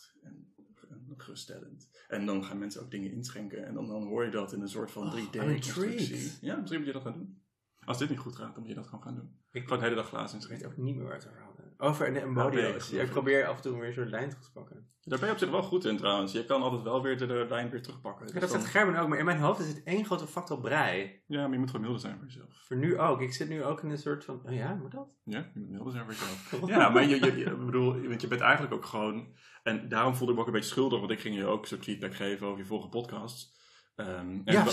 geruststellend. 1.28 1.88
En 2.08 2.26
dan 2.26 2.44
gaan 2.44 2.58
mensen 2.58 2.82
ook 2.82 2.90
dingen 2.90 3.12
inschenken 3.12 3.66
en 3.66 3.74
dan, 3.74 3.86
dan 3.88 4.02
hoor 4.06 4.24
je 4.24 4.30
dat 4.30 4.52
in 4.52 4.60
een 4.60 4.68
soort 4.68 4.90
van 4.90 5.02
Oh, 5.06 5.12
3D 5.12 5.34
I'm 5.34 5.52
constructie. 5.52 5.98
intrigued. 5.98 6.38
Ja, 6.40 6.56
misschien 6.56 6.78
moet 6.78 6.86
je 6.86 6.92
dat 6.92 7.02
gaan 7.02 7.12
doen. 7.12 7.42
Als 7.84 7.98
dit 7.98 8.08
niet 8.08 8.18
goed 8.18 8.36
gaat, 8.36 8.50
dan 8.52 8.58
moet 8.60 8.68
je 8.68 8.74
dat 8.74 8.84
gewoon 8.86 9.02
gaan 9.02 9.14
doen. 9.14 9.36
Ik- 9.50 9.62
Gewoon 9.62 9.78
de 9.78 9.84
hele 9.84 9.96
dag 9.96 10.08
glazen 10.08 10.36
Ik 10.36 10.42
weet 10.42 10.50
inschenken. 10.50 10.78
ook 10.78 10.84
niet 10.86 10.94
meer 10.96 11.04
waar 11.04 11.14
het 11.14 11.28
over 11.28 11.40
hadden. 11.42 11.74
Over 11.78 12.12
Ja, 12.12 12.74
ik 13.00 13.06
ik. 13.06 13.10
probeer 13.10 13.46
af 13.46 13.56
en 13.56 13.62
toe 13.62 13.78
weer 13.78 13.86
een 13.86 13.92
soort 13.92 14.08
lijn 14.08 14.28
terug 14.28 14.44
te 14.44 14.52
pakken. 14.52 14.90
Daar 15.02 15.18
ben 15.18 15.28
je 15.28 15.34
op 15.34 15.40
zich 15.40 15.50
wel 15.50 15.62
goed 15.62 15.84
in 15.84 15.96
trouwens. 15.96 16.32
Je 16.32 16.44
kan 16.44 16.62
altijd 16.62 16.82
wel 16.82 17.02
weer 17.02 17.18
de, 17.18 17.26
de 17.26 17.46
lijn 17.48 17.70
weer 17.70 17.82
terugpakken. 17.82 18.26
Ja, 18.26 18.32
Dus 18.32 18.40
dat 18.40 18.50
dan- 18.50 18.60
zegt 18.60 18.72
Gerben 18.72 18.96
ook, 19.00 19.08
maar 19.08 19.18
in 19.18 19.24
mijn 19.24 19.38
hoofd 19.38 19.60
is 19.60 19.68
het 19.68 19.82
één 19.84 20.04
grote 20.04 20.26
factor 20.26 20.60
brei. 20.60 21.22
ja, 21.26 21.42
maar 21.42 21.52
je 21.52 21.58
moet 21.58 21.66
gewoon 21.70 21.82
milder 21.84 22.00
zijn 22.00 22.16
voor 22.18 22.26
jezelf. 22.26 22.62
Voor 22.66 22.76
nu 22.76 22.98
ook. 22.98 23.20
Ik 23.20 23.32
zit 23.32 23.48
nu 23.48 23.64
ook 23.64 23.82
in 23.82 23.90
een 23.90 23.98
soort 23.98 24.24
van, 24.24 24.40
oh 24.44 24.52
ja, 24.52 24.74
moet 24.74 24.92
dat? 24.92 25.16
Ja, 25.24 25.50
je 25.54 25.60
moet 25.60 25.70
milder 25.70 25.92
zijn 25.92 26.04
voor 26.04 26.12
jezelf. 26.12 26.68
Ja, 26.70 26.88
maar 26.88 27.02
je, 27.02 27.08
je, 27.24 27.36
je- 27.36 27.44
ik 27.44 27.64
bedoel, 27.64 28.08
want 28.08 28.20
je 28.20 28.28
bent 28.28 28.40
eigenlijk 28.40 28.74
ook 28.74 28.84
gewoon... 28.84 29.36
En 29.68 29.88
daarom 29.88 30.14
voelde 30.14 30.32
ik 30.32 30.38
me 30.38 30.44
ook 30.44 30.48
een 30.48 30.58
beetje 30.58 30.70
schuldig, 30.70 30.98
want 30.98 31.10
ik 31.10 31.20
ging 31.20 31.36
je 31.36 31.46
ook 31.46 31.62
een 31.62 31.68
soort 31.68 31.84
feedback 31.84 32.14
geven 32.14 32.46
over 32.46 32.58
je 32.58 32.66
vorige 32.66 32.88
podcasts. 32.88 33.56
Ehm, 33.96 34.40
Ja, 34.44 34.64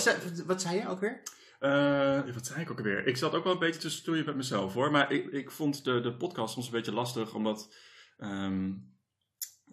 wat 0.46 0.62
zei 0.62 0.80
je 0.80 0.88
ook 0.88 1.00
weer? 1.00 1.22
Eh, 1.60 2.34
wat 2.34 2.46
zei 2.46 2.62
ik 2.62 2.72
ook 2.72 2.78
alweer? 2.78 3.08
Ik 3.08 3.18
zat 3.18 3.34
ook 3.34 3.44
wel 3.44 3.54
een 3.54 3.60
beetje 3.60 3.80
tussen 3.80 4.02
stoeien 4.02 4.26
met 4.26 4.36
mezelf 4.36 4.74
hoor. 4.74 4.92
Maar 4.92 5.12
ik, 5.12 5.32
ik 5.32 5.52
vond 5.52 5.84
de, 5.84 6.02
de 6.02 6.16
podcast 6.16 6.54
soms 6.54 6.66
een 6.66 6.72
beetje 6.72 6.94
lastig, 6.94 7.34
omdat 7.34 7.76
ehm, 8.18 8.74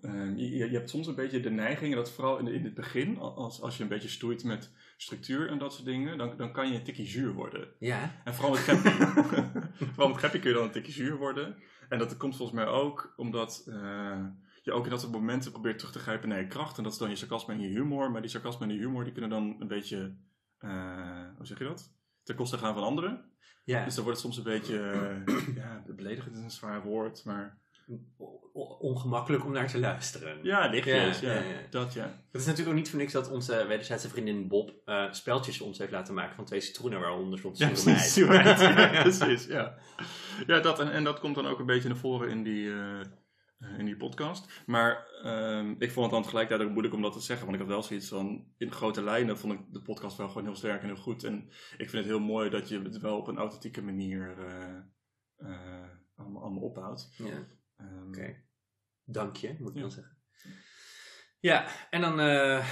ehm, 0.00 0.36
je, 0.36 0.70
je 0.70 0.76
hebt 0.76 0.90
soms 0.90 1.06
een 1.06 1.14
beetje 1.14 1.40
de 1.40 1.50
neiging, 1.50 1.94
dat 1.94 2.10
vooral 2.10 2.38
in, 2.38 2.44
de, 2.44 2.52
in 2.52 2.64
het 2.64 2.74
begin, 2.74 3.18
als, 3.18 3.60
als 3.60 3.76
je 3.76 3.82
een 3.82 3.88
beetje 3.88 4.08
stoeit 4.08 4.44
met 4.44 4.70
structuur 4.96 5.48
en 5.48 5.58
dat 5.58 5.72
soort 5.72 5.84
dingen, 5.84 6.18
dan, 6.18 6.36
dan 6.36 6.52
kan 6.52 6.68
je 6.68 6.74
een 6.74 6.84
tikkie 6.84 7.06
zuur 7.06 7.32
worden. 7.32 7.68
Ja. 7.78 8.20
En 8.24 8.34
vooral 8.34 8.52
met 8.52 8.60
Gappie. 8.60 8.92
vooral 9.94 10.08
met 10.08 10.30
kun 10.30 10.50
je 10.50 10.52
dan 10.52 10.64
een 10.64 10.70
tikkie 10.70 10.92
zuur 10.92 11.16
worden. 11.16 11.56
En 11.88 11.98
dat 11.98 12.16
komt 12.16 12.36
volgens 12.36 12.58
mij 12.58 12.66
ook 12.66 13.12
omdat 13.16 13.64
eh, 13.66 14.24
je 14.62 14.72
ook 14.72 14.84
in 14.84 14.90
dat 14.90 15.00
soort 15.00 15.12
momenten 15.12 15.52
probeert 15.52 15.78
terug 15.78 15.92
te 15.92 15.98
grijpen 15.98 16.28
naar 16.28 16.40
je 16.40 16.46
kracht. 16.46 16.76
En 16.76 16.82
dat 16.82 16.92
is 16.92 16.98
dan 16.98 17.08
je 17.10 17.16
sarcasme 17.16 17.54
en 17.54 17.60
je 17.60 17.68
humor. 17.68 18.10
Maar 18.10 18.20
die 18.20 18.30
sarcasme 18.30 18.62
en 18.62 18.68
die 18.68 18.78
humor 18.78 19.04
die 19.04 19.12
kunnen 19.12 19.30
dan 19.30 19.56
een 19.58 19.68
beetje, 19.68 20.16
eh, 20.58 21.26
hoe 21.36 21.46
zeg 21.46 21.58
je 21.58 21.64
dat? 21.64 21.92
Ten 22.22 22.34
koste 22.36 22.58
gaan 22.58 22.74
van 22.74 22.82
anderen. 22.82 23.30
Ja. 23.64 23.84
Dus 23.84 23.94
dan 23.94 24.04
wordt 24.04 24.22
het 24.22 24.32
soms 24.32 24.46
een 24.46 24.52
beetje, 24.52 24.78
eh, 24.78 25.54
ja, 25.56 25.84
beledigend 25.86 26.36
is 26.36 26.42
een 26.42 26.50
zwaar 26.50 26.82
woord, 26.82 27.24
maar... 27.24 27.60
O- 28.18 28.40
ongemakkelijk 28.80 29.44
om 29.44 29.52
naar 29.52 29.68
te 29.68 29.78
luisteren. 29.78 30.38
Ja, 30.42 30.66
lichtjes, 30.68 31.20
Ja, 31.20 31.32
ja. 31.32 31.42
Dat 31.70 31.92
ja. 31.92 32.02
Het 32.32 32.40
is 32.40 32.46
natuurlijk 32.46 32.68
ook 32.68 32.82
niet 32.82 32.90
voor 32.90 32.98
niks 32.98 33.12
dat 33.12 33.30
onze 33.30 33.64
wederzijdse 33.68 34.08
vriendin 34.08 34.48
Bob 34.48 34.72
eh, 34.84 35.12
speltjes 35.12 35.60
ons 35.60 35.78
heeft 35.78 35.92
laten 35.92 36.14
maken 36.14 36.34
van 36.36 36.44
twee 36.44 36.60
citroenen 36.60 37.00
waaronder 37.00 37.38
stond 37.38 37.58
Ja, 37.58 37.66
precies. 37.66 38.14
Ja, 38.24 39.02
precies, 39.02 39.46
ja. 39.46 39.74
Ja, 40.46 40.60
dat, 40.60 40.80
en, 40.80 40.92
en 40.92 41.04
dat 41.04 41.20
komt 41.20 41.34
dan 41.34 41.46
ook 41.46 41.58
een 41.58 41.66
beetje 41.66 41.88
naar 41.88 41.96
voren 41.96 42.28
in 42.28 42.42
die, 42.42 42.70
in 43.78 43.84
die 43.84 43.96
podcast. 43.96 44.62
Maar 44.66 45.06
ehm, 45.22 45.74
ik 45.78 45.90
vond 45.90 46.04
het 46.04 46.14
dan 46.14 46.22
tegelijkertijd 46.22 46.62
ook 46.66 46.72
moeilijk 46.72 46.94
om 46.94 47.02
dat 47.02 47.12
te 47.12 47.20
zeggen. 47.20 47.46
Want 47.46 47.58
ik 47.58 47.62
had 47.66 47.72
wel 47.74 47.82
zoiets 47.82 48.08
van, 48.08 48.52
in 48.56 48.72
grote 48.72 49.02
lijnen 49.02 49.38
vond 49.38 49.52
ik 49.52 49.60
de 49.72 49.82
podcast 49.82 50.16
wel 50.16 50.28
gewoon 50.28 50.44
heel 50.44 50.54
sterk 50.56 50.80
en 50.82 50.86
heel 50.86 50.96
goed. 50.96 51.24
En 51.24 51.46
ik 51.76 51.90
vind 51.90 51.92
het 51.92 52.04
heel 52.04 52.20
mooi 52.20 52.50
dat 52.50 52.68
je 52.68 52.80
het 52.82 52.98
wel 52.98 53.18
op 53.18 53.26
een 53.28 53.38
authentieke 53.38 53.82
manier 53.82 54.38
eh, 54.46 54.76
eh, 55.36 55.88
allemaal, 56.14 56.42
allemaal 56.42 56.62
opbouwt. 56.62 57.14
Ja, 57.16 57.46
Ehm, 57.76 58.06
oké. 58.08 58.42
Dank 59.04 59.36
je, 59.36 59.56
moet 59.58 59.68
ik 59.70 59.74
Ja. 59.76 59.80
dan 59.80 59.90
zeggen. 59.90 60.16
Ja, 61.40 61.88
en 61.90 62.00
dan 62.00 62.20
eh, 62.20 62.66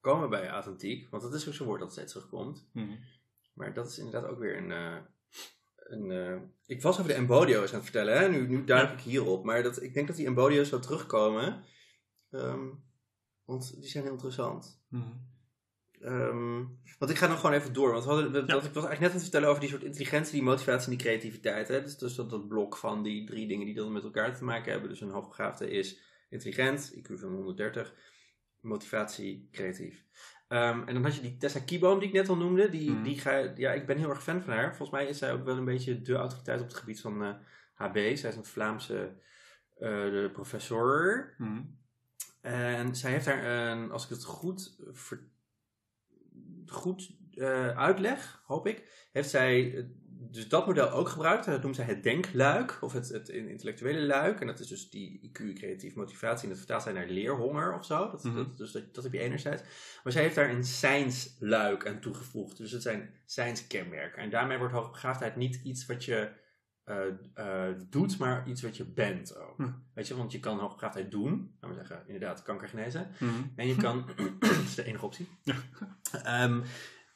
komen 0.00 0.22
we 0.22 0.28
bij 0.28 0.48
authentiek, 0.48 1.10
want 1.10 1.22
dat 1.22 1.34
is 1.34 1.48
ook 1.48 1.54
zo'n 1.54 1.66
woord 1.66 1.80
dat 1.80 1.92
steeds 1.92 2.12
terugkomt. 2.12 2.68
mhm. 2.72 2.96
Maar 3.54 3.74
dat 3.74 3.86
is 3.90 3.98
inderdaad 3.98 4.30
ook 4.30 4.38
weer 4.38 4.56
een. 4.70 5.06
Eh, 5.88 5.96
een 5.98 6.52
ik 6.66 6.82
was 6.82 6.96
over 6.98 7.10
de 7.10 7.16
embodio's 7.16 7.68
aan 7.68 7.74
het 7.74 7.82
vertellen, 7.90 8.18
hè? 8.18 8.28
Nu, 8.28 8.48
nu 8.48 8.64
duik 8.64 8.92
ik 8.92 9.00
hierop. 9.00 9.44
Maar 9.44 9.62
dat, 9.62 9.82
ik 9.82 9.94
denk 9.94 10.06
dat 10.06 10.16
die 10.16 10.26
embodio's 10.26 10.68
zo 10.68 10.78
terugkomen. 10.78 11.64
Ehm, 12.30 12.66
want 13.44 13.80
die 13.80 13.90
zijn 13.90 14.04
heel 14.04 14.12
interessant. 14.12 14.82
Mhm. 14.88 15.12
Ehm, 16.00 16.64
want 16.98 17.10
ik 17.10 17.16
ga 17.16 17.26
nog 17.26 17.40
gewoon 17.40 17.56
even 17.56 17.72
door. 17.72 17.92
Want 17.92 18.04
we 18.04 18.10
hadden, 18.10 18.32
we- 18.32 18.38
Ja. 18.38 18.44
dat, 18.44 18.64
ik 18.64 18.72
was 18.72 18.84
eigenlijk 18.84 19.00
net 19.00 19.08
aan 19.10 19.14
het 19.14 19.22
vertellen 19.22 19.48
over 19.48 19.60
die 19.60 19.70
soort 19.70 19.82
intelligentie, 19.82 20.32
die 20.32 20.42
motivatie 20.42 20.90
en 20.90 20.96
die 20.98 21.06
creativiteit. 21.06 21.68
Hè? 21.68 21.82
Dus, 21.82 21.98
dus 21.98 22.14
dat, 22.14 22.30
dat 22.30 22.48
blok 22.48 22.76
van 22.76 23.02
die 23.02 23.26
drie 23.26 23.48
dingen 23.48 23.66
die 23.66 23.74
dan 23.74 23.92
met 23.92 24.04
elkaar 24.04 24.36
te 24.36 24.44
maken 24.44 24.72
hebben. 24.72 24.88
Dus 24.90 25.00
een 25.00 25.10
hoogbegaafde 25.10 25.70
is 25.70 26.00
intelligent, 26.30 26.94
IQ 26.96 27.18
van 27.18 27.32
130, 27.32 27.94
motivatie, 28.60 29.48
creatief. 29.52 30.04
Ehm, 30.48 30.82
en 30.86 30.94
dan 30.94 31.02
had 31.04 31.14
je 31.14 31.20
die 31.20 31.36
Tessa 31.36 31.60
Kieboom 31.60 31.98
die 31.98 32.08
ik 32.08 32.14
net 32.14 32.28
al 32.28 32.36
noemde. 32.36 32.68
Die, 32.68 32.90
Mhm. 32.90 33.02
die 33.02 33.18
ga, 33.18 33.52
ja, 33.56 33.72
ik 33.72 33.86
ben 33.86 33.98
heel 33.98 34.10
erg 34.10 34.22
fan 34.22 34.42
van 34.42 34.52
haar. 34.54 34.68
Volgens 34.76 34.90
mij 34.98 35.06
is 35.08 35.18
zij 35.18 35.32
ook 35.32 35.44
wel 35.44 35.56
een 35.56 35.64
beetje 35.64 36.02
de 36.02 36.14
autoriteit 36.14 36.60
op 36.60 36.66
het 36.66 36.76
gebied 36.76 37.00
van 37.00 37.22
eh, 37.22 37.34
HB. 37.74 37.94
Zij 38.16 38.30
is 38.30 38.36
een 38.36 38.44
Vlaamse 38.44 39.16
eh, 39.78 40.32
professor. 40.32 41.34
Mhm. 41.38 41.62
En 42.40 42.96
zij 42.96 43.10
heeft 43.10 43.24
daar, 43.24 43.44
een, 43.70 43.90
als 43.90 44.04
ik 44.04 44.10
het 44.10 44.24
goed, 44.24 44.76
ver- 44.92 45.28
goed 46.66 47.16
eh, 47.34 47.76
uitleg, 47.78 48.42
hoop 48.46 48.66
ik, 48.66 49.08
heeft 49.12 49.30
zij 49.30 49.74
eh, 49.76 49.84
dus 50.30 50.48
dat 50.48 50.66
model 50.66 50.90
ook 50.90 51.08
gebruikt. 51.08 51.46
En 51.46 51.52
dat 51.52 51.62
noemt 51.62 51.76
zij 51.76 51.84
het 51.84 52.02
denkluik, 52.02 52.78
of 52.80 52.92
het, 52.92 53.08
het 53.08 53.28
intellectuele 53.28 54.00
luik. 54.06 54.40
En 54.40 54.46
dat 54.46 54.60
is 54.60 54.66
dus 54.66 54.90
die 54.90 55.20
IQ, 55.30 55.52
creatieve 55.54 55.98
motivatie. 55.98 56.42
En 56.42 56.48
dat 56.48 56.58
vertaalt 56.58 56.82
zij 56.82 56.92
naar 56.92 57.08
leerhonger 57.08 57.74
of 57.74 57.84
zo. 57.84 58.10
Dat, 58.10 58.24
Mhm. 58.24 58.36
dat, 58.36 58.56
dus 58.56 58.72
dat, 58.72 58.94
dat 58.94 59.04
heb 59.04 59.12
je 59.12 59.18
enerzijds. 59.18 59.62
Maar 60.04 60.12
zij 60.12 60.22
heeft 60.22 60.34
daar 60.34 60.50
een 60.50 60.64
science 60.64 61.28
luik 61.38 61.86
aan 61.86 62.00
toegevoegd. 62.00 62.56
Dus 62.56 62.70
het 62.70 62.82
zijn 62.82 63.10
science 63.26 63.66
kenmerken. 63.66 64.22
En 64.22 64.30
daarmee 64.30 64.58
wordt 64.58 64.74
hoogbegaafdheid 64.74 65.36
niet 65.36 65.60
iets 65.62 65.86
wat 65.86 66.04
je 66.04 66.30
eh, 66.84 66.96
eh, 67.34 67.74
doet, 67.90 68.18
maar 68.18 68.48
iets 68.48 68.62
wat 68.62 68.76
je 68.76 68.84
bent 68.84 69.36
ook. 69.36 69.56
Hm. 69.56 69.70
Weet 69.94 70.08
je, 70.08 70.16
want 70.16 70.32
je 70.32 70.40
kan 70.40 70.58
hoogbegaafdheid 70.58 71.10
doen. 71.10 71.56
Laten 71.60 71.78
we 71.78 71.86
zeggen, 71.86 72.02
inderdaad, 72.06 72.42
kanker 72.42 72.68
genezen. 72.68 73.10
Mhm. 73.18 73.32
En 73.56 73.66
je 73.66 73.76
kan, 73.76 74.06
dat 74.40 74.50
is 74.50 74.74
de 74.74 74.84
enige 74.84 75.04
optie. 75.04 75.28
Ehm, 76.24 76.60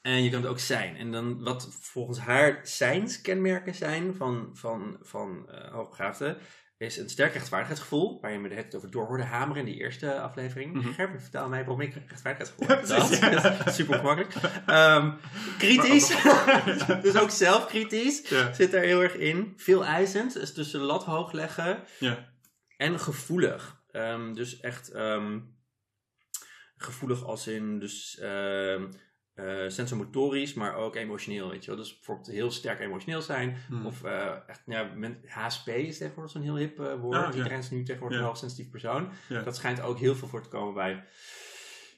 en 0.03 0.23
je 0.23 0.31
kan 0.31 0.41
het 0.41 0.51
ook 0.51 0.59
zijn. 0.59 0.97
En 0.97 1.13
dan 1.13 1.43
wat 1.43 1.69
volgens 1.81 2.19
haar 2.19 2.61
zijnskenmerken 2.63 3.75
zijn 3.75 4.15
van, 4.15 4.51
van, 4.53 4.97
van 5.01 5.49
eh 5.51 5.73
hoogbegaafden, 5.73 6.37
is 6.77 6.97
een 6.97 7.09
sterk 7.11 7.33
rechtvaardigheidsgevoel, 7.33 8.21
waar 8.21 8.33
je 8.33 8.39
me 8.39 8.49
tijd 8.49 8.75
over 8.75 8.91
door 8.91 9.07
hoorde 9.07 9.23
hameren 9.25 9.67
in 9.67 9.73
die 9.73 9.81
eerste 9.81 10.21
aflevering. 10.21 10.95
Gerben, 10.95 11.21
vertel 11.21 11.49
mij 11.49 11.59
waarom 11.59 11.81
ik 11.81 11.95
rechtvaardigheidsgevoel 11.95 12.69
heb. 12.77 12.87
ja. 12.87 13.41
dat 13.59 13.67
is 13.67 13.75
super 13.75 13.99
gemakkelijk. 13.99 14.35
Ehm, 14.67 15.13
kritisch, 15.59 16.23
dus 17.03 17.17
ook 17.17 17.31
zelfkritisch, 17.31 18.29
Ja. 18.29 18.53
zit 18.53 18.75
er 18.75 18.83
heel 18.83 19.03
erg 19.03 19.15
in. 19.15 19.53
Veel 19.57 19.85
eisend, 19.85 20.33
dus 20.33 20.53
tussen 20.53 20.81
lat 20.81 21.05
hoog 21.05 21.33
leggen. 21.33 21.83
Ja. 21.99 22.29
En 22.77 23.01
gevoelig. 23.01 23.83
Ehm, 23.91 24.33
dus 24.35 24.61
echt 24.61 24.91
ehm, 24.91 25.41
gevoelig 26.77 27.25
als 27.25 27.47
in 27.47 27.79
dus 27.79 28.19
ehm, 29.47 29.65
eh, 29.65 29.69
sensomotorisch, 29.71 30.55
maar 30.55 30.75
ook 30.75 30.97
emotioneel, 30.97 31.51
weet 31.51 31.65
je 31.65 31.71
wel. 31.71 31.81
Dus 31.81 31.95
bijvoorbeeld 31.95 32.27
heel 32.29 32.51
sterk 32.51 32.81
emotioneel 32.81 33.23
zijn. 33.23 33.57
Mhm. 33.69 33.87
Of 33.87 34.05
eh, 34.05 34.49
echt, 34.49 34.63
ja, 34.67 34.91
HSP 35.27 35.69
is 35.69 35.99
tegenwoordig 35.99 36.33
zo'n 36.33 36.43
heel 36.43 36.57
hip 36.57 36.81
eh, 36.81 36.95
woord. 37.01 37.17
Ah, 37.17 37.31
ja. 37.31 37.37
Iedereen 37.37 37.59
is 37.59 37.71
nu 37.71 37.83
tegenwoordig 37.83 38.19
Ja. 38.19 38.23
een 38.25 38.31
hoogsensitief 38.31 38.71
persoon. 38.71 39.13
Ja. 39.29 39.43
Dat 39.43 39.57
schijnt 39.57 39.81
ook 39.81 39.99
heel 39.99 40.15
veel 40.15 40.29
voor 40.29 40.43
te 40.43 40.49
komen 40.49 40.75
bij 40.75 41.05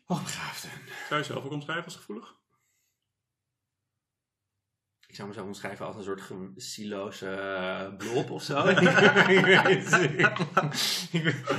hoogbegaafden. 0.04 0.70
Zou 1.08 1.20
je 1.20 1.26
zelf 1.26 1.44
ook 1.44 1.52
omschrijven 1.52 1.84
als 1.84 1.96
gevoelig? 1.96 2.34
Ik 5.06 5.14
zou 5.20 5.28
mezelf 5.28 5.46
omschrijven 5.46 5.86
als 5.86 5.96
een 5.96 6.02
soort 6.02 6.22
siloze 6.56 7.94
blob 7.98 8.30
of 8.30 8.42
zo. 8.42 8.66
ik, 8.68 8.78
weet 9.44 9.66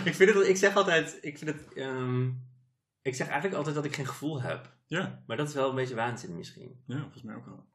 ik 0.05 0.13
vind 0.15 0.33
het, 0.33 0.47
ik 0.47 0.57
zeg 0.57 0.75
altijd, 0.75 1.17
ik 1.21 1.37
vind 1.37 1.49
het, 1.51 1.73
ehm, 1.73 2.27
ik 3.01 3.15
zeg 3.15 3.27
eigenlijk 3.27 3.55
altijd 3.55 3.75
dat 3.75 3.85
ik 3.85 3.95
geen 3.95 4.07
gevoel 4.07 4.41
heb. 4.41 4.74
Ja, 4.87 5.23
Maar 5.27 5.37
dat 5.37 5.47
is 5.47 5.53
wel 5.53 5.69
een 5.69 5.75
beetje 5.75 5.95
waanzin 5.95 6.35
misschien. 6.35 6.83
ja 6.87 6.99
volgens 7.01 7.23
mij 7.23 7.35
ook 7.35 7.45
wel. 7.45 7.65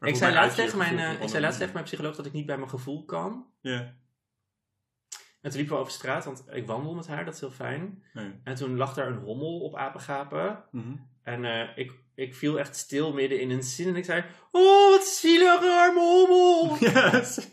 ik 0.00 0.16
zei 0.16 0.34
laatst, 0.34 0.56
tegen 0.56 0.78
mijn, 0.78 0.98
eh, 0.98 1.22
ik 1.22 1.28
zei 1.28 1.42
laatst 1.42 1.58
tegen 1.58 1.72
mijn 1.72 1.84
psycholoog 1.84 2.16
dat 2.16 2.26
ik 2.26 2.32
niet 2.32 2.46
bij 2.46 2.56
mijn 2.56 2.70
gevoel 2.70 3.04
kan. 3.04 3.46
Ja, 3.60 3.94
En 5.40 5.50
toen 5.50 5.52
liepen 5.60 5.74
we 5.74 5.80
over 5.80 5.92
straat, 5.92 6.24
want 6.24 6.44
ik 6.50 6.66
wandel 6.66 6.94
met 6.94 7.06
haar, 7.06 7.24
dat 7.24 7.34
is 7.34 7.40
heel 7.40 7.50
fijn. 7.50 8.04
nee. 8.12 8.40
En 8.44 8.54
toen 8.54 8.76
lag 8.76 8.94
daar 8.94 9.06
een 9.06 9.18
hommel 9.18 9.60
op 9.60 9.76
apengapen. 9.76 10.64
Mhm. 10.70 10.96
En 11.22 11.44
eh, 11.44 11.76
ik, 11.78 11.92
ik 12.18 12.34
viel 12.34 12.58
echt 12.58 12.76
stil 12.76 13.12
midden 13.12 13.40
in 13.40 13.50
een 13.50 13.62
zin 13.62 13.88
en 13.88 13.96
ik 13.96 14.04
zei, 14.04 14.24
oh 14.50 14.90
wat 14.90 15.06
zielig 15.06 15.62
arme 15.62 16.00
hommel. 16.00 16.76
Ja, 16.80 17.12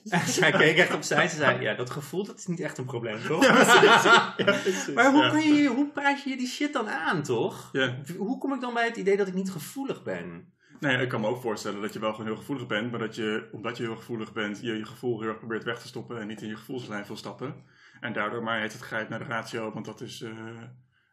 En 0.09 0.27
zij 0.27 0.51
keek 0.51 0.77
echt 0.77 0.93
opzij. 0.93 1.27
Ze 1.27 1.35
zei, 1.35 1.61
ja, 1.61 1.73
dat 1.73 1.89
gevoel 1.89 2.25
dat 2.25 2.37
is 2.37 2.45
niet 2.45 2.59
echt 2.59 2.77
een 2.77 2.85
probleem, 2.85 3.21
toch? 3.27 3.45
ja, 3.45 4.33
precies. 4.35 4.93
Maar 4.95 5.11
hoe, 5.11 5.29
kun 5.29 5.53
je, 5.53 5.67
hoe 5.67 5.87
praat 5.87 6.23
je 6.23 6.37
die 6.37 6.47
shit 6.47 6.73
dan 6.73 6.89
aan, 6.89 7.23
toch? 7.23 7.69
Ja. 7.71 7.97
Hoe 8.17 8.37
kom 8.37 8.53
ik 8.53 8.61
dan 8.61 8.73
bij 8.73 8.85
het 8.85 8.97
idee 8.97 9.17
dat 9.17 9.27
ik 9.27 9.33
niet 9.33 9.51
gevoelig 9.51 10.03
ben? 10.03 10.53
Nee, 10.79 10.97
ik 10.97 11.09
kan 11.09 11.21
me 11.21 11.27
ook 11.27 11.41
voorstellen 11.41 11.81
dat 11.81 11.93
je 11.93 11.99
wel 11.99 12.11
gewoon 12.11 12.27
heel 12.27 12.37
gevoelig 12.37 12.67
bent, 12.67 12.91
maar 12.91 12.99
dat 12.99 13.15
je, 13.15 13.49
omdat 13.51 13.77
je 13.77 13.83
heel 13.83 13.95
gevoelig 13.95 14.33
bent, 14.33 14.61
je 14.61 14.77
je 14.77 14.85
gevoel 14.85 15.19
heel 15.19 15.29
erg 15.29 15.37
probeert 15.37 15.63
weg 15.63 15.81
te 15.81 15.87
stoppen 15.87 16.19
en 16.19 16.27
niet 16.27 16.41
in 16.41 16.47
je 16.47 16.55
gevoelslijn 16.55 17.05
wil 17.07 17.17
stappen. 17.17 17.63
En 17.99 18.13
daardoor 18.13 18.43
maar 18.43 18.59
heet 18.59 18.73
het 18.73 18.81
grijpt 18.81 19.09
naar 19.09 19.19
de 19.19 19.25
ratio, 19.25 19.71
want 19.71 19.85
dat 19.85 20.01
is 20.01 20.21
eh, 20.21 20.31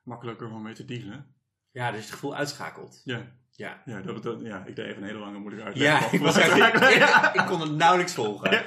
makkelijker 0.04 0.50
om 0.50 0.62
mee 0.62 0.74
te 0.74 0.84
dealen. 0.84 1.34
Ja, 1.70 1.90
dus 1.90 2.00
het 2.00 2.10
gevoel 2.10 2.34
uitschakelt. 2.36 3.00
Ja, 3.04 3.40
Ja. 3.56 3.82
ja, 3.84 4.00
dat, 4.00 4.22
dat, 4.22 4.40
ja 4.42 4.64
ik 4.66 4.76
deed 4.76 4.86
even 4.86 5.02
een 5.02 5.08
hele 5.08 5.18
lange 5.18 5.38
moeilijke 5.38 5.66
uitleg. 5.66 6.00
Ja, 6.00 6.12
ik, 6.16 6.20
was 6.20 6.36
eigenlijk, 6.38 6.74
ik, 6.74 7.40
ik 7.40 7.46
kon 7.46 7.60
het 7.60 7.70
nauwelijks 7.76 8.14
volgen. 8.14 8.50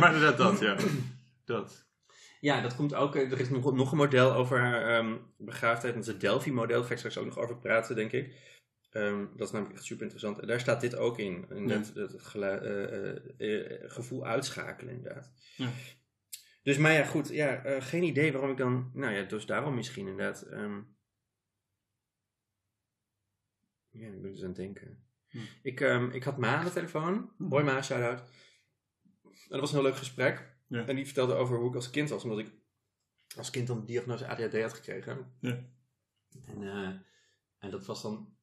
maar 0.00 0.14
inderdaad 0.14 0.36
dat, 0.36 0.58
ja. 0.60 0.76
Dat. 1.44 1.86
Ja, 2.40 2.60
dat 2.60 2.76
komt 2.76 2.94
ook. 2.94 3.16
eh, 3.16 3.32
Er 3.32 3.40
is 3.40 3.48
nog, 3.50 3.72
nog 3.74 3.90
een 3.92 3.96
model 3.98 4.32
over 4.32 4.82
ehm 4.88 5.14
begaafdheid. 5.38 5.94
Dat 5.94 6.02
is 6.02 6.08
het 6.08 6.20
Delphi-model. 6.20 6.76
Daar 6.78 6.86
ga 6.86 6.92
ik 6.92 6.98
straks 6.98 7.18
ook 7.18 7.24
nog 7.24 7.38
over 7.38 7.58
praten, 7.58 7.96
denk 7.96 8.12
ik. 8.12 8.34
Ehm, 8.90 9.24
dat 9.36 9.46
is 9.46 9.52
namelijk 9.52 9.76
echt 9.78 9.86
super 9.86 10.02
interessant. 10.02 10.38
En 10.40 10.46
daar 10.46 10.60
staat 10.60 10.80
dit 10.80 10.96
ook 10.96 11.18
in. 11.18 11.46
in 11.50 11.68
Ja. 11.68 11.80
gelu- 12.16 12.46
eh, 12.46 13.60
eh, 13.60 13.90
gevoel 13.90 14.26
uitschakelen, 14.26 14.94
inderdaad. 14.94 15.32
Ja. 15.56 15.68
Dus, 16.62 16.76
maar 16.78 16.92
ja, 16.92 17.04
goed. 17.04 17.28
Ja, 17.28 17.62
geen 17.80 18.02
idee 18.02 18.32
waarom 18.32 18.50
ik 18.50 18.56
dan... 18.56 18.90
Nou 18.94 19.14
ja, 19.14 19.22
dus 19.22 19.46
daarom 19.46 19.74
misschien 19.74 20.06
inderdaad... 20.08 20.42
ehm, 20.42 20.80
ja, 23.92 24.06
ik 24.06 24.22
ben 24.22 24.32
dus 24.32 24.40
aan 24.40 24.46
het 24.46 24.56
denken. 24.56 25.04
Hm. 25.28 25.38
Ik, 25.62 25.80
ehm, 25.80 26.10
ik 26.10 26.24
had 26.24 26.38
Ma 26.38 26.56
aan 26.56 26.64
de 26.64 26.70
telefoon. 26.70 27.32
Hm. 27.36 27.44
Hoi 27.48 27.64
Ma, 27.64 27.82
shout-out. 27.82 28.20
En 29.22 29.48
dat 29.48 29.60
was 29.60 29.70
een 29.72 29.76
heel 29.76 29.86
leuk 29.86 29.96
gesprek. 29.96 30.56
Ja. 30.66 30.86
En 30.86 30.96
die 30.96 31.04
vertelde 31.04 31.34
over 31.34 31.58
hoe 31.58 31.68
ik 31.68 31.74
als 31.74 31.90
kind 31.90 32.08
was, 32.08 32.22
omdat 32.24 32.38
ik 32.38 32.52
als 33.36 33.50
kind 33.50 33.66
dan 33.66 33.80
de 33.80 33.86
diagnose 33.86 34.26
ADHD 34.26 34.60
had 34.60 34.72
gekregen. 34.72 35.36
Ja. 35.40 35.64
En, 36.44 36.62
eh, 36.62 36.88
en 37.58 37.70
dat 37.70 37.86
was 37.86 38.02
dan 38.02 38.36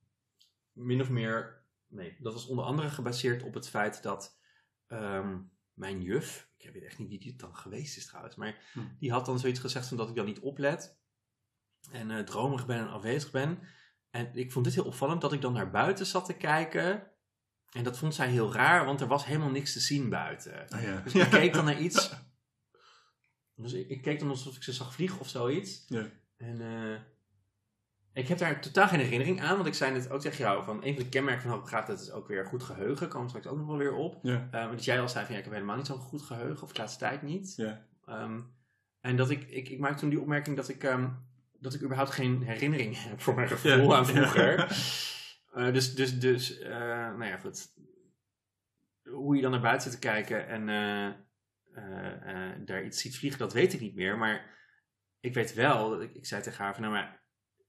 min 0.72 1.02
of 1.02 1.10
meer, 1.10 1.66
nee, 1.88 2.18
dat 2.20 2.34
was 2.34 2.48
onder 2.48 2.66
andere 2.66 2.90
gebaseerd 2.90 3.44
op 3.44 3.54
het 3.54 3.70
feit 3.70 4.04
dat 4.04 4.38
ehm, 4.88 5.40
mijn 5.74 6.02
juf, 6.02 6.50
ik 6.58 6.74
weet 6.74 6.84
echt 6.84 6.98
niet 6.98 7.10
wie 7.10 7.20
die 7.20 7.36
dan 7.36 7.56
geweest 7.56 7.98
is 7.98 8.06
trouwens, 8.06 8.36
maar 8.36 8.70
Hm. 8.74 8.80
die 9.00 9.12
had 9.12 9.26
dan 9.26 9.40
zoiets 9.40 9.60
gezegd 9.60 9.88
van 9.88 9.98
dat 9.98 10.10
ik 10.10 10.16
dan 10.16 10.26
niet 10.26 10.40
oplet 10.40 11.00
en 11.92 12.12
eh, 12.12 12.24
dromerig 12.24 12.66
ben 12.66 12.78
en 12.78 12.90
afwezig 12.90 13.32
ben. 13.32 13.60
En 14.10 14.30
ik 14.34 14.52
vond 14.52 14.66
dit 14.66 14.74
heel 14.76 14.86
opvallend 14.86 15.22
dat 15.22 15.34
ik 15.34 15.42
dan 15.42 15.54
naar 15.54 15.72
buiten 15.72 16.06
zat 16.06 16.26
te 16.26 16.34
kijken. 16.34 17.08
En 17.70 17.84
dat 17.84 17.98
vond 17.98 18.16
zij 18.16 18.30
heel 18.30 18.54
raar, 18.54 18.86
want 18.86 19.02
er 19.02 19.08
was 19.08 19.26
helemaal 19.26 19.50
niks 19.50 19.74
te 19.74 19.80
zien 19.80 20.10
buiten. 20.10 20.70
Ah, 20.70 20.84
ja. 20.84 21.02
Dus 21.02 21.16
ik 21.16 21.30
keek 21.30 21.54
dan 21.54 21.66
naar 21.66 21.80
iets. 21.88 22.12
Dus 23.56 23.74
ik, 23.74 23.90
ik 23.90 24.02
keek 24.02 24.20
dan 24.20 24.30
alsof 24.30 24.56
ik 24.56 24.64
ze 24.64 24.74
zag 24.74 24.94
vliegen 24.94 25.20
of 25.20 25.30
zoiets. 25.30 25.86
Ja. 25.88 26.06
En 26.38 26.62
eh, 26.62 27.00
ik 28.14 28.28
heb 28.28 28.38
daar 28.38 28.62
totaal 28.62 28.88
geen 28.88 29.00
herinnering 29.00 29.42
aan, 29.42 29.56
want 29.56 29.68
ik 29.68 29.74
zei 29.74 29.92
net 29.92 30.10
ook 30.10 30.22
tegen 30.22 30.38
jou: 30.38 30.64
van 30.64 30.84
een 30.84 30.94
van 30.94 31.04
de 31.04 31.10
kenmerken 31.10 31.42
van 31.42 31.52
hoogbegaafdheid 31.52 32.00
is 32.00 32.12
ook 32.12 32.28
weer 32.28 32.46
goed 32.46 32.64
geheugen. 32.64 33.22
We 33.22 33.28
straks 33.28 33.48
ook 33.48 33.58
nog 33.58 33.68
wel 33.68 33.78
weer 33.78 33.94
op. 33.94 34.20
Ja. 34.22 34.48
Eh, 34.52 34.70
dat 34.72 34.86
jij 34.86 35.02
al 35.02 35.10
zei 35.10 35.26
van 35.26 35.34
ja, 35.34 35.40
ik 35.40 35.46
heb 35.46 35.54
helemaal 35.54 35.76
niet 35.76 35.86
zo'n 35.86 35.98
goed 35.98 36.22
geheugen, 36.22 36.64
of 36.64 36.72
de 36.72 36.80
laatste 36.80 37.00
tijd 37.00 37.22
niet. 37.22 37.54
Ja. 37.56 37.86
Ehm, 38.06 38.40
en 39.02 39.16
dat 39.16 39.30
ik, 39.30 39.50
ik, 39.50 39.70
ik 39.70 39.80
maakte 39.80 40.00
toen 40.00 40.10
die 40.10 40.20
opmerking 40.20 40.56
dat 40.56 40.70
ik, 40.70 40.84
ehm, 40.84 41.10
dat 41.60 41.74
ik 41.74 41.82
überhaupt 41.82 42.12
geen 42.12 42.42
herinnering 42.42 43.04
heb 43.04 43.22
voor 43.22 43.36
mijn 43.36 43.48
gevoel 43.48 43.90
Ja. 43.90 43.96
aan 43.98 44.06
vroeger. 44.06 44.60
Eh, 45.54 45.74
dus, 45.74 45.96
dus, 45.96 46.20
dus 46.20 46.60
eh, 46.60 46.70
nou 47.18 47.26
ja, 47.26 47.38
goed. 47.38 47.68
Hoe 49.10 49.36
je 49.36 49.42
dan 49.42 49.52
naar 49.52 49.62
buiten 49.62 49.92
zit 49.92 50.02
te 50.02 50.08
kijken 50.08 50.48
en 50.48 50.70
eh, 50.70 52.66
daar 52.66 52.84
iets 52.84 53.02
ziet 53.02 53.18
vliegen, 53.18 53.40
dat 53.40 53.54
weet 53.54 53.74
ik 53.74 53.80
niet 53.80 53.96
meer. 53.96 54.18
Maar 54.18 54.58
ik 55.20 55.34
weet 55.34 55.54
wel, 55.54 55.90
dat 55.90 56.02
ik, 56.02 56.14
ik 56.16 56.26
zei 56.26 56.42
tegen 56.42 56.64
haar 56.64 56.74
van, 56.74 56.82
nou 56.82 56.94
maar, 56.94 57.24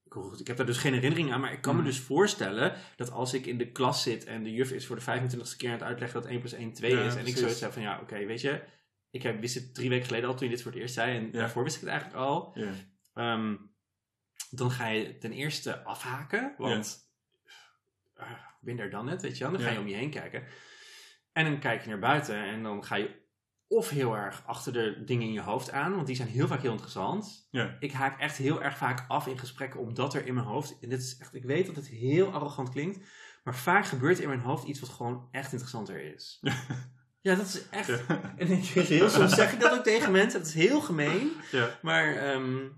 goed, 0.09 0.41
ik 0.41 0.47
heb 0.47 0.57
daar 0.57 0.67
dus 0.67 0.79
geen 0.79 0.93
herinnering 0.93 1.33
aan, 1.33 1.41
maar 1.41 1.53
ik 1.53 1.61
kan 1.61 1.75
me 1.75 1.81
Mhm. 1.81 1.91
dus 1.91 2.01
voorstellen 2.01 2.75
dat 2.97 3.11
als 3.11 3.35
ik 3.35 3.47
in 3.47 3.59
de 3.59 3.73
klas 3.73 4.03
zit 4.03 4.25
en 4.25 4.43
de 4.43 4.53
juf 4.53 4.73
is 4.73 4.87
voor 4.87 4.97
de 4.97 5.03
25ste 5.03 5.57
keer 5.57 5.69
aan 5.69 5.75
het 5.75 5.85
uitleggen 5.85 6.21
dat 6.23 6.31
1 6.31 6.39
plus 6.39 6.53
1 6.53 6.73
2 6.73 6.91
Ja, 6.97 7.03
is, 7.03 7.15
en 7.15 7.27
ik 7.27 7.37
zoiets 7.37 7.61
heb 7.61 7.73
van, 7.73 7.83
ja, 7.83 8.01
oké, 8.01 8.25
weet 8.27 8.41
je, 8.41 8.63
ik 9.11 9.23
heb, 9.23 9.41
wist 9.41 9.55
het 9.55 9.75
drie 9.75 9.89
weken 9.89 10.07
geleden 10.07 10.29
al 10.29 10.35
toen 10.35 10.49
je 10.49 10.55
dit 10.55 10.63
voor 10.63 10.73
het 10.73 10.81
eerst 10.81 10.95
zei, 10.95 11.17
en 11.17 11.25
Ja. 11.25 11.31
daarvoor 11.31 11.63
wist 11.63 11.75
ik 11.77 11.81
het 11.83 11.91
eigenlijk 11.91 12.21
al. 12.21 12.51
Ja. 12.55 12.73
Ehm, 13.15 13.57
dan 14.51 14.71
ga 14.71 14.87
je 14.87 15.19
ten 15.19 15.33
eerste 15.33 15.85
afhaken, 15.85 16.55
want 16.59 17.09
ben 18.61 18.77
daar 18.77 18.91
dan 18.91 19.05
net, 19.05 19.23
weet 19.23 19.39
je 19.39 19.45
wel. 19.45 19.53
Dan 19.53 19.63
ga 19.63 19.71
je 19.71 19.79
om 19.79 19.89
je 19.89 19.95
heen 19.95 20.11
kijken. 20.11 20.45
En 21.33 21.45
dan 21.45 21.59
kijk 21.61 21.83
je 21.83 21.89
naar 21.89 21.99
buiten 21.99 22.37
en 22.45 22.63
dan 22.63 22.85
ga 22.85 22.95
je 22.97 23.19
of 23.69 23.89
heel 23.89 24.15
erg 24.17 24.43
achter 24.47 24.73
de 24.73 25.05
dingen 25.05 25.27
in 25.27 25.33
je 25.33 25.41
hoofd 25.41 25.71
aan, 25.71 25.95
want 25.95 26.07
die 26.07 26.17
zijn 26.17 26.29
heel 26.29 26.47
vaak 26.47 26.61
heel 26.63 26.71
interessant. 26.73 27.49
Ja. 27.51 27.77
Ik 27.81 27.93
haak 27.93 28.21
echt 28.21 28.37
heel 28.37 28.63
erg 28.63 28.77
vaak 28.77 29.05
af 29.09 29.27
in 29.27 29.39
gesprekken, 29.39 29.81
omdat 29.81 30.15
er 30.15 30.27
in 30.27 30.35
mijn 30.35 30.47
hoofd, 30.47 30.79
en 30.81 30.89
dit 30.89 31.01
is 31.01 31.17
echt, 31.19 31.35
ik 31.35 31.45
weet 31.45 31.67
dat 31.67 31.77
het 31.77 31.87
heel 31.89 32.33
arrogant 32.33 32.71
klinkt, 32.71 32.99
maar 33.45 33.55
vaak 33.57 33.87
gebeurt 33.87 34.17
er 34.17 34.23
in 34.23 34.29
mijn 34.29 34.41
hoofd 34.41 34.65
iets 34.67 34.81
wat 34.81 34.89
gewoon 34.89 35.29
echt 35.31 35.53
interessanter 35.53 36.15
is. 36.15 36.39
Ja, 37.23 37.35
dat 37.35 37.47
is 37.47 37.69
echt. 37.69 37.87
Ja. 38.09 38.35
En 38.37 38.51
ik- 38.51 38.65
heel 38.65 39.09
soms 39.09 39.35
zeg 39.35 39.53
ik 39.53 39.61
dat 39.61 39.73
ook 39.79 39.85
tegen 39.85 40.13
mensen, 40.13 40.39
dat 40.41 40.49
is 40.49 40.55
heel 40.55 40.81
gemeen. 40.81 41.33
Ja. 41.51 41.79
Maar, 41.83 42.17
ehm, 42.17 42.69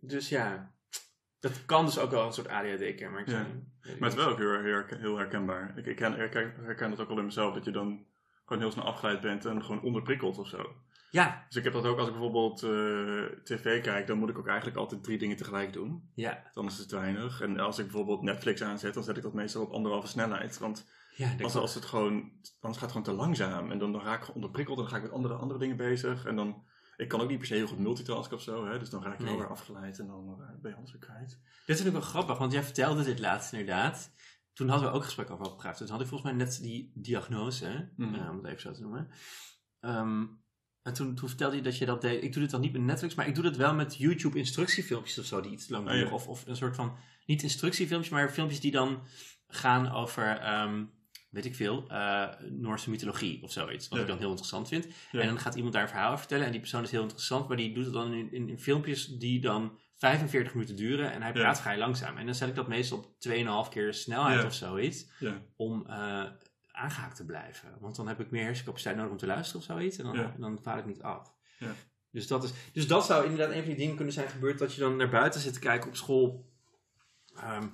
dus 0.00 0.28
ja, 0.28 0.73
dat 1.52 1.64
kan 1.64 1.84
dus 1.84 1.98
ook 1.98 2.10
wel 2.10 2.26
een 2.26 2.32
soort 2.32 2.48
ADHD-kenmerk 2.48 3.26
Ja. 3.26 3.32
zijn. 3.32 3.72
Ik 3.82 3.98
Maar 3.98 4.08
het 4.08 4.18
is 4.18 4.24
wel 4.24 4.32
ook 4.32 4.38
heel, 4.38 4.60
heel, 4.60 4.82
heel 4.98 5.16
herkenbaar. 5.16 5.78
Ik, 5.78 5.86
ik 5.86 5.96
ken, 5.96 6.12
herken, 6.12 6.54
herken 6.62 6.90
dat 6.90 7.00
ook 7.00 7.08
wel 7.08 7.18
in 7.18 7.24
mezelf, 7.24 7.54
dat 7.54 7.64
je 7.64 7.70
dan 7.70 8.06
gewoon 8.44 8.62
heel 8.62 8.70
snel 8.72 8.84
afgeleid 8.84 9.20
bent 9.20 9.44
en 9.44 9.62
gewoon 9.62 9.82
onderprikkeld 9.82 10.38
of 10.38 10.48
zo. 10.48 10.74
Ja, 11.10 11.44
Dus 11.48 11.56
ik 11.56 11.64
heb 11.64 11.72
dat 11.72 11.84
ook 11.86 11.98
als 11.98 12.06
ik 12.08 12.12
bijvoorbeeld 12.14 12.62
eh, 12.62 13.38
tv 13.44 13.82
kijk, 13.82 14.06
dan 14.06 14.18
moet 14.18 14.28
ik 14.28 14.38
ook 14.38 14.46
eigenlijk 14.46 14.76
altijd 14.76 15.02
drie 15.02 15.18
dingen 15.18 15.36
tegelijk 15.36 15.72
doen. 15.72 16.10
ja, 16.14 16.42
Dan 16.52 16.66
is 16.66 16.78
het 16.78 16.88
te 16.88 16.96
weinig. 16.96 17.40
En 17.40 17.58
als 17.58 17.78
ik 17.78 17.84
bijvoorbeeld 17.84 18.22
Netflix 18.22 18.62
aanzet, 18.62 18.94
dan 18.94 19.02
zet 19.04 19.16
ik 19.16 19.22
dat 19.22 19.32
meestal 19.32 19.62
op 19.62 19.72
anderhalve 19.72 20.06
snelheid. 20.06 20.58
Want 20.58 20.86
ja. 21.16 21.34
als, 21.42 21.54
als 21.54 21.74
het 21.74 21.84
gewoon, 21.84 22.14
anders 22.60 22.80
gaat 22.80 22.80
het 22.80 22.90
gewoon 22.90 23.02
te 23.02 23.22
langzaam. 23.22 23.70
En 23.70 23.78
dan, 23.78 23.92
dan 23.92 24.02
raak 24.02 24.18
ik 24.18 24.20
gewoon 24.24 24.36
onderprikkeld 24.42 24.76
en 24.76 24.82
dan 24.82 24.92
ga 24.92 24.98
ik 24.98 25.02
met 25.02 25.12
andere, 25.12 25.34
andere 25.34 25.58
dingen 25.58 25.76
bezig. 25.76 26.24
En 26.24 26.36
dan, 26.36 26.64
ik 26.96 27.08
kan 27.08 27.20
ook 27.20 27.28
niet 27.28 27.38
per 27.38 27.46
se 27.46 27.54
heel 27.54 27.66
goed 27.66 27.78
multitasken 27.78 28.36
of 28.36 28.42
zo. 28.42 28.66
Hè? 28.66 28.78
Dus 28.78 28.90
dan 28.90 29.02
raak 29.02 29.16
je 29.18 29.22
Nee. 29.24 29.32
wel 29.32 29.42
weer 29.42 29.50
afgeleid 29.50 29.98
en 29.98 30.06
dan 30.06 30.40
eh, 30.40 30.60
ben 30.62 30.70
je 30.70 30.76
alles 30.76 30.92
weer 30.92 31.00
kwijt. 31.00 31.28
Dit 31.28 31.38
is 31.66 31.66
natuurlijk 31.66 31.94
wel 32.04 32.12
grappig, 32.12 32.38
want 32.38 32.52
jij 32.52 32.62
vertelde 32.62 33.04
dit 33.04 33.18
laatst 33.18 33.52
inderdaad. 33.52 34.12
Toen 34.52 34.68
hadden 34.68 34.88
we 34.90 34.94
ook 34.96 35.04
gesprek 35.04 35.30
over 35.30 35.46
opgegraven. 35.46 35.78
Toen 35.78 35.88
had 35.94 36.00
ik 36.00 36.06
volgens 36.08 36.30
mij 36.32 36.44
net 36.44 36.58
die 36.62 36.92
diagnose, 36.94 37.90
Mhm. 37.96 38.14
eh, 38.14 38.30
om 38.30 38.36
het 38.36 38.46
even 38.46 38.60
zo 38.60 38.72
te 38.72 38.80
noemen. 38.80 39.08
Ehm, 39.80 40.24
en 40.82 40.92
toen, 40.92 41.14
toen 41.14 41.28
vertelde 41.28 41.56
je 41.56 41.62
dat 41.62 41.78
je 41.78 41.86
dat 41.86 42.00
deed. 42.00 42.22
Ik 42.22 42.32
doe 42.32 42.42
dit 42.42 42.50
dan 42.50 42.60
niet 42.60 42.72
met 42.72 42.82
Netflix, 42.82 43.14
maar 43.14 43.26
ik 43.26 43.34
doe 43.34 43.44
dit 43.44 43.56
wel 43.56 43.74
met 43.74 43.96
YouTube 43.96 44.38
instructiefilmpjes 44.38 45.18
of 45.18 45.24
zo, 45.24 45.40
die 45.40 45.52
iets 45.52 45.68
lang 45.68 45.86
Oh, 45.86 45.92
ja. 45.92 45.98
duren. 45.98 46.12
Of, 46.12 46.28
of 46.28 46.46
een 46.46 46.56
soort 46.56 46.76
van, 46.76 46.96
niet 47.26 47.42
instructiefilmpjes, 47.42 48.12
maar 48.12 48.30
filmpjes 48.30 48.60
die 48.60 48.70
dan 48.70 49.02
gaan 49.46 49.90
over, 49.92 50.38
ehm, 50.38 50.84
weet 51.34 51.44
ik 51.44 51.54
veel, 51.54 51.84
eh, 51.88 52.28
Noorse 52.50 52.90
mythologie 52.90 53.42
of 53.42 53.52
zoiets. 53.52 53.88
Wat 53.88 53.98
Ja. 53.98 54.04
ik 54.04 54.10
dan 54.10 54.18
heel 54.18 54.28
interessant 54.28 54.68
vind. 54.68 54.86
Ja. 55.12 55.20
En 55.20 55.26
dan 55.26 55.38
gaat 55.38 55.54
iemand 55.54 55.72
daar 55.72 55.82
een 55.82 55.88
verhaal 55.88 56.06
over 56.06 56.18
vertellen. 56.18 56.44
En 56.44 56.50
die 56.50 56.60
persoon 56.60 56.82
is 56.82 56.90
heel 56.90 57.02
interessant, 57.02 57.48
maar 57.48 57.56
die 57.56 57.74
doet 57.74 57.84
het 57.84 57.92
dan 57.94 58.12
in, 58.12 58.32
in, 58.32 58.48
in 58.48 58.58
filmpjes 58.58 59.06
die 59.06 59.40
dan 59.40 59.78
45 59.94 60.54
minuten 60.54 60.76
duren. 60.76 61.12
En 61.12 61.22
hij 61.22 61.32
Ja. 61.34 61.40
praat 61.40 61.60
vrij 61.60 61.78
langzaam. 61.78 62.16
En 62.16 62.26
dan 62.26 62.34
zet 62.34 62.48
ik 62.48 62.54
dat 62.54 62.68
meestal 62.68 62.98
op 62.98 63.20
2,5 63.20 63.68
keer 63.70 63.94
snelheid 63.94 64.40
Ja. 64.40 64.46
of 64.46 64.54
zoiets. 64.54 65.06
Ja. 65.18 65.42
Om 65.56 65.86
eh, 65.86 66.24
aangehaakt 66.72 67.16
te 67.16 67.24
blijven. 67.24 67.76
Want 67.80 67.96
dan 67.96 68.08
heb 68.08 68.20
ik 68.20 68.30
meer 68.30 68.44
hersencapaciteit 68.44 68.96
nodig 68.96 69.12
om 69.12 69.18
te 69.18 69.26
luisteren 69.26 69.60
of 69.60 69.66
zoiets. 69.66 69.96
En 69.98 70.04
dan, 70.04 70.14
Ja. 70.16 70.34
dan 70.38 70.58
vaar 70.62 70.78
ik 70.78 70.86
niet 70.86 71.02
af. 71.02 71.34
Ja. 71.58 71.72
Dus, 72.10 72.26
dat 72.26 72.44
is, 72.44 72.50
dus 72.72 72.86
dat 72.86 73.06
zou 73.06 73.24
inderdaad 73.24 73.50
een 73.50 73.58
van 73.60 73.68
die 73.68 73.76
dingen 73.76 73.96
kunnen 73.96 74.14
zijn 74.14 74.28
gebeurd. 74.28 74.58
Dat 74.58 74.74
je 74.74 74.80
dan 74.80 74.96
naar 74.96 75.08
buiten 75.10 75.40
zit 75.40 75.52
te 75.52 75.58
kijken 75.58 75.88
op 75.88 75.96
school. 75.96 76.52
Ehm, 77.36 77.66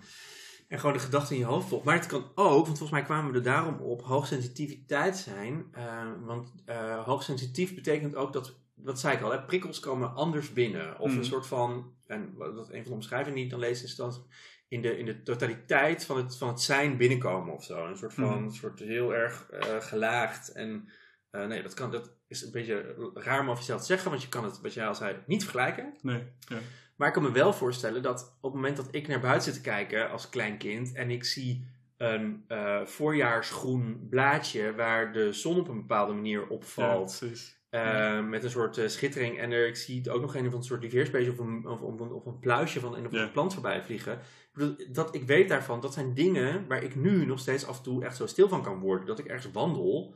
en 0.70 0.78
gewoon 0.78 0.94
de 0.94 1.02
gedachten 1.02 1.34
in 1.34 1.40
je 1.40 1.46
hoofd 1.46 1.68
volgt. 1.68 1.84
Maar 1.84 1.94
het 1.94 2.06
kan 2.06 2.24
ook, 2.34 2.64
want 2.66 2.66
volgens 2.78 2.90
mij 2.90 3.02
kwamen 3.02 3.30
we 3.30 3.36
er 3.38 3.44
daarom 3.44 3.74
op, 3.80 4.02
hoogsensitiviteit 4.02 5.16
zijn. 5.16 5.66
Eh, 5.72 6.12
want 6.20 6.52
eh, 6.64 7.04
hoogsensitief 7.04 7.74
betekent 7.74 8.14
ook 8.14 8.32
dat, 8.32 8.54
wat 8.74 9.00
zei 9.00 9.16
ik 9.16 9.22
al, 9.22 9.30
hè, 9.30 9.42
prikkels 9.42 9.80
komen 9.80 10.14
anders 10.14 10.52
binnen. 10.52 10.98
Of 10.98 11.16
een 11.16 11.24
soort 11.24 11.46
van, 11.46 11.94
en 12.06 12.34
wat 12.36 12.68
een 12.68 12.82
van 12.82 12.84
de 12.84 12.90
omschrijvingen 12.92 13.34
die 13.34 13.44
ik 13.44 13.50
dan 13.50 13.60
lees, 13.60 13.82
is 13.82 13.96
dat 13.96 14.26
in 14.68 14.82
de, 14.82 14.98
in 14.98 15.04
de 15.04 15.22
totaliteit 15.22 16.04
van 16.04 16.16
het, 16.16 16.36
van 16.36 16.48
het 16.48 16.60
zijn 16.60 16.96
binnenkomen 16.96 17.54
of 17.54 17.64
zo. 17.64 17.86
Een 17.86 17.96
soort 17.96 18.14
van, 18.14 18.24
Mhm. 18.24 18.42
een 18.44 18.54
soort 18.54 18.78
heel 18.78 19.14
erg 19.14 19.50
eh, 19.50 19.76
gelaagd. 19.80 20.52
En 20.52 20.88
nee, 21.30 21.62
dat, 21.62 21.74
kan, 21.74 21.90
dat 21.90 22.12
is 22.28 22.42
een 22.42 22.50
beetje 22.52 22.94
raar 23.14 23.40
om 23.40 23.46
over 23.46 23.58
jezelf 23.58 23.80
te 23.80 23.86
zeggen, 23.86 24.10
want 24.10 24.22
je 24.22 24.28
kan 24.28 24.44
het, 24.44 24.60
wat 24.60 24.74
jij 24.74 24.86
al 24.86 24.94
zei, 24.94 25.16
niet 25.26 25.42
vergelijken. 25.42 25.94
Nee. 26.02 26.22
Ja. 26.38 26.58
Maar 27.00 27.08
ik 27.08 27.14
kan 27.14 27.22
me 27.22 27.32
wel 27.32 27.52
voorstellen 27.52 28.02
dat 28.02 28.36
op 28.40 28.52
het 28.52 28.60
moment 28.60 28.76
dat 28.76 28.88
ik 28.90 29.08
naar 29.08 29.20
buiten 29.20 29.52
zit 29.52 29.62
te 29.62 29.70
kijken 29.70 30.10
als 30.10 30.28
klein 30.28 30.58
kind 30.58 30.92
en 30.92 31.10
ik 31.10 31.24
zie 31.24 31.66
een 31.96 32.44
eh, 32.48 32.84
voorjaarsgroen 32.84 34.06
blaadje 34.10 34.74
waar 34.74 35.12
de 35.12 35.32
zon 35.32 35.60
op 35.60 35.68
een 35.68 35.80
bepaalde 35.80 36.12
manier 36.12 36.40
Ja, 36.40 36.46
opvalt. 36.48 37.22
Eh, 37.70 38.24
met 38.24 38.44
een 38.44 38.50
soort 38.50 38.78
eh, 38.78 38.88
schittering. 38.88 39.38
En 39.38 39.52
er, 39.52 39.66
ik 39.66 39.76
zie 39.76 40.10
ook 40.10 40.20
nog 40.20 40.34
een 40.34 40.46
of 40.46 40.52
een 40.52 40.62
soort 40.62 40.82
liveerspecies 40.82 41.30
of 41.30 41.38
een, 41.38 41.66
of, 41.66 41.80
of 41.80 42.00
een, 42.00 42.12
of 42.12 42.26
een 42.26 42.38
pluisje 42.38 42.80
van 42.80 42.96
een 42.96 43.06
of 43.06 43.32
plant 43.32 43.52
voorbij 43.52 43.82
vliegen. 43.82 44.12
Ik, 44.12 44.50
bedoel, 44.52 44.76
dat, 44.92 45.14
ik 45.14 45.22
weet 45.22 45.48
daarvan, 45.48 45.80
dat 45.80 45.94
zijn 45.94 46.14
dingen 46.14 46.66
waar 46.68 46.82
ik 46.82 46.94
nu 46.94 47.26
nog 47.26 47.38
steeds 47.38 47.66
af 47.66 47.76
en 47.76 47.82
toe 47.82 48.04
echt 48.04 48.16
zo 48.16 48.26
stil 48.26 48.48
van 48.48 48.62
kan 48.62 48.78
worden. 48.78 49.06
Dat 49.06 49.18
ik 49.18 49.26
ergens 49.26 49.52
wandel 49.52 50.14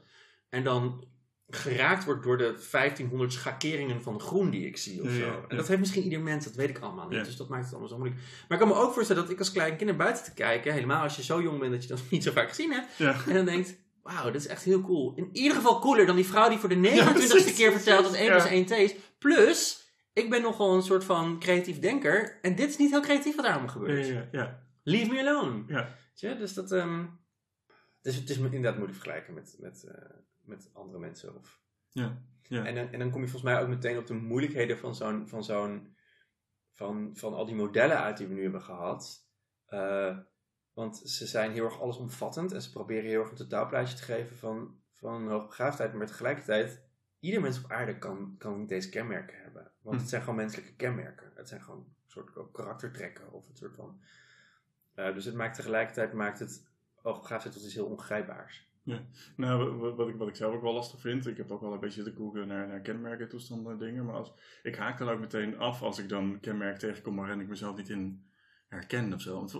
en 0.49 0.65
dan 0.65 1.05
geraakt 1.55 2.05
word 2.05 2.23
door 2.23 2.39
de 2.39 2.57
1500 2.71 3.33
schakeringen 3.33 4.03
van 4.03 4.21
groen 4.21 4.51
die 4.51 4.67
ik 4.67 4.77
zie 4.77 5.03
of 5.03 5.11
zo. 5.11 5.17
ja, 5.17 5.41
En 5.49 5.57
dat 5.57 5.69
heeft 5.69 5.81
misschien 5.81 6.03
ieder 6.03 6.21
mens, 6.21 6.45
dat 6.45 6.55
weet 6.55 6.69
ik 6.69 6.79
allemaal 6.79 7.09
niet. 7.09 7.19
Ja. 7.19 7.25
Dus 7.25 7.37
dat 7.37 7.49
maakt 7.49 7.63
het 7.63 7.71
allemaal 7.73 7.89
zo 7.91 7.99
moeilijk. 7.99 8.21
Maar 8.49 8.59
ik 8.61 8.65
kan 8.67 8.75
me 8.77 8.83
ook 8.83 8.93
voorstellen 8.95 9.23
dat 9.23 9.31
ik 9.31 9.39
als 9.39 9.53
klein 9.53 9.77
kind 9.77 9.89
naar 9.91 9.99
buiten 9.99 10.25
te 10.25 10.35
kijken, 10.35 10.73
helemaal 10.73 11.03
als 11.03 11.17
je 11.17 11.23
zo 11.23 11.43
jong 11.43 11.59
bent 11.59 11.73
dat 11.73 11.83
je 11.83 11.89
dat 11.89 12.03
niet 12.11 12.23
zo 12.23 12.33
vaak 12.33 12.49
gezien 12.49 12.73
hebt, 12.73 12.89
en 13.29 13.35
dan 13.35 13.45
denkt, 13.45 13.77
wauw, 14.03 14.31
dit 14.31 14.41
is 14.41 14.47
echt 14.47 14.63
heel 14.65 14.81
cool. 14.81 15.13
In 15.17 15.29
ieder 15.33 15.55
geval 15.57 15.81
cooler 15.81 16.07
dan 16.07 16.17
die 16.17 16.27
vrouw 16.27 16.49
die 16.49 16.59
voor 16.59 16.69
de 16.69 16.75
29ste 16.75 17.13
precies, 17.13 17.55
keer 17.55 17.73
vertelt 17.73 18.05
dat 18.05 18.15
1 18.15 18.31
plus 18.31 18.45
Ja. 18.45 18.51
1 18.51 18.65
2 18.67 18.85
is. 18.85 18.95
Plus, 19.19 19.89
ik 20.13 20.31
ben 20.31 20.43
nogal 20.43 20.75
een 20.75 20.83
soort 20.83 21.05
van 21.05 21.39
creatief 21.39 21.79
denker. 21.79 22.39
En 22.43 22.55
dit 22.55 22.69
is 22.69 22.77
niet 22.77 22.91
heel 22.91 23.01
creatief 23.01 23.35
wat 23.35 23.45
daar 23.45 23.55
allemaal 23.55 23.73
gebeurt. 23.73 24.07
ja, 24.07 24.29
ja. 24.33 24.63
Leave 24.83 25.13
me 25.13 25.21
alone. 25.29 25.63
Ja. 25.67 25.95
Dus 26.39 26.55
dat... 26.55 26.73
ehm, 26.73 27.05
dus 28.03 28.17
het 28.17 28.31
is 28.31 28.37
inderdaad 28.37 28.75
moeilijk 28.77 28.99
vergelijken 28.99 29.35
met, 29.35 29.57
met, 29.59 29.85
eh, 29.89 30.17
met 30.47 30.71
andere 30.73 30.99
mensen. 30.99 31.37
Of... 31.37 31.61
Ja, 31.91 32.23
ja. 32.43 32.65
En, 32.67 32.75
dan- 32.75 32.89
en 32.93 32.99
dan 32.99 33.11
kom 33.11 33.21
je 33.23 33.29
volgens 33.29 33.53
mij 33.53 33.63
ook 33.63 33.69
meteen 33.69 33.99
op 33.99 34.07
de 34.07 34.15
moeilijkheden 34.15 34.79
van 34.79 34.95
zo'n... 34.95 35.29
Van, 35.29 35.45
zo'n 35.45 35.97
van, 36.73 37.11
van 37.17 37.35
al 37.35 37.45
die 37.47 37.55
modellen 37.55 37.99
uit 38.03 38.17
die 38.17 38.27
we 38.27 38.35
nu 38.35 38.43
hebben 38.43 38.63
gehad. 38.63 39.29
Eh, 39.67 40.19
want 40.73 40.97
ze 40.97 41.27
zijn 41.27 41.53
heel 41.53 41.65
erg 41.65 41.81
allesomvattend. 41.81 42.53
En 42.53 42.63
ze 42.63 42.71
proberen 42.71 43.11
heel 43.11 43.21
erg 43.21 43.31
een 43.31 43.37
totaalplaatje 43.37 43.97
te 43.97 44.03
geven 44.03 44.37
van, 44.37 44.81
van 44.95 45.29
hoogbegaafdheid. 45.29 45.93
Maar 45.95 46.07
tegelijkertijd... 46.07 46.83
Ieder 47.19 47.41
mens 47.41 47.63
op 47.65 47.71
aarde 47.71 47.99
kan, 47.99 48.35
kan 48.39 48.67
deze 48.67 48.89
kenmerken 48.89 49.37
hebben. 49.43 49.73
Want 49.81 49.95
Hm. 49.97 50.01
het 50.01 50.09
zijn 50.11 50.21
gewoon 50.23 50.37
menselijke 50.39 50.75
kenmerken. 50.77 51.33
Het 51.35 51.49
zijn 51.49 51.63
gewoon 51.63 51.79
een 51.79 51.95
soort 52.11 52.51
karaktertrekken. 52.53 53.33
Of 53.33 53.49
een 53.49 53.57
soort 53.57 53.75
van... 53.75 54.01
eh, 54.95 55.15
dus 55.15 55.25
het 55.25 55.35
maakt 55.35 55.55
tegelijkertijd 55.57 56.13
maakt 56.13 56.39
het 56.39 56.65
hoogbegaafdheid 57.05 57.55
tot 57.55 57.65
iets 57.65 57.75
heel 57.75 57.87
ongrijpbaars. 57.87 58.73
Nou, 59.37 59.71
wa- 59.71 59.77
wa- 59.77 59.95
wat 59.95 60.09
ik, 60.09 60.17
wat 60.17 60.29
ik 60.29 60.37
zelf 60.37 60.55
ook 60.55 60.63
wel 60.63 60.73
lastig 60.73 61.01
vind, 61.01 61.27
ik 61.27 61.37
heb 61.37 61.51
ook 61.51 61.61
wel 61.61 61.73
een 61.73 61.81
beetje 61.81 62.03
zitten 62.03 62.23
googlen 62.23 62.49
naar, 62.49 62.81
kenmerken, 62.81 63.29
toestanden 63.29 63.73
en 63.73 63.79
dingen, 63.79 64.05
maar 64.05 64.15
als, 64.15 64.33
ik 64.63 64.77
haak 64.77 64.99
dan 64.99 65.09
ook 65.09 65.21
meteen 65.21 65.59
af 65.59 65.83
als 65.83 65.99
ik 65.99 66.09
dan 66.09 66.41
kenmerk 66.41 66.79
tegenkom 66.79 67.17
waarin 67.17 67.41
ik 67.41 67.49
mezelf 67.49 67.77
niet 67.77 67.89
in 67.89 68.25
herken 68.69 69.13
of 69.13 69.21
zo. 69.21 69.35
Want 69.35 69.51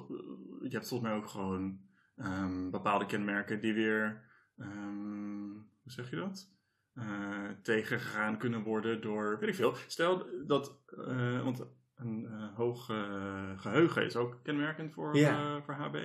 je 0.63 0.69
hebt 0.69 0.89
volgens 0.89 1.11
mij 1.11 1.19
ook 1.19 1.29
gewoon 1.29 1.81
ehm, 2.17 2.71
bepaalde 2.71 3.07
kenmerken 3.07 3.61
die 3.61 3.75
weer, 3.75 4.23
ehm, 4.59 5.51
hoe 5.83 5.93
zeg 5.93 6.11
je 6.11 6.17
dat? 6.17 6.53
Eh, 6.95 7.49
tegengegaan 7.63 8.39
kunnen 8.39 8.63
worden 8.63 9.01
door, 9.01 9.39
weet 9.39 9.49
ik 9.49 9.55
veel. 9.55 9.75
Stel 9.87 10.27
dat, 10.47 10.83
eh, 11.07 11.43
want 11.43 11.67
een 11.97 12.27
eh, 12.27 12.55
hoog 12.57 12.91
eh, 12.91 13.59
geheugen 13.61 14.05
is 14.05 14.17
ook 14.17 14.39
kenmerkend 14.43 14.93
voor, 14.93 15.17
Ja. 15.17 15.57
eh, 15.57 15.63
voor 15.65 15.75
HB. 15.75 15.97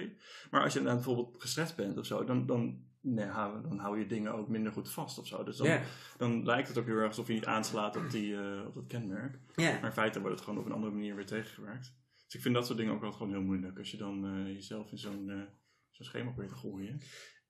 Maar 0.52 0.62
als 0.63 0.73
je 0.73 0.82
dan 0.82 0.93
bijvoorbeeld 0.95 1.41
gestrest 1.41 1.75
bent 1.75 1.97
of 1.97 2.06
zo, 2.06 2.23
dan, 2.25 2.45
dan, 2.45 2.84
nee, 3.02 3.25
dan 3.62 3.78
hou 3.80 3.99
je 3.99 4.06
dingen 4.08 4.34
ook 4.34 4.47
minder 4.47 4.71
goed 4.71 4.91
vast 4.91 5.19
of 5.19 5.28
zo. 5.28 5.43
Dus 5.43 5.58
dan, 5.58 5.67
Ja, 5.67 5.82
dan 6.17 6.45
lijkt 6.45 6.67
het 6.67 6.78
ook 6.78 6.86
heel 6.86 6.95
erg 6.95 7.08
alsof 7.08 7.28
je 7.28 7.34
niet 7.34 7.45
aanslaat 7.45 7.95
op, 7.97 8.10
die, 8.12 8.36
op 8.67 8.73
dat 8.73 8.88
kenmerk. 8.88 9.39
ja. 9.56 9.71
Maar 9.71 9.84
in 9.86 9.91
feite 9.91 10.19
wordt 10.19 10.36
het 10.36 10.43
gewoon 10.43 10.60
op 10.60 10.65
een 10.65 10.71
andere 10.71 10.93
manier 10.93 11.15
weer 11.15 11.25
tegengewerkt. 11.25 11.93
Dus 12.25 12.36
ik 12.36 12.41
vind 12.41 12.56
dat 12.56 12.65
soort 12.65 12.78
dingen 12.78 12.93
ook 12.93 13.02
wel 13.02 13.12
gewoon 13.12 13.32
heel 13.32 13.41
moeilijk. 13.41 13.78
Als 13.78 13.91
je 13.91 13.97
dan 13.97 14.43
jezelf 14.54 14.91
in 14.91 14.97
zo'n 14.97 15.47
zo'n 15.89 16.06
schema 16.06 16.30
probeert 16.32 16.49
te 16.52 16.58
gooien. 16.58 17.02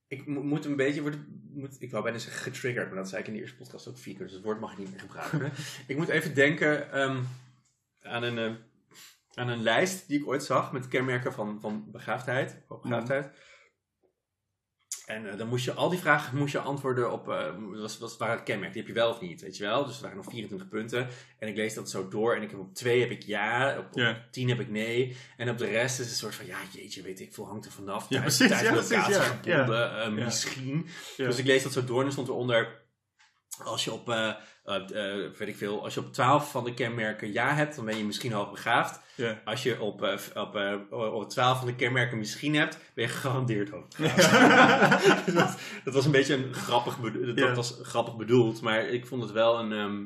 Ik 0.08 0.28
mo- 0.28 0.43
moet 0.43 0.65
een 0.65 0.75
beetje 0.75 1.02
worden. 1.02 1.49
Moet, 1.54 1.82
ik 1.82 1.91
wou 1.91 2.04
bijna 2.04 2.17
zeggen 2.17 2.41
getriggerd, 2.52 2.88
maar 2.88 2.95
dat 2.97 3.10
zei 3.10 3.21
ik 3.21 3.28
in 3.28 3.34
de 3.34 3.39
eerste 3.39 3.58
podcast 3.58 3.88
ook 3.88 3.97
vier 3.97 4.15
keer, 4.15 4.25
dus 4.25 4.34
het 4.34 4.43
woord 4.43 4.60
mag 4.60 4.71
ik 4.71 4.78
niet 4.78 4.89
meer 4.91 4.99
gebruiken. 4.99 5.52
ik 5.88 5.97
moet 5.97 6.08
even 6.10 6.34
denken 6.36 6.91
ehm, 6.91 7.21
aan, 8.01 8.23
een, 8.23 8.38
eh, 8.38 8.53
aan 9.33 9.49
een 9.49 9.62
lijst 9.63 10.07
die 10.07 10.19
ik 10.19 10.27
ooit 10.27 10.43
zag 10.43 10.71
met 10.71 10.88
kenmerken 10.88 11.33
van, 11.33 11.57
van 11.62 11.91
begaafdheid, 11.91 12.57
hoogbegaafdheid. 12.67 13.29
En 15.05 15.29
eh, 15.31 15.38
dan 15.38 15.47
moest 15.47 15.65
je 15.65 15.73
al 15.73 15.89
die 15.89 15.99
vragen 15.99 16.38
moest 16.38 16.51
je 16.51 16.59
antwoorden 16.59 17.12
op. 17.12 17.29
eh 17.29 17.53
wat, 17.57 17.97
wat 17.97 18.17
waren 18.17 18.43
kenmerken? 18.43 18.73
Die 18.73 18.81
heb 18.81 18.91
je 18.95 18.99
wel 19.01 19.09
of 19.09 19.21
niet, 19.21 19.41
weet 19.41 19.57
je 19.57 19.63
wel? 19.63 19.85
Dus 19.85 19.95
er 19.95 20.01
waren 20.01 20.17
nog 20.17 20.25
24 20.29 20.69
punten. 20.69 21.07
En 21.39 21.47
ik 21.47 21.55
lees 21.55 21.73
dat 21.73 21.89
zo 21.89 22.07
door. 22.07 22.35
En 22.35 22.41
ik 22.41 22.49
heb 22.51 22.59
op 22.59 22.73
twee 22.75 22.99
heb 22.99 23.09
ik 23.12 23.23
ja, 23.23 23.77
op, 23.77 23.85
op 23.85 23.97
Ja. 23.97 24.27
10 24.31 24.49
heb 24.49 24.59
ik 24.59 24.69
nee. 24.69 25.17
En 25.38 25.49
op 25.49 25.57
de 25.57 25.65
rest 25.65 25.99
is 25.99 26.05
het 26.05 26.09
een 26.13 26.19
soort 26.19 26.35
van 26.35 26.45
ja, 26.45 26.57
jeetje, 26.71 27.01
weet 27.01 27.19
ik 27.19 27.33
veel, 27.33 27.45
hangt 27.47 27.65
er 27.65 27.71
vanaf. 27.71 28.01
Ja, 28.01 28.07
Tijd- 28.07 28.21
precies, 28.21 28.47
tijd, 28.47 28.63
ja, 28.65 28.71
precies, 28.71 28.89
ja. 29.43 29.63
gebonden, 29.63 30.13
misschien. 30.13 30.88
Dus 31.17 31.38
ik 31.38 31.45
lees 31.45 31.63
dat 31.63 31.73
zo 31.73 31.83
door 31.83 31.99
en 31.99 32.05
er 32.05 32.12
stond 32.12 32.27
eronder. 32.27 32.81
Als 33.63 33.83
je 33.83 33.91
op, 33.91 34.07
eh, 34.69 35.23
eh, 35.25 35.32
weet 35.38 35.47
ik 35.47 35.58
veel, 35.58 35.84
als 35.84 35.93
je 35.93 35.99
op 35.99 36.13
12 36.13 36.51
van 36.51 36.63
de 36.63 36.73
kenmerken 36.73 37.34
ja 37.34 37.53
hebt, 37.53 37.75
dan 37.75 37.86
ben 37.86 37.97
je 37.97 38.03
misschien 38.03 38.32
hoogbegaafd. 38.32 38.99
Ja. 39.15 39.41
Als 39.45 39.63
je 39.63 39.82
op, 39.82 40.03
eh, 40.03 40.17
op, 40.36 40.55
eh, 40.55 41.13
op 41.13 41.29
12 41.29 41.58
van 41.58 41.67
de 41.67 41.75
kenmerken 41.75 42.17
misschien 42.17 42.55
hebt, 42.55 42.77
ben 42.93 43.03
je 43.05 43.12
gegarandeerd 43.12 43.69
hoogbegaafd. 43.69 45.25
Dat, 45.36 45.58
dat 45.84 45.93
was 45.93 46.05
een 46.05 46.12
beetje 46.12 46.34
een 46.36 46.53
grappig, 46.53 46.97
dat 47.36 47.55
was 47.55 47.79
grappig 47.82 48.15
bedoeld, 48.15 48.62
maar 48.62 48.88
ik 48.88 49.05
vond 49.05 49.21
het 49.23 49.32
wel 49.32 49.60
een. 49.60 49.71
ehm, 49.71 50.05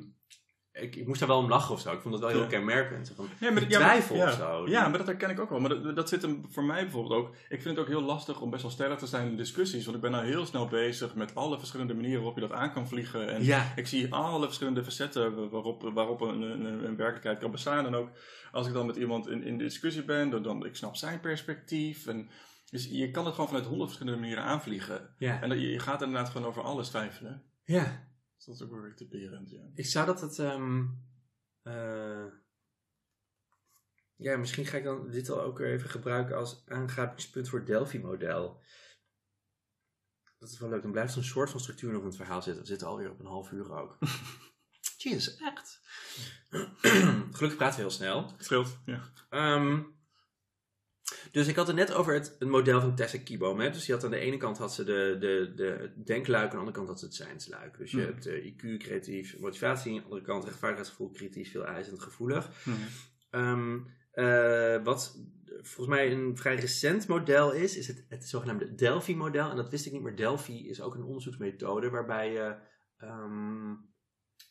ik, 0.74 0.96
ik 0.96 1.08
moest 1.08 1.20
daar 1.20 1.30
wel 1.30 1.38
om 1.38 1.50
lachen 1.50 1.74
of 1.74 1.80
zo. 1.82 1.92
Ik 1.94 2.02
vond 2.02 2.14
het 2.14 2.24
wel 2.24 2.32
heel 2.34 2.48
kenmerkend. 2.48 3.08
Zo 3.08 3.14
Van, 3.16 3.28
Ja, 3.40 3.52
maar, 3.52 3.70
ja, 3.70 3.80
maar- 3.80 3.88
twijfel 3.90 4.16
ja, 4.16 4.28
of 4.28 4.34
zo. 4.34 4.68
Ja, 4.68 4.88
maar 4.88 4.98
dat 4.98 5.08
herken 5.08 5.30
ik 5.30 5.40
ook 5.40 5.50
wel. 5.50 5.60
Maar 5.60 5.70
dat, 5.70 5.96
dat 5.96 6.10
zit 6.10 6.22
hem 6.22 6.46
voor 6.50 6.64
mij 6.64 6.82
bijvoorbeeld 6.82 7.14
ook. 7.22 7.30
Ik 7.50 7.62
vind 7.62 7.64
het 7.64 7.80
ook 7.80 7.88
heel 7.88 8.02
lastig 8.02 8.42
om 8.42 8.50
best 8.50 8.62
wel 8.62 8.72
sterk 8.72 8.98
te 9.00 9.08
zijn 9.08 9.28
in 9.28 9.38
discussies. 9.38 9.84
Want 9.84 9.96
ik 9.96 10.02
ben 10.02 10.12
nou 10.12 10.26
heel 10.26 10.46
snel 10.46 10.68
bezig 10.68 11.16
met 11.16 11.36
alle 11.36 11.60
verschillende 11.60 11.94
manieren 11.94 12.18
waarop 12.24 12.36
je 12.36 12.48
dat 12.48 12.58
aan 12.58 12.74
kan 12.74 12.88
vliegen. 12.88 13.30
En 13.30 13.44
Ja. 13.44 13.72
ik 13.76 13.88
zie 13.88 14.14
alle 14.14 14.46
verschillende 14.46 14.84
facetten 14.84 15.50
waarop, 15.50 15.92
waarop 15.94 16.22
een, 16.22 16.42
een, 16.42 16.66
een 16.86 16.96
werkelijkheid 16.96 17.40
kan 17.40 17.52
bestaan. 17.52 17.86
En 17.86 17.96
ook 17.96 18.10
als 18.52 18.68
ik 18.68 18.74
dan 18.74 18.86
met 18.86 18.96
iemand 18.96 19.28
in, 19.28 19.44
in 19.44 19.58
discussie 19.58 20.04
ben, 20.04 20.30
dan, 20.30 20.44
dan 20.44 20.66
ik 20.66 20.76
snap 20.76 20.96
zijn 20.96 21.20
perspectief. 21.20 22.08
En, 22.08 22.30
dus 22.70 22.88
je 22.92 23.12
kan 23.12 23.24
het 23.26 23.34
gewoon 23.34 23.50
vanuit 23.50 23.66
honderd 23.68 23.90
verschillende 23.90 24.20
manieren 24.22 24.44
aanvliegen. 24.44 25.10
Ja. 25.18 25.42
En 25.42 25.50
dat, 25.50 25.60
je, 25.60 25.72
je 25.72 25.80
gaat 25.80 26.02
inderdaad 26.02 26.30
gewoon 26.30 26.48
over 26.48 26.62
alles 26.64 26.88
twijfelen. 26.90 27.44
ja. 27.64 28.12
Dus 28.46 28.58
dat 28.58 28.68
is 28.70 28.74
ook 28.74 28.82
weer 28.82 28.96
typerend, 28.96 29.50
ja. 29.50 29.70
Ik 29.76 29.86
zou 29.86 30.06
dat 30.06 30.22
het. 30.22 30.40
ehm, 30.40 30.86
eh, 31.62 32.26
ja, 34.16 34.38
misschien 34.38 34.66
ga 34.66 34.78
ik 34.78 34.84
dan 34.84 35.10
dit 35.10 35.30
al 35.30 35.42
ook 35.42 35.58
weer 35.58 35.72
even 35.72 35.90
gebruiken 35.90 36.38
als 36.38 36.64
aangrijpingspunt 36.68 37.50
voor 37.50 37.60
het 37.60 37.68
Delphi-model. 37.68 38.62
Dat 40.38 40.50
is 40.50 40.60
wel 40.60 40.70
leuk. 40.70 40.82
Dan 40.82 40.92
blijft 40.92 41.14
zo'n 41.14 41.24
soort 41.24 41.50
van 41.50 41.60
structuur 41.60 41.92
nog 41.92 42.02
in 42.02 42.08
het 42.08 42.16
verhaal 42.16 42.42
zitten. 42.42 42.62
We 42.62 42.68
zitten 42.68 42.88
alweer 42.88 43.12
op 43.12 43.20
een 43.20 43.26
half 43.26 43.52
uur 43.52 43.74
ook. 43.74 43.98
Jezus, 44.98 45.38
echt. 45.38 45.82
Gelukkig 47.38 47.56
praten 47.56 47.76
we 47.76 47.82
heel 47.82 47.90
snel. 47.90 48.32
Het 48.32 48.46
scheelt, 48.46 48.78
ja. 48.86 49.12
Ehm, 49.30 49.82
dus 51.32 51.48
ik 51.48 51.56
had 51.56 51.68
het 51.68 51.76
net 51.76 51.94
over 51.94 52.14
het, 52.14 52.36
het 52.40 52.50
model 52.50 52.82
van 52.82 52.96
Tessa 52.96 53.18
Kieboom. 53.18 53.60
Hè? 53.60 53.70
Dus 53.72 53.86
die 53.86 53.96
had 53.96 54.04
aan 54.04 54.12
de 54.12 54.18
ene 54.18 54.38
kant 54.38 54.58
had 54.58 54.74
ze 54.74 54.84
de, 54.84 55.18
de, 55.20 55.54
de 55.56 55.92
denkluik, 56.06 56.44
aan 56.46 56.50
de 56.52 56.58
andere 56.58 56.76
kant 56.78 56.88
had 56.88 57.00
ze 57.00 57.06
het 57.06 57.16
zijnsluik. 57.16 57.78
Dus 57.78 57.92
je 57.92 57.98
Mhm. 57.98 58.06
hebt 58.06 58.26
eh, 58.26 58.46
IQ, 58.46 58.78
creatief, 58.78 59.40
motivatie. 59.40 59.92
Aan 59.92 59.98
de 59.98 60.04
andere 60.04 60.22
kant 60.22 60.44
rechtvaardigheidsgevoel, 60.44 61.10
kritisch, 61.10 61.50
veel 61.50 61.66
eisend, 61.66 62.00
gevoelig. 62.02 62.50
Mhm. 62.66 62.78
Ehm, 63.30 63.80
eh, 64.12 64.84
wat 64.84 65.18
volgens 65.62 65.88
mij 65.96 66.12
een 66.12 66.38
vrij 66.38 66.56
recent 66.56 67.08
model 67.08 67.52
is, 67.52 67.78
is 67.78 67.88
het, 67.88 68.06
het 68.10 68.28
zogenaamde 68.30 68.76
Delphi-model. 68.76 69.50
En 69.50 69.56
dat 69.56 69.70
wist 69.70 69.86
ik 69.86 69.92
niet, 69.92 70.02
maar 70.02 70.16
Delphi 70.16 70.70
is 70.70 70.82
ook 70.82 70.96
een 70.96 71.04
onderzoeksmethode 71.04 71.90
waarbij 71.90 72.32
je 72.32 72.56
ehm, 72.98 73.72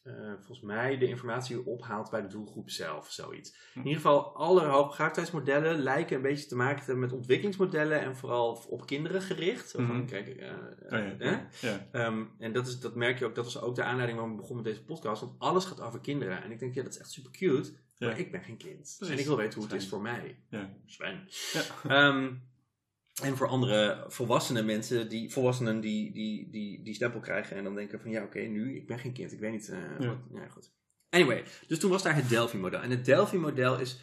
eh, 0.03 0.15
volgens 0.37 0.61
mij 0.61 0.99
de 0.99 1.07
informatie 1.07 1.67
ophaalt 1.67 2.11
bij 2.11 2.23
de 2.23 2.29
doelgroep 2.29 2.71
zelf, 2.71 3.11
zoiets. 3.11 3.57
Hm. 3.73 3.79
In 3.79 3.87
ieder 3.87 4.01
geval, 4.03 4.37
alle 4.37 4.65
hoogbegaafdheidsmodellen 4.65 5.79
lijken 5.79 6.17
een 6.17 6.23
beetje 6.23 6.47
te 6.47 6.57
maken 6.57 6.79
te 6.79 6.85
hebben 6.85 7.05
met 7.05 7.13
ontwikkelingsmodellen 7.13 8.01
en 8.01 8.17
vooral 8.17 8.65
op 8.69 8.87
kinderen 8.87 9.23
gericht. 9.23 9.75
Kijk, 10.07 10.29
Oh, 10.85 11.19
ja, 11.19 11.49
ja. 11.61 11.89
Ehm, 11.93 12.25
en 12.39 12.53
dat, 12.53 12.67
is, 12.67 12.81
dat 12.81 12.95
merk 12.95 13.19
je 13.19 13.25
ook, 13.25 13.35
dat 13.35 13.45
was 13.45 13.61
ook 13.61 13.75
de 13.75 13.83
aanleiding 13.83 14.19
waarom 14.19 14.37
we 14.37 14.41
begonnen 14.41 14.65
met 14.65 14.75
deze 14.75 14.87
podcast. 14.87 15.21
Want 15.21 15.39
alles 15.39 15.65
gaat 15.65 15.81
over 15.81 16.01
kinderen. 16.01 16.43
En 16.43 16.51
ik 16.51 16.59
denk, 16.59 16.75
ja, 16.75 16.83
dat 16.83 16.93
is 16.93 16.99
echt 16.99 17.11
super 17.11 17.31
cute. 17.31 17.73
Ja. 17.97 18.09
Maar 18.09 18.19
ik 18.19 18.31
ben 18.31 18.43
geen 18.43 18.57
kind. 18.57 18.95
Precies. 18.99 19.15
En 19.15 19.19
ik 19.19 19.27
wil 19.27 19.37
weten 19.37 19.55
hoe 19.61 19.69
het 19.69 19.81
is 19.81 19.89
voor 19.89 20.01
mij. 20.01 20.39
Ja. 20.49 20.71
Sven. 20.87 21.29
Ja. 21.53 22.31
En 23.23 23.37
voor 23.37 23.47
andere 23.49 24.05
volwassene 24.09 24.63
mensen, 24.63 25.09
die, 25.09 25.31
volwassenen 25.33 25.81
die, 25.81 26.13
die, 26.13 26.51
die 26.51 26.83
die 26.83 26.95
stempel 26.95 27.21
krijgen 27.21 27.57
en 27.57 27.65
dan 27.65 27.75
denken 27.75 28.01
van 28.01 28.11
ja, 28.11 28.23
oké, 28.23 28.39
nu, 28.41 28.77
ik 28.77 28.87
ben 28.87 28.99
geen 28.99 29.13
kind, 29.13 29.33
ik 29.33 29.41
weet 29.41 29.53
niet. 29.53 29.69
eh, 29.69 29.79
Ja. 29.99 30.07
wat, 30.07 30.19
ja, 30.33 30.49
goed. 30.49 30.73
Anyway, 31.11 31.45
dus 31.67 31.79
toen 31.79 31.91
was 31.91 32.03
daar 32.03 32.15
het 32.15 32.29
Delphi-model. 32.29 32.81
En 32.81 32.91
het 32.91 33.05
Delphi-model 33.05 33.79
is, 33.79 34.01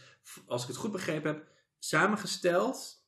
als 0.48 0.62
ik 0.62 0.68
het 0.68 0.78
goed 0.78 0.92
begrepen 0.92 1.34
heb, 1.34 1.48
samengesteld 1.80 3.06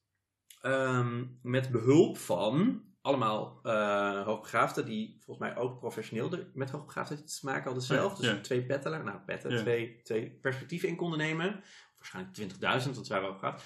ehm, 0.61 1.25
met 1.41 1.71
behulp 1.71 2.17
van 2.17 2.83
allemaal 3.01 3.59
eh 3.63 4.23
hoogbegaafden 4.25 4.85
die 4.85 5.17
volgens 5.25 5.47
mij 5.49 5.57
ook 5.63 5.79
professioneel 5.79 6.31
er 6.31 6.47
met 6.53 6.69
hoogbegaafdheid 6.69 7.39
te 7.39 7.45
maken 7.45 7.63
hadden 7.63 7.83
zelf. 7.83 8.15
Dus 8.15 8.25
Ja. 8.27 8.39
twee 8.41 8.65
pettelen, 8.65 9.05
nou 9.05 9.19
petten, 9.19 9.51
Ja. 9.51 9.57
twee, 9.61 10.01
twee 10.03 10.29
perspectieven 10.41 10.89
in 10.89 10.95
konden 10.95 11.19
nemen. 11.19 11.63
Waarschijnlijk 12.01 12.37
20.000, 12.83 12.93
want 12.93 13.07
ze 13.07 13.13
waren 13.13 13.27
hoogbegaafd. 13.29 13.63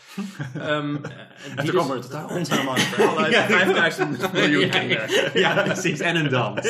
Ehm, 0.56 0.63
eh, 0.65 0.71
En 0.82 0.95
die 1.45 1.56
toen 1.56 1.65
dus- 1.65 1.69
kwam 1.69 1.91
er 1.91 2.02
totaal 2.02 2.28
onsamenhangend 2.30 2.88
verhaal 2.93 3.19
uit. 3.19 3.34
Ja. 3.34 3.45
5000 3.48 4.32
miljoen 4.34 4.69
kinderen. 4.69 5.39
ja, 5.39 5.63
precies. 5.63 6.00
En 6.00 6.15
een 6.15 6.30
dans. 6.30 6.69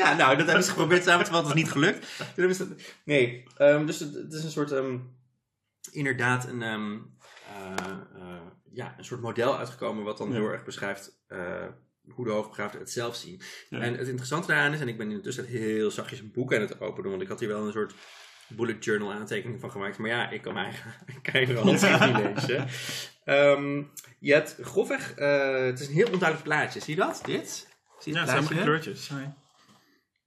ja, 0.00 0.14
nou, 0.16 0.36
dat 0.36 0.46
hebben 0.46 0.64
ze 0.64 0.70
geprobeerd 0.70 1.04
samen 1.04 1.24
te 1.24 1.30
vatten, 1.30 1.48
dat 1.48 1.56
is 1.56 1.62
niet 1.62 1.72
gelukt. 1.72 2.16
Toen 2.16 2.26
hebben 2.34 2.54
ze 2.56 2.68
dat- 2.68 2.80
nee, 3.04 3.42
ehm, 3.56 3.86
dus 3.86 3.98
het, 4.00 4.14
het 4.14 4.32
is 4.32 4.44
een 4.44 4.50
soort, 4.50 4.70
ehm, 4.72 4.98
inderdaad, 5.92 6.46
een, 6.48 6.62
eh, 6.62 6.74
eh, 6.74 8.40
ja, 8.72 8.94
een 8.98 9.04
soort 9.04 9.20
model 9.20 9.58
uitgekomen 9.58 10.04
wat 10.04 10.18
dan 10.18 10.28
Ja. 10.28 10.34
heel 10.34 10.48
erg 10.48 10.64
beschrijft 10.64 11.20
hoe 12.14 12.24
de 12.24 12.30
hoogbegaafden 12.30 12.80
het 12.80 12.90
zelf 12.90 13.16
zien. 13.16 13.40
Ja. 13.68 13.78
En 13.80 13.94
het 13.96 14.08
interessante 14.08 14.46
daaraan 14.46 14.72
is, 14.72 14.80
en 14.80 14.88
ik 14.88 14.98
ben 14.98 15.10
intussen 15.10 15.46
heel 15.46 15.90
zachtjes 15.90 16.18
een 16.20 16.32
boek 16.32 16.54
aan 16.54 16.60
het 16.60 16.80
openen, 16.80 17.10
want 17.10 17.22
ik 17.22 17.28
had 17.28 17.40
hier 17.40 17.48
wel 17.48 17.66
een 17.66 17.72
soort 17.72 17.94
bullet 18.48 18.84
journal 18.84 19.12
aantekening 19.12 19.60
van 19.60 19.70
gemaakt. 19.70 19.98
Maar 19.98 20.10
ja, 20.10 20.30
ik 20.30 20.42
kan 20.42 20.54
mijn 20.54 20.66
eigen, 20.66 20.92
ik 21.42 21.46
kan 21.54 21.56
handschrift 21.64 22.06
niet 22.06 22.16
lezen. 22.16 22.66
Ehm, 23.24 23.82
je 24.18 24.32
hebt 24.32 24.56
grofweg, 24.62 25.14
eh, 25.14 25.64
het 25.64 25.80
is 25.80 25.86
een 25.86 25.94
heel 25.94 26.10
onduidelijk 26.12 26.42
plaatje. 26.48 26.80
Zie 26.80 26.94
je 26.94 27.00
dat? 27.00 27.20
Dit? 27.24 27.68
Zie 27.98 28.12
je 28.12 28.18
Ja, 28.18 28.24
het 28.24 28.28
samen 28.28 28.44
plaatje? 28.46 28.64
kleurtjes. 28.64 29.04
Sorry. 29.04 29.34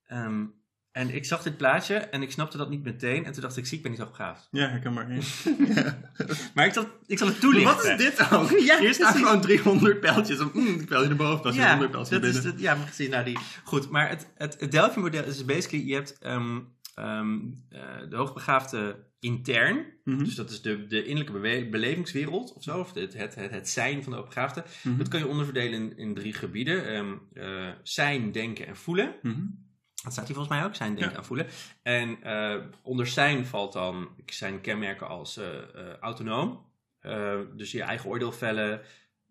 Ehm, 0.07 0.43
en 0.91 1.15
ik 1.15 1.25
zag 1.25 1.43
dit 1.43 1.57
plaatje 1.57 1.95
en 1.95 2.21
ik 2.21 2.31
snapte 2.31 2.57
dat 2.57 2.69
niet 2.69 2.83
meteen. 2.83 3.25
En 3.25 3.31
toen 3.31 3.41
dacht 3.41 3.57
ik, 3.57 3.65
zie, 3.65 3.77
ik 3.77 3.83
ben 3.83 3.91
niet 3.91 3.99
hoogbegaafd. 3.99 4.47
Ja, 4.51 4.67
herkenbaar. 4.69 5.11
Ja. 5.13 5.19
Maar 6.53 6.65
ik 6.65 6.73
zal, 6.73 6.85
ik 7.05 7.17
zal 7.17 7.27
het 7.27 7.39
toelichten. 7.39 7.75
Wat 7.75 7.85
is 7.85 7.97
dit 7.97 8.31
ook? 8.31 8.49
Ja, 8.59 8.79
Hier 8.79 8.93
staan 8.93 9.13
gewoon 9.13 9.41
300 9.41 9.99
pijltjes. 9.99 10.39
Mm, 10.39 10.51
die 10.53 10.85
pijltje 10.85 11.09
erboven, 11.09 11.53
ja, 11.53 11.69
100 11.69 11.91
pijltjes 11.91 12.17
is 12.17 12.23
binnen. 12.33 12.51
het, 12.51 12.59
ja, 12.59 12.75
maar 12.75 12.85
precies. 12.85 13.09
Nou, 13.09 13.25
die, 13.25 13.37
goed, 13.63 13.89
maar 13.89 14.09
het, 14.09 14.27
het, 14.35 14.55
het 14.59 14.71
Delphi-model 14.71 15.23
is 15.23 15.45
basically, 15.45 15.87
je 15.87 15.93
hebt 15.93 16.17
ehm, 16.19 16.59
ehm, 16.95 17.39
eh, 17.69 17.81
de 18.09 18.15
hoogbegaafde 18.15 19.03
intern. 19.19 19.85
Mhm. 20.03 20.23
Dus 20.23 20.35
dat 20.35 20.49
is 20.49 20.61
de, 20.61 20.87
de 20.87 21.05
innerlijke 21.05 21.69
belevingswereld 21.69 22.53
of 22.53 22.63
zo, 22.63 22.79
of 22.79 22.93
het, 22.93 23.13
het, 23.13 23.35
het, 23.35 23.51
het 23.51 23.69
zijn 23.69 24.03
van 24.03 24.11
de 24.11 24.17
hoogbegaafde. 24.17 24.63
Mhm. 24.83 24.97
Dat 24.97 25.07
kan 25.07 25.19
je 25.19 25.27
onderverdelen 25.27 25.73
in, 25.79 25.97
in 25.97 26.13
drie 26.13 26.33
gebieden. 26.33 26.87
Ehm, 26.87 27.13
eh, 27.33 27.69
zijn, 27.83 28.31
denken 28.31 28.67
en 28.67 28.75
voelen. 28.75 29.15
Mhm. 29.21 29.41
Dat 30.03 30.13
staat 30.13 30.25
hier 30.27 30.35
volgens 30.35 30.57
mij 30.57 30.65
ook, 30.65 30.75
zijn, 30.75 30.95
denken 30.95 31.11
Ja. 31.11 31.17
en 31.17 31.25
voelen. 31.25 31.47
En 31.83 32.21
eh, 32.23 32.61
onder 32.81 33.07
zijn 33.07 33.45
valt 33.45 33.73
dan 33.73 34.09
zijn 34.25 34.61
kenmerken 34.61 35.07
als 35.07 35.39
autonoom. 35.99 36.73
Dus 37.55 37.71
je 37.71 37.81
eigen 37.81 38.09
oordeel 38.09 38.31
vellen, 38.31 38.81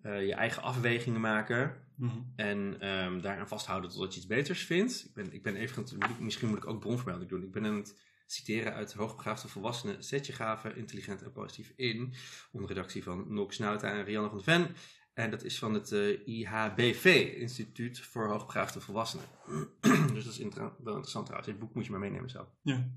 je 0.02 0.34
eigen 0.34 0.62
afwegingen 0.62 1.20
maken. 1.20 1.83
Mhm. 1.96 2.18
En 2.36 2.80
ehm, 2.80 3.20
daaraan 3.20 3.48
vasthouden 3.48 3.90
totdat 3.90 4.12
je 4.12 4.18
iets 4.18 4.28
beters 4.28 4.64
vindt. 4.64 5.04
Ik 5.04 5.14
ben, 5.14 5.32
ik 5.32 5.42
ben 5.42 5.56
even, 5.56 5.84
misschien 6.18 6.48
moet 6.48 6.58
ik 6.58 6.66
ook 6.66 6.80
bronvermelding 6.80 7.30
doen. 7.30 7.42
Ik 7.42 7.52
ben 7.52 7.64
aan 7.64 7.76
het 7.76 7.98
citeren 8.26 8.74
uit 8.74 8.92
Hoogbegaafde 8.92 9.48
Volwassenen. 9.48 10.04
Zet 10.04 10.26
je 10.26 10.32
gave, 10.32 10.74
intelligent 10.74 11.22
en 11.22 11.32
positief 11.32 11.72
in. 11.76 12.14
Onder 12.52 12.68
redactie 12.68 13.02
van 13.02 13.24
Nox 13.28 13.58
Nauta 13.58 13.90
en 13.92 14.04
Rianne 14.04 14.28
van 14.28 14.38
de 14.38 14.44
Ven. 14.44 14.76
En 15.14 15.30
dat 15.30 15.44
is 15.44 15.58
van 15.58 15.74
het 15.74 15.92
eh, 15.92 16.26
IHBV, 16.26 17.34
Instituut 17.36 18.00
voor 18.00 18.28
Hoogbegaafde 18.28 18.80
Volwassenen. 18.80 19.26
dus 20.14 20.24
dat 20.24 20.32
is 20.32 20.38
inter- 20.38 20.72
wel 20.78 20.92
interessant 20.92 21.26
trouwens. 21.26 21.52
Dit 21.52 21.58
boek 21.60 21.74
moet 21.74 21.84
je 21.84 21.90
maar 21.90 22.00
meenemen 22.00 22.30
zelf. 22.30 22.48
Ja. 22.62 22.90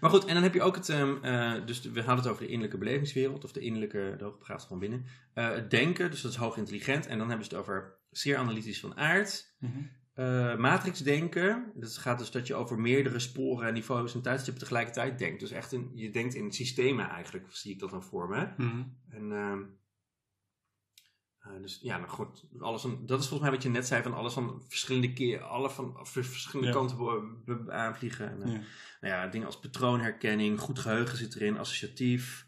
Maar 0.00 0.10
goed, 0.10 0.24
en 0.24 0.34
dan 0.34 0.42
heb 0.42 0.54
je 0.54 0.62
ook 0.62 0.74
het, 0.74 0.88
ehm, 0.88 1.16
eh, 1.22 1.66
dus 1.66 1.80
we 1.80 1.98
hadden 1.98 2.16
het 2.16 2.26
over 2.26 2.42
de 2.42 2.48
innerlijke 2.48 2.78
belevingswereld, 2.78 3.44
of 3.44 3.52
de 3.52 3.60
innerlijke, 3.60 4.14
de 4.18 4.24
hoogbegaafde 4.24 4.68
van 4.68 4.78
binnen. 4.78 5.06
Eh, 5.34 5.50
het 5.50 5.70
denken, 5.70 6.10
dus 6.10 6.20
dat 6.20 6.30
is 6.30 6.36
hoog 6.36 6.56
intelligent. 6.56 7.06
En 7.06 7.18
dan 7.18 7.28
hebben 7.28 7.46
ze 7.46 7.54
het 7.54 7.60
over 7.60 7.98
zeer 8.18 8.36
analytisch 8.36 8.80
van 8.80 8.96
aard. 8.96 9.54
Mhm. 9.58 9.72
Eh, 10.14 10.56
matrixdenken, 10.56 11.72
dat 11.74 11.96
gaat 11.96 12.18
dus 12.18 12.30
dat 12.30 12.46
je 12.46 12.54
over 12.54 12.78
meerdere 12.80 13.18
sporen, 13.18 13.72
niveaus 13.72 14.14
en 14.14 14.22
tijdstippen 14.22 14.62
tegelijkertijd 14.62 15.18
denkt. 15.18 15.40
Dus 15.40 15.50
echt, 15.50 15.72
in, 15.72 15.90
je 15.94 16.10
denkt 16.10 16.34
in 16.34 16.52
systemen 16.52 17.08
eigenlijk, 17.08 17.46
zie 17.50 17.72
ik 17.72 17.78
dat 17.78 17.90
dan 17.90 18.02
voor 18.02 18.28
me. 18.28 18.48
Mhm. 18.56 18.82
En, 19.08 19.32
ehm, 19.32 19.62
eh, 21.38 21.62
dus 21.62 21.78
ja, 21.82 21.96
nou 21.98 22.08
goed, 22.10 22.44
alles 22.58 22.80
van, 22.82 23.06
dat 23.06 23.20
is 23.20 23.28
volgens 23.28 23.48
mij 23.48 23.50
wat 23.58 23.62
je 23.62 23.68
net 23.70 23.86
zei, 23.86 24.02
van 24.02 24.14
alles 24.14 24.32
van 24.32 24.62
verschillende 24.68 25.12
keer, 25.12 25.40
alle 25.42 25.70
van 25.70 25.98
vers- 26.06 26.28
verschillende 26.28 26.72
Ja. 26.72 26.76
kanten 26.78 27.72
aanvliegen. 27.72 28.30
En, 28.30 28.42
eh, 28.42 28.52
Ja. 28.52 28.58
nou 29.00 29.14
ja, 29.14 29.26
dingen 29.26 29.46
als 29.46 29.60
patroonherkenning, 29.60 30.60
goed 30.60 30.78
geheugen 30.78 31.18
zit 31.18 31.34
erin, 31.34 31.58
associatief. 31.58 32.46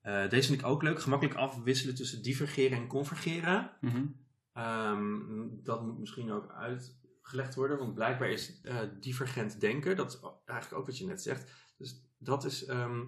Eh, 0.00 0.28
deze 0.28 0.48
vind 0.48 0.60
ik 0.60 0.66
ook 0.66 0.82
leuk, 0.82 1.00
gemakkelijk 1.00 1.36
afwisselen 1.38 1.94
tussen 1.94 2.22
divergeren 2.22 2.78
en 2.78 2.86
convergeren. 2.86 3.70
Mhm. 3.80 4.04
Ehm, 4.54 5.18
dat 5.62 5.82
moet 5.82 5.98
misschien 5.98 6.32
ook 6.32 6.52
uitgelegd 6.52 7.54
worden, 7.54 7.78
want 7.78 7.94
blijkbaar 7.94 8.30
is 8.30 8.60
eh, 8.62 8.78
divergent 9.00 9.60
denken, 9.60 9.96
dat 9.96 10.10
is 10.12 10.18
eigenlijk 10.44 10.80
ook 10.80 10.86
wat 10.86 10.98
je 10.98 11.06
net 11.06 11.22
zegt. 11.22 11.50
Dus 11.78 12.02
dat 12.18 12.44
is. 12.44 12.64
ehm, 12.64 13.00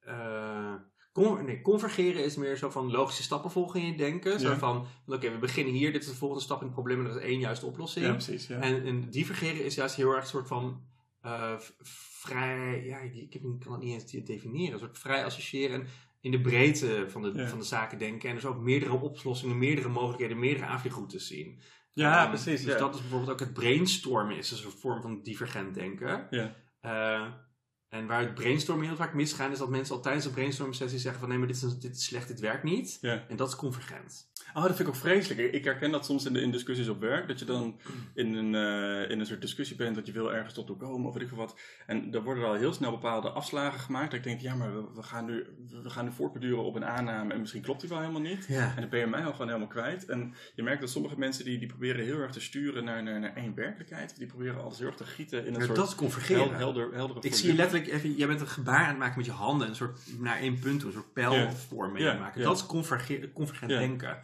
eh, 0.00 0.74
con- 1.12 1.44
nee, 1.44 1.60
convergeren 1.62 2.24
is 2.24 2.36
meer 2.36 2.56
zo 2.56 2.70
van 2.70 2.90
logische 2.90 3.22
stappen 3.22 3.50
volgen 3.50 3.80
in 3.80 3.86
je 3.86 3.96
denken. 3.96 4.40
Zo 4.40 4.48
van: 4.58 4.86
oké, 5.06 5.30
we 5.30 5.38
beginnen 5.38 5.74
hier, 5.74 5.92
dit 5.92 6.02
is 6.02 6.08
de 6.08 6.14
volgende 6.14 6.42
stap 6.44 6.58
in 6.58 6.64
het 6.64 6.74
probleem 6.74 6.98
en 6.98 7.04
dat 7.04 7.16
is 7.16 7.22
één 7.22 7.40
juiste 7.40 7.66
oplossing. 7.66 8.04
Ja, 8.06 8.12
precies. 8.12 8.46
Ja. 8.46 8.60
En, 8.60 8.84
en 8.84 9.10
divergeren 9.10 9.64
is 9.64 9.74
juist 9.74 9.94
heel 9.94 10.10
erg 10.10 10.20
een 10.22 10.26
soort 10.28 10.48
van 10.48 10.82
eh, 11.20 11.54
vrij, 11.78 12.84
ja, 12.84 12.98
ik, 12.98 13.14
ik 13.14 13.40
kan 13.60 13.72
het 13.72 13.82
niet 13.82 13.92
eens 14.12 14.24
definiëren, 14.24 14.72
een 14.72 14.78
soort 14.78 14.98
vrij 14.98 15.24
associëren 15.24 15.86
in 16.20 16.30
de 16.30 16.40
breedte 16.40 17.04
van 17.08 17.22
de, 17.22 17.32
Ja. 17.34 17.46
van 17.48 17.58
de 17.58 17.64
zaken 17.64 17.98
denken. 17.98 18.28
En 18.28 18.34
dus 18.34 18.44
ook 18.44 18.58
meerdere 18.60 18.92
oplossingen, 18.92 19.58
meerdere 19.58 19.88
mogelijkheden, 19.88 20.38
meerdere 20.38 20.66
aanvliegroutes 20.66 21.26
zien. 21.26 21.60
ja, 21.92 22.20
Ehm, 22.22 22.28
precies. 22.28 22.62
Dus 22.64 22.72
ja. 22.72 22.78
dat 22.78 22.94
is 22.94 23.00
bijvoorbeeld 23.00 23.30
ook 23.30 23.40
het 23.40 23.52
brainstormen, 23.52 24.36
is 24.36 24.48
dus 24.48 24.64
een 24.64 24.70
vorm 24.70 25.02
van 25.02 25.22
divergent 25.22 25.74
denken. 25.74 26.26
Ja. 26.30 26.54
Eh, 26.80 27.26
en 27.90 28.06
waar 28.06 28.20
het 28.20 28.34
brainstormen 28.34 28.86
heel 28.86 28.96
vaak 28.96 29.14
misgaan, 29.14 29.52
is 29.52 29.58
dat 29.58 29.68
mensen 29.68 29.94
al 29.94 30.00
tijdens 30.02 30.24
een 30.24 30.30
brainstorming 30.32 30.76
sessie 30.76 30.98
zeggen 30.98 31.20
van 31.20 31.28
nee, 31.28 31.38
maar 31.38 31.46
dit 31.46 31.56
is, 31.56 31.78
dit 31.78 31.96
is 31.96 32.04
slecht, 32.04 32.28
dit 32.28 32.40
werkt 32.40 32.62
niet. 32.62 32.98
Ja. 33.00 33.24
En 33.28 33.36
dat 33.36 33.48
is 33.48 33.56
convergent. 33.56 34.28
Oh, 34.54 34.62
dat 34.62 34.76
vind 34.76 34.88
ik 34.88 34.88
ook 34.88 35.00
vreselijk. 35.00 35.52
Ik 35.54 35.64
herken 35.64 35.90
dat 35.90 36.04
soms 36.04 36.24
in, 36.24 36.32
de, 36.32 36.40
in 36.40 36.50
discussies 36.50 36.88
op 36.88 37.00
werk. 37.00 37.28
Dat 37.28 37.38
je 37.38 37.44
dan 37.44 37.80
in 38.14 38.34
een, 38.34 38.54
eh, 38.54 39.10
in 39.10 39.20
een 39.20 39.26
soort 39.26 39.40
discussie 39.40 39.76
bent 39.76 39.94
dat 39.94 40.06
je 40.06 40.12
wil 40.12 40.32
ergens 40.32 40.54
tot 40.54 40.76
komen 40.78 41.06
of 41.08 41.12
weet 41.12 41.22
ik 41.22 41.28
veel 41.28 41.36
wat. 41.36 41.58
En 41.86 42.14
er 42.14 42.22
worden 42.22 42.44
al 42.44 42.54
heel 42.54 42.72
snel 42.72 42.90
bepaalde 42.90 43.30
afslagen 43.30 43.80
gemaakt. 43.80 44.10
Dat 44.10 44.18
ik 44.18 44.24
denk, 44.24 44.40
ja, 44.40 44.54
maar 44.54 44.74
we, 44.74 44.84
we 44.94 45.02
gaan 45.02 45.24
nu, 45.24 45.46
we 45.82 45.90
gaan 45.90 46.04
nu 46.04 46.12
voortbeduren 46.12 46.64
op 46.64 46.74
een 46.74 46.84
aanname 46.84 47.32
en 47.32 47.40
misschien 47.40 47.62
klopt 47.62 47.80
die 47.80 47.88
wel 47.88 48.00
helemaal 48.00 48.20
niet. 48.20 48.46
Ja. 48.48 48.72
En 48.74 48.80
dan 48.80 48.90
ben 48.90 49.00
je 49.00 49.06
mij 49.06 49.24
al 49.24 49.32
gewoon 49.32 49.46
helemaal 49.46 49.68
kwijt. 49.68 50.04
En 50.04 50.34
je 50.54 50.62
merkt 50.62 50.80
dat 50.80 50.90
sommige 50.90 51.18
mensen 51.18 51.44
die, 51.44 51.58
die 51.58 51.68
proberen 51.68 52.04
heel 52.04 52.18
erg 52.18 52.32
te 52.32 52.40
sturen 52.40 52.84
naar, 52.84 53.02
naar, 53.02 53.20
naar 53.20 53.34
één 53.34 53.54
werkelijkheid. 53.54 54.16
Die 54.16 54.26
proberen 54.26 54.62
alles 54.62 54.78
heel 54.78 54.86
erg 54.86 54.96
te 54.96 55.04
gieten 55.04 55.46
in 55.46 55.54
een 55.54 55.62
soort 55.62 55.76
dat 55.76 55.88
is 55.88 55.94
convergeren. 55.94 56.48
hel- 56.48 56.52
helder, 56.52 56.94
heldere 56.94 57.20
Ik 57.20 57.34
zie 57.34 57.48
je 57.50 57.54
letterlijk 57.54 57.79
even, 57.88 58.14
jij 58.14 58.26
bent 58.26 58.40
een 58.40 58.46
gebaar 58.48 58.82
aan 58.82 58.88
het 58.88 58.98
maken 58.98 59.16
met 59.16 59.26
je 59.26 59.32
handen, 59.32 59.68
een 59.68 59.74
soort 59.74 60.00
naar 60.18 60.38
één 60.38 60.58
punt 60.58 60.78
toe, 60.80 60.88
een 60.88 60.94
soort 60.94 61.12
pijlvorm 61.12 61.92
mee 61.92 62.02
Ja, 62.02 62.18
maken. 62.18 62.42
Dat 62.42 62.56
is 62.56 62.66
converge- 62.66 63.30
convergent 63.32 63.70
denken. 63.70 64.18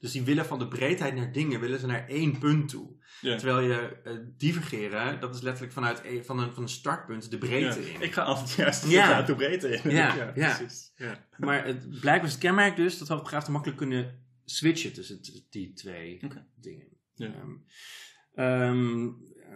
Dus 0.00 0.12
die 0.12 0.22
willen 0.22 0.46
van 0.46 0.58
de 0.58 0.68
breedheid 0.68 1.14
naar 1.14 1.32
dingen, 1.32 1.60
willen 1.60 1.78
ze 1.80 1.86
naar 1.86 2.08
één 2.08 2.38
punt 2.38 2.68
toe. 2.68 3.00
Terwijl 3.20 3.60
je 3.60 3.96
eh, 4.04 4.12
divergeren, 4.36 5.20
dat 5.20 5.34
is 5.34 5.40
letterlijk 5.40 5.72
vanuit 5.72 6.00
een, 6.04 6.24
van, 6.24 6.38
een, 6.38 6.52
van 6.52 6.62
een 6.62 6.68
startpunt 6.68 7.30
de 7.30 7.38
breedte 7.38 7.92
in. 7.92 8.00
Ik 8.02 8.12
ga 8.12 8.22
altijd 8.22 8.52
juist 8.52 8.86
Ja. 8.90 9.22
de 9.22 9.34
breedte 9.34 9.68
in. 9.68 9.90
Ja, 9.96 10.32
precies. 10.34 10.92
Ja. 10.96 11.26
Maar 11.38 11.64
het, 11.64 11.88
blijkbaar 12.00 12.24
is 12.24 12.32
het 12.32 12.40
kenmerk 12.40 12.76
dus 12.76 12.98
dat 12.98 13.08
hoogbegaafden 13.08 13.52
makkelijk 13.52 13.78
kunnen 13.78 14.24
switchen 14.44 14.92
tussen 14.92 15.20
die 15.50 15.72
twee 15.72 16.20
dingen. 16.60 16.88
Ehm, 17.16 17.50
ehm, 18.34 19.08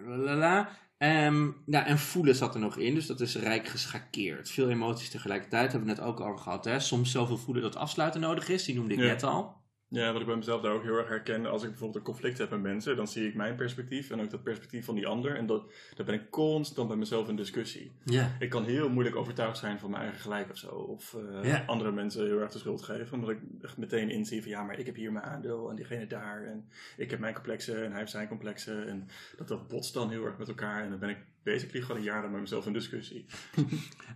lalala. 0.06 0.78
Ehm, 0.98 1.48
ja, 1.66 1.86
en 1.86 1.98
voelen 1.98 2.34
zat 2.34 2.54
er 2.54 2.60
nog 2.60 2.76
in, 2.76 2.94
dus 2.94 3.06
dat 3.06 3.20
is 3.20 3.36
rijk 3.36 3.68
geschakeerd. 3.68 4.50
Veel 4.50 4.68
emoties 4.70 5.10
tegelijkertijd, 5.10 5.72
hebben 5.72 5.88
we 5.88 5.94
het 5.94 6.04
net 6.04 6.08
ook 6.10 6.20
over 6.20 6.38
gehad. 6.38 6.64
Hè? 6.64 6.80
Soms 6.80 7.10
zoveel 7.10 7.36
voelen 7.38 7.62
dat 7.62 7.76
afsluiten 7.76 8.20
nodig 8.20 8.48
is, 8.48 8.64
die 8.64 8.74
noemde 8.74 8.94
ik 8.94 9.00
Ja. 9.00 9.06
net 9.06 9.22
al. 9.22 9.64
Ja, 9.88 10.12
wat 10.12 10.20
ik 10.20 10.26
bij 10.26 10.36
mezelf 10.36 10.62
daar 10.62 10.72
ook 10.72 10.82
heel 10.82 10.96
erg 10.96 11.08
herken, 11.08 11.46
als 11.46 11.62
ik 11.62 11.68
bijvoorbeeld 11.68 11.98
een 11.98 12.12
conflict 12.12 12.38
heb 12.38 12.50
met 12.50 12.60
mensen, 12.62 12.96
dan 12.96 13.08
zie 13.08 13.28
ik 13.28 13.34
mijn 13.34 13.56
perspectief 13.56 14.10
en 14.10 14.20
ook 14.20 14.30
dat 14.30 14.42
perspectief 14.42 14.84
van 14.84 14.94
die 14.94 15.06
ander. 15.06 15.36
En 15.36 15.46
dat, 15.46 15.72
daar 15.94 16.06
ben 16.06 16.14
ik 16.14 16.30
constant 16.30 16.88
bij 16.88 16.96
mezelf 16.96 17.28
in 17.28 17.36
discussie. 17.36 17.92
Ja. 18.04 18.36
Ik 18.38 18.50
kan 18.50 18.64
heel 18.64 18.88
moeilijk 18.88 19.16
overtuigd 19.16 19.58
zijn 19.58 19.78
van 19.78 19.90
mijn 19.90 20.02
eigen 20.02 20.20
gelijk 20.20 20.50
of 20.50 20.56
zo. 20.58 20.68
Of 20.68 21.14
eh, 21.14 21.44
Ja. 21.50 21.62
andere 21.66 21.92
mensen 21.92 22.24
heel 22.26 22.40
erg 22.40 22.50
de 22.52 22.58
schuld 22.58 22.82
geven. 22.82 23.12
Omdat 23.12 23.30
ik 23.30 23.38
echt 23.62 23.76
meteen 23.76 24.10
inzie 24.10 24.42
van 24.42 24.50
ja, 24.50 24.62
maar 24.62 24.78
ik 24.78 24.86
heb 24.86 24.94
hier 24.94 25.12
mijn 25.12 25.24
aandeel 25.24 25.70
en 25.70 25.76
diegene 25.76 26.06
daar. 26.06 26.44
En 26.44 26.68
ik 26.96 27.10
heb 27.10 27.18
mijn 27.18 27.34
complexen 27.34 27.84
en 27.84 27.90
hij 27.90 27.98
heeft 27.98 28.10
zijn 28.10 28.28
complexen. 28.28 28.88
En 28.88 29.08
dat, 29.36 29.48
dat 29.48 29.68
botst 29.68 29.94
dan 29.94 30.10
heel 30.10 30.24
erg 30.24 30.38
met 30.38 30.48
elkaar. 30.48 30.82
En 30.84 30.90
dan 30.90 30.98
ben 30.98 31.08
ik 31.08 31.18
basically 31.42 31.80
gewoon 31.82 31.96
een 31.96 32.02
jaar 32.06 32.20
lang 32.20 32.32
met 32.32 32.40
mezelf 32.40 32.66
in 32.66 32.72
discussie. 32.72 33.26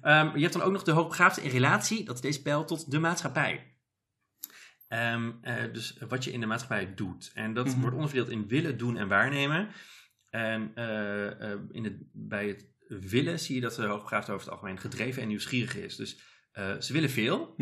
Ehm, 0.02 0.34
je 0.36 0.40
hebt 0.42 0.52
dan 0.52 0.62
ook 0.62 0.72
nog 0.72 0.82
de 0.82 0.90
hoogbegaafde 0.92 1.42
in 1.42 1.50
relatie, 1.50 2.04
dat 2.04 2.14
is 2.14 2.20
deze 2.20 2.42
pijl, 2.42 2.64
tot 2.64 2.90
de 2.90 2.98
maatschappij. 2.98 3.66
Ehm, 4.90 5.30
eh, 5.42 5.72
dus 5.72 5.96
wat 6.08 6.24
je 6.24 6.32
in 6.32 6.40
de 6.40 6.46
maatschappij 6.46 6.94
doet. 6.94 7.30
En 7.34 7.54
dat 7.54 7.66
Mhm. 7.66 7.80
wordt 7.80 7.94
onderverdeeld 7.96 8.28
in 8.30 8.48
willen, 8.48 8.78
doen 8.78 8.96
en 8.96 9.08
waarnemen. 9.08 9.68
En 10.30 10.70
eh, 10.74 11.52
eh, 11.52 11.58
in 11.70 11.84
het, 11.84 11.94
bij 12.12 12.48
het 12.48 12.66
willen 12.88 13.38
zie 13.40 13.54
je 13.54 13.60
dat 13.60 13.74
de 13.74 13.82
hoogbegaafde 13.86 14.32
over 14.32 14.44
het 14.44 14.54
algemeen 14.54 14.78
gedreven 14.78 15.22
en 15.22 15.28
nieuwsgierig 15.28 15.76
is. 15.76 15.96
Dus 15.96 16.20
ze 16.80 16.92
willen 16.92 17.10
veel. 17.10 17.54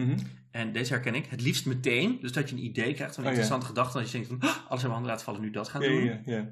En 0.50 0.72
deze 0.72 0.92
herken 0.92 1.14
ik. 1.14 1.26
Het 1.26 1.40
liefst 1.40 1.66
meteen. 1.66 2.18
Dus 2.20 2.32
dat 2.32 2.48
je 2.50 2.56
een 2.56 2.64
idee 2.64 2.94
krijgt 2.94 3.14
van 3.14 3.24
een 3.24 3.30
Oh, 3.30 3.36
ja. 3.36 3.40
interessante 3.42 3.66
gedachte. 3.66 3.98
Dat 3.98 4.06
je 4.10 4.12
denkt 4.12 4.28
van, 4.28 4.40
"Ah, 4.40 4.56
alles 4.56 4.82
in 4.82 4.88
mijn 4.88 4.90
handen 4.90 5.10
laten 5.10 5.24
vallen, 5.24 5.40
nu 5.40 5.50
dat 5.50 5.68
gaan 5.68 5.82
Ja, 5.82 5.88
doen. 5.88 6.04
ja, 6.04 6.20
ja. 6.24 6.48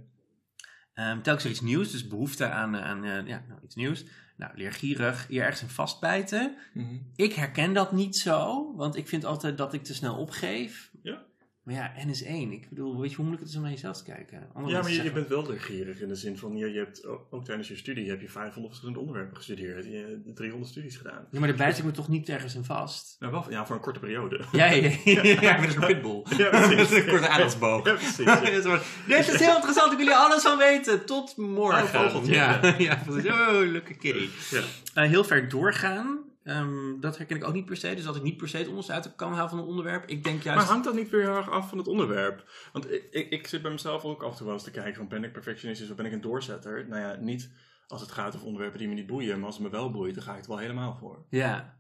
Ehm, 0.95 1.21
telkens 1.23 1.43
weer 1.43 1.53
iets 1.53 1.61
nieuws, 1.63 1.91
dus 1.93 2.07
behoefte 2.09 2.49
aan, 2.49 2.77
aan 2.77 3.03
ja, 3.27 3.45
nou, 3.49 3.61
iets 3.65 3.75
nieuws. 3.75 4.05
Nou, 4.37 4.53
leergierig, 4.55 5.27
hier 5.29 5.43
ergens 5.43 5.63
in 5.63 5.69
vastbijten. 5.69 6.57
Mhm. 6.73 6.97
Ik 7.17 7.33
herken 7.33 7.73
dat 7.73 7.93
niet 7.93 8.17
zo, 8.17 8.73
want 8.77 8.97
ik 8.97 9.09
vind 9.09 9.25
altijd 9.25 9.59
dat 9.59 9.75
ik 9.75 9.85
te 9.85 9.95
snel 9.95 10.17
opgeef. 10.17 10.91
Ja. 11.03 11.25
Maar 11.67 11.75
ja, 11.75 11.93
N 12.05 12.09
is 12.09 12.23
één. 12.23 12.53
Ik 12.53 12.69
bedoel, 12.69 13.01
weet 13.01 13.11
je 13.11 13.17
hoe 13.17 13.25
moeilijk 13.25 13.43
het 13.43 13.51
is 13.51 13.57
om 13.57 13.63
naar 13.63 13.71
jezelf 13.73 13.97
te 13.97 14.05
kijken? 14.05 14.49
Andere 14.53 14.75
Ja, 14.75 14.83
maar 14.83 14.91
je, 14.91 15.13
bent 15.13 15.29
wel 15.29 15.47
leergierig 15.47 16.01
in 16.01 16.09
de 16.09 16.15
zin 16.15 16.39
van, 16.39 16.57
je, 16.57 16.73
je 16.73 16.79
hebt 16.79 17.07
ook, 17.07 17.27
ook 17.31 17.45
tijdens 17.45 17.69
je 17.69 17.77
studie 17.77 18.09
heb 18.11 18.21
je 18.21 18.29
500 18.29 18.67
verschillende 18.67 19.01
onderwerpen 19.01 19.37
gestudeerd. 19.37 19.85
Je 19.85 20.21
hebt 20.25 20.37
300 20.37 20.71
studies 20.71 20.97
gedaan. 20.97 21.27
Ja, 21.31 21.39
maar 21.39 21.49
daar 21.49 21.57
bijt 21.57 21.79
ik 21.79 21.85
me 21.85 21.91
toch 21.91 22.09
niet 22.09 22.29
ergens 22.29 22.55
in 22.55 22.65
vast? 22.65 23.17
Nou, 23.19 23.33
wel, 23.33 23.51
ja, 23.51 23.67
voor 23.67 23.77
een 23.77 23.83
korte 23.83 23.99
periode. 23.99 24.41
Ja, 24.53 24.67
ja, 24.67 24.91
ja, 25.05 25.23
ja, 25.41 25.61
met 25.61 25.75
een 25.75 25.87
pitbull. 25.87 26.23
Ja, 26.37 26.49
precies. 26.49 26.91
Een 26.99 27.07
korte 27.07 27.29
aandagsboog. 27.29 27.87
Ja, 27.87 27.95
precies. 27.95 28.25
ja. 28.25 28.41
Dit 29.17 29.29
is 29.29 29.41
heel 29.41 29.55
interessant, 29.55 29.93
ik 29.93 29.99
wil 29.99 30.07
hier 30.07 30.17
alles 30.17 30.43
van 30.43 30.59
weten. 30.59 31.07
Tot 31.07 31.37
morgen. 31.37 31.83
Oh, 31.83 31.89
vogeltje. 31.89 32.35
Ja, 32.35 32.61
Ja. 32.63 32.75
ja, 32.79 33.03
precies. 33.07 33.31
Oh, 33.31 33.51
leuke 33.51 33.95
kitty. 33.95 34.29
Ja. 34.51 34.63
Eh, 34.95 35.09
heel 35.09 35.25
ver 35.25 35.49
doorgaan, 35.49 36.19
ehm, 36.47 37.01
dat 37.01 37.17
herken 37.17 37.37
ik 37.37 37.45
ook 37.45 37.55
niet 37.55 37.65
per 37.65 37.77
se. 37.77 37.95
Dus 37.95 38.05
dat 38.05 38.17
ik 38.17 38.23
niet 38.23 38.37
per 38.37 38.49
se 38.49 38.57
het 38.57 38.69
onderste 38.69 38.93
uit 38.93 39.15
kan 39.17 39.33
halen 39.33 39.51
van 39.51 39.59
een 39.59 39.65
onderwerp. 39.65 40.09
Ik 40.09 40.25
denk 40.25 40.43
juist... 40.43 40.61
Maar 40.61 40.69
hangt 40.69 40.85
dat 40.85 40.95
niet 40.95 41.11
weer 41.11 41.21
heel 41.23 41.37
erg 41.37 41.51
af 41.51 41.69
van 41.69 41.79
het 41.79 41.87
onderwerp? 41.87 42.51
Want 42.73 42.93
ik, 42.93 43.09
ik, 43.11 43.31
ik 43.31 43.47
zit 43.47 43.63
bij 43.63 43.71
mezelf 43.71 44.05
ook 44.05 44.23
af 44.23 44.31
en 44.31 44.37
toe 44.37 44.47
wel 44.47 44.55
eens 44.55 44.65
te 44.65 44.71
kijken 44.71 44.95
van 44.95 45.09
ben 45.09 45.25
ik 45.25 45.33
perfectionistisch 45.33 45.91
of 45.91 45.97
ben 45.97 46.07
ik 46.07 46.13
een 46.13 46.21
doorzetter? 46.21 46.89
Nou 46.89 47.01
ja, 47.01 47.17
niet 47.21 47.51
als 47.87 48.01
het 48.01 48.11
gaat 48.13 48.35
over 48.35 48.47
onderwerpen 48.47 48.79
die 48.79 48.89
me 48.89 48.95
niet 48.95 49.07
boeien, 49.07 49.37
maar 49.37 49.47
als 49.47 49.55
het 49.55 49.65
me 49.65 49.71
wel 49.71 49.91
boeit, 49.91 50.15
dan 50.15 50.25
ga 50.25 50.31
ik 50.31 50.37
het 50.37 50.47
wel 50.47 50.59
helemaal 50.59 50.97
voor. 50.97 51.27
Ja, 51.31 51.79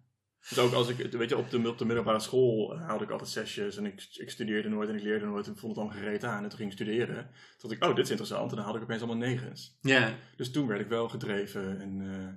Dus 0.49 0.59
ook 0.59 0.73
als 0.73 0.89
ik, 0.89 1.12
weet 1.12 1.29
je, 1.29 1.37
op 1.37 1.51
de, 1.51 1.69
op 1.69 1.79
de 1.79 1.85
middelbare 1.85 2.21
school 2.21 2.79
haalde 2.79 3.05
ik 3.05 3.11
altijd 3.11 3.31
zesjes 3.31 3.77
en 3.77 3.87
ik, 3.87 4.07
ik 4.12 4.31
studeerde 4.31 4.69
nooit 4.69 4.89
en 4.89 4.95
ik 4.95 5.03
leerde 5.03 5.27
nooit 5.27 5.47
en 5.47 5.57
vond 5.57 5.77
het 5.77 5.85
dan 5.87 5.95
gereed 5.95 6.25
aan. 6.25 6.43
En 6.43 6.49
toen 6.49 6.59
ging 6.59 6.71
ik 6.71 6.77
studeren. 6.77 7.17
Toen 7.59 7.69
dacht 7.71 7.83
ik, 7.83 7.89
oh, 7.89 7.95
dit 7.95 8.05
is 8.05 8.11
interessant. 8.11 8.51
En 8.51 8.57
dan 8.57 8.64
had 8.64 8.77
ik 8.77 8.83
opeens 8.83 9.03
allemaal 9.03 9.29
negens. 9.29 9.79
ja. 9.81 10.14
Dus 10.37 10.51
toen 10.51 10.67
werd 10.67 10.81
ik 10.81 10.89
wel 10.89 11.09
gedreven 11.09 11.81
en 11.81 12.01
eh, 12.01 12.29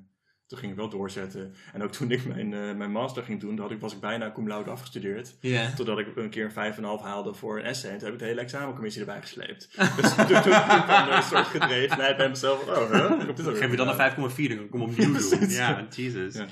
toen 0.50 0.58
ging 0.58 0.72
ik 0.72 0.78
wel 0.78 0.90
doorzetten. 0.90 1.56
En 1.74 1.84
ook 1.84 1.92
toen 1.92 2.12
ik 2.12 2.26
mijn, 2.26 2.54
eh, 2.54 2.76
mijn 2.76 2.92
master 2.92 3.24
ging 3.24 3.40
doen, 3.40 3.60
had 3.60 3.72
ik, 3.72 3.80
was 3.80 3.94
ik 3.94 4.00
bijna 4.00 4.32
cum 4.32 4.48
laude 4.48 4.70
afgestudeerd. 4.70 5.36
Totdat 5.76 6.00
ik 6.00 6.16
een 6.16 6.30
keer 6.30 6.46
een 6.46 6.52
5,5 6.52 7.02
haalde 7.02 7.34
voor 7.34 7.60
een 7.60 7.66
essay. 7.66 7.92
En 7.92 7.98
toen 7.98 8.06
heb 8.06 8.14
ik 8.14 8.20
de 8.20 8.26
hele 8.26 8.42
examencommissie 8.42 9.02
erbij 9.02 9.22
gesleept. 9.22 9.70
dus 10.02 10.16
toen, 10.16 10.26
toen, 10.26 10.42
kwam 10.84 11.08
er 11.08 11.16
een 11.16 11.24
soort 11.24 11.46
gedrevenheid 11.46 12.18
bij 12.18 12.30
mezelf. 12.30 12.64
van, 12.64 12.76
Oh, 12.76 12.92
huh? 12.92 13.36
Dit 13.36 13.58
Geef 13.58 13.72
je 13.72 13.78
dan 13.78 13.88
een 13.88 14.12
5,4, 14.12 14.58
dan 14.58 14.70
kom 14.70 14.82
ik 14.82 14.88
opnieuw 14.88 15.30
doen. 15.30 15.50
Ja, 15.50 15.88
Jesus. 15.90 16.34
Ja. 16.34 16.46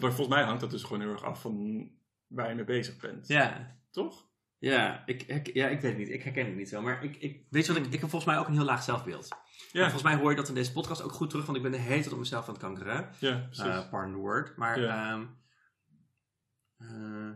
Maar 0.00 0.12
volgens 0.12 0.36
mij 0.36 0.42
hangt 0.42 0.60
dat 0.60 0.70
dus 0.70 0.82
gewoon 0.82 1.00
heel 1.00 1.12
erg 1.12 1.24
af 1.24 1.40
van 1.40 1.88
waar 2.26 2.48
je 2.48 2.54
mee 2.54 2.64
bezig 2.64 2.96
bent. 2.96 3.28
Ja. 3.28 3.76
Toch? 3.90 4.29
Ja, 4.60 5.02
ik, 5.06 5.22
ik, 5.22 5.54
ja, 5.54 5.68
ik 5.68 5.80
weet 5.80 5.90
het 5.90 5.98
niet. 6.00 6.08
Ik 6.10 6.22
herken 6.22 6.46
het 6.46 6.56
niet 6.56 6.68
zo. 6.68 6.82
Maar 6.82 7.04
ik, 7.04 7.16
ik, 7.16 7.42
weet 7.50 7.66
je 7.66 7.72
wat, 7.72 7.82
ik, 7.86 7.92
ik 7.92 8.00
heb 8.00 8.10
volgens 8.10 8.24
mij 8.32 8.38
ook 8.40 8.46
een 8.48 8.54
heel 8.54 8.64
laag 8.64 8.82
zelfbeeld. 8.82 9.28
En 9.72 9.80
volgens 9.82 10.02
mij 10.02 10.14
hoor 10.16 10.30
je 10.30 10.36
dat 10.36 10.48
in 10.48 10.54
deze 10.54 10.72
podcast 10.72 11.02
ook 11.02 11.12
goed 11.12 11.30
terug, 11.30 11.44
want 11.44 11.56
ik 11.56 11.62
ben 11.62 11.72
de 11.72 11.78
hele 11.78 12.00
tijd 12.00 12.12
op 12.12 12.18
mezelf 12.18 12.46
aan 12.48 12.54
het 12.54 12.62
kankeren. 12.62 13.08
ja 13.18 13.36
precies. 13.46 13.64
Uh, 13.64 13.90
pardon 13.90 14.12
the 14.12 14.18
word. 14.18 14.56
Maar 14.56 14.80
Ja. 14.80 15.10
ehm, 15.10 15.24
eh, 16.78 17.30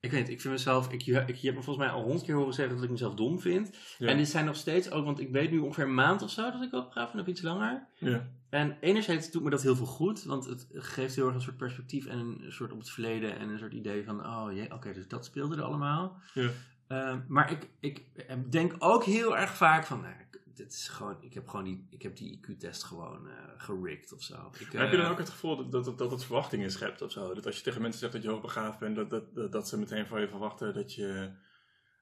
ik 0.00 0.10
weet 0.10 0.20
niet, 0.20 0.30
ik 0.30 0.40
vind 0.40 0.54
mezelf, 0.54 0.92
ik, 0.92 1.00
je, 1.00 1.22
ik, 1.26 1.34
je 1.34 1.46
hebt 1.46 1.58
me 1.58 1.64
volgens 1.64 1.86
mij 1.86 1.94
al 1.94 2.02
honderd 2.02 2.24
keer 2.24 2.34
horen 2.34 2.54
zeggen 2.54 2.74
dat 2.74 2.84
ik 2.84 2.90
mezelf 2.90 3.14
dom 3.14 3.40
vind. 3.40 3.76
ja. 3.98 4.08
En 4.08 4.16
dit 4.16 4.28
zijn 4.28 4.44
nog 4.44 4.56
steeds 4.56 4.90
ook, 4.90 5.04
want 5.04 5.20
ik 5.20 5.30
weet 5.30 5.50
nu 5.50 5.58
ongeveer 5.58 5.84
een 5.84 5.94
maand 5.94 6.22
of 6.22 6.30
zo 6.30 6.50
dat 6.50 6.62
ik 6.62 6.72
opga, 6.72 7.10
of 7.14 7.26
iets 7.26 7.42
langer. 7.42 7.86
ja. 7.98 8.28
En 8.50 8.76
enerzijds 8.80 9.30
doet 9.30 9.42
me 9.42 9.50
dat 9.50 9.62
heel 9.62 9.76
veel 9.76 9.86
goed, 9.86 10.24
want 10.24 10.44
het 10.44 10.66
geeft 10.72 11.14
heel 11.14 11.26
erg 11.26 11.34
een 11.34 11.40
soort 11.40 11.56
perspectief 11.56 12.06
en 12.06 12.18
een 12.18 12.52
soort 12.52 12.72
op 12.72 12.78
het 12.78 12.90
verleden 12.90 13.38
en 13.38 13.48
een 13.48 13.58
soort 13.58 13.72
idee 13.72 14.04
van, 14.04 14.26
oh 14.26 14.52
jee, 14.52 14.72
oké, 14.72 14.92
dus 14.92 15.08
dat 15.08 15.24
speelde 15.24 15.56
er 15.56 15.62
allemaal. 15.62 16.20
Ja. 16.34 16.50
Ehm, 16.88 17.20
maar 17.28 17.50
ik, 17.50 17.68
ik 17.80 18.04
denk 18.50 18.74
ook 18.78 19.04
heel 19.04 19.36
erg 19.36 19.56
vaak 19.56 19.86
van, 19.86 20.00
nou, 20.00 20.14
dit 20.58 20.72
is 20.72 20.88
gewoon, 20.88 21.16
ik 21.22 21.34
heb 21.34 21.48
gewoon 21.48 21.64
die, 21.64 21.86
ik 21.90 22.02
heb 22.02 22.16
die 22.16 22.40
IQ-test 22.40 22.84
gewoon 22.84 23.28
eh 23.28 23.34
gerikt 23.56 24.12
of 24.12 24.22
zo. 24.22 24.34
Ik, 24.58 24.72
Maar 24.72 24.82
heb 24.82 24.90
je 24.90 24.96
dan 24.96 25.06
eh, 25.06 25.12
ook 25.12 25.18
het 25.18 25.28
gevoel 25.28 25.56
dat, 25.56 25.72
dat, 25.72 25.84
dat, 25.84 25.98
dat 25.98 26.10
het 26.10 26.24
verwachtingen 26.24 26.70
schept 26.70 27.02
of 27.02 27.12
zo? 27.12 27.34
Dat 27.34 27.46
als 27.46 27.56
je 27.56 27.62
tegen 27.62 27.82
mensen 27.82 28.00
zegt 28.00 28.12
dat 28.12 28.22
je 28.22 28.28
hoogbegaafd 28.28 28.78
bent, 28.78 28.96
dat, 28.96 29.10
dat, 29.10 29.34
dat, 29.34 29.52
dat 29.52 29.68
ze 29.68 29.78
meteen 29.78 30.06
van 30.06 30.20
je 30.20 30.28
verwachten 30.28 30.74
dat 30.74 30.94
je, 30.94 31.32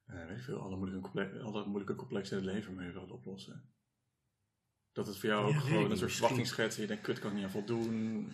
eh, 0.06 0.26
weet 0.26 0.36
ik 0.36 0.42
veel, 0.42 0.60
alle 0.60 0.76
moeilijke, 0.76 1.40
alle 1.42 1.66
moeilijke 1.66 1.94
complexen 1.94 2.38
in 2.38 2.44
het 2.44 2.52
leven 2.52 2.74
mee 2.74 2.92
wilt 2.92 3.10
oplossen? 3.10 3.70
Dat 4.92 5.06
het 5.06 5.18
voor 5.18 5.28
jou 5.28 5.46
ook 5.46 5.60
gewoon 5.60 5.74
een 5.74 5.80
soort 5.82 5.90
misschien. 5.90 6.08
verwachtingsschets 6.10 6.76
en 6.76 6.82
je 6.82 6.88
denkt, 6.88 7.02
kut, 7.02 7.18
kan 7.18 7.30
ik 7.30 7.36
niet 7.36 7.44
aan 7.44 7.50
voldoen, 7.50 8.32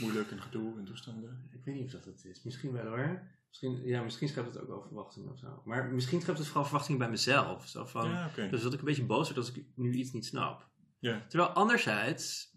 moeilijk 0.00 0.30
en 0.30 0.40
gedoe 0.40 0.78
en 0.78 0.84
toestanden. 0.84 1.48
Ik 1.52 1.64
weet 1.64 1.74
niet 1.74 1.84
of 1.84 1.90
dat 1.90 2.04
het 2.04 2.24
is. 2.24 2.42
Misschien 2.42 2.72
wel 2.72 2.86
hoor. 2.86 3.22
Misschien, 3.54 3.86
ja, 3.86 4.02
misschien 4.02 4.28
schept 4.28 4.46
het 4.46 4.58
ook 4.58 4.68
wel 4.68 4.82
verwachtingen 4.82 5.32
of 5.32 5.38
zo. 5.38 5.62
Maar 5.64 5.92
misschien 5.92 6.20
schept 6.20 6.38
het 6.38 6.46
vooral 6.46 6.64
verwachtingen 6.64 6.98
bij 6.98 7.10
mezelf. 7.10 7.68
Zo 7.68 7.84
van, 7.84 8.08
ja. 8.10 8.30
Dus 8.50 8.62
dat 8.62 8.72
ik 8.72 8.78
een 8.78 8.84
beetje 8.84 9.04
boos 9.04 9.26
word 9.26 9.38
als 9.38 9.52
ik 9.52 9.64
nu 9.74 9.92
iets 9.92 10.12
niet 10.12 10.26
snap. 10.26 10.68
Ja. 10.98 11.26
Terwijl 11.28 11.50
anderzijds, 11.50 12.54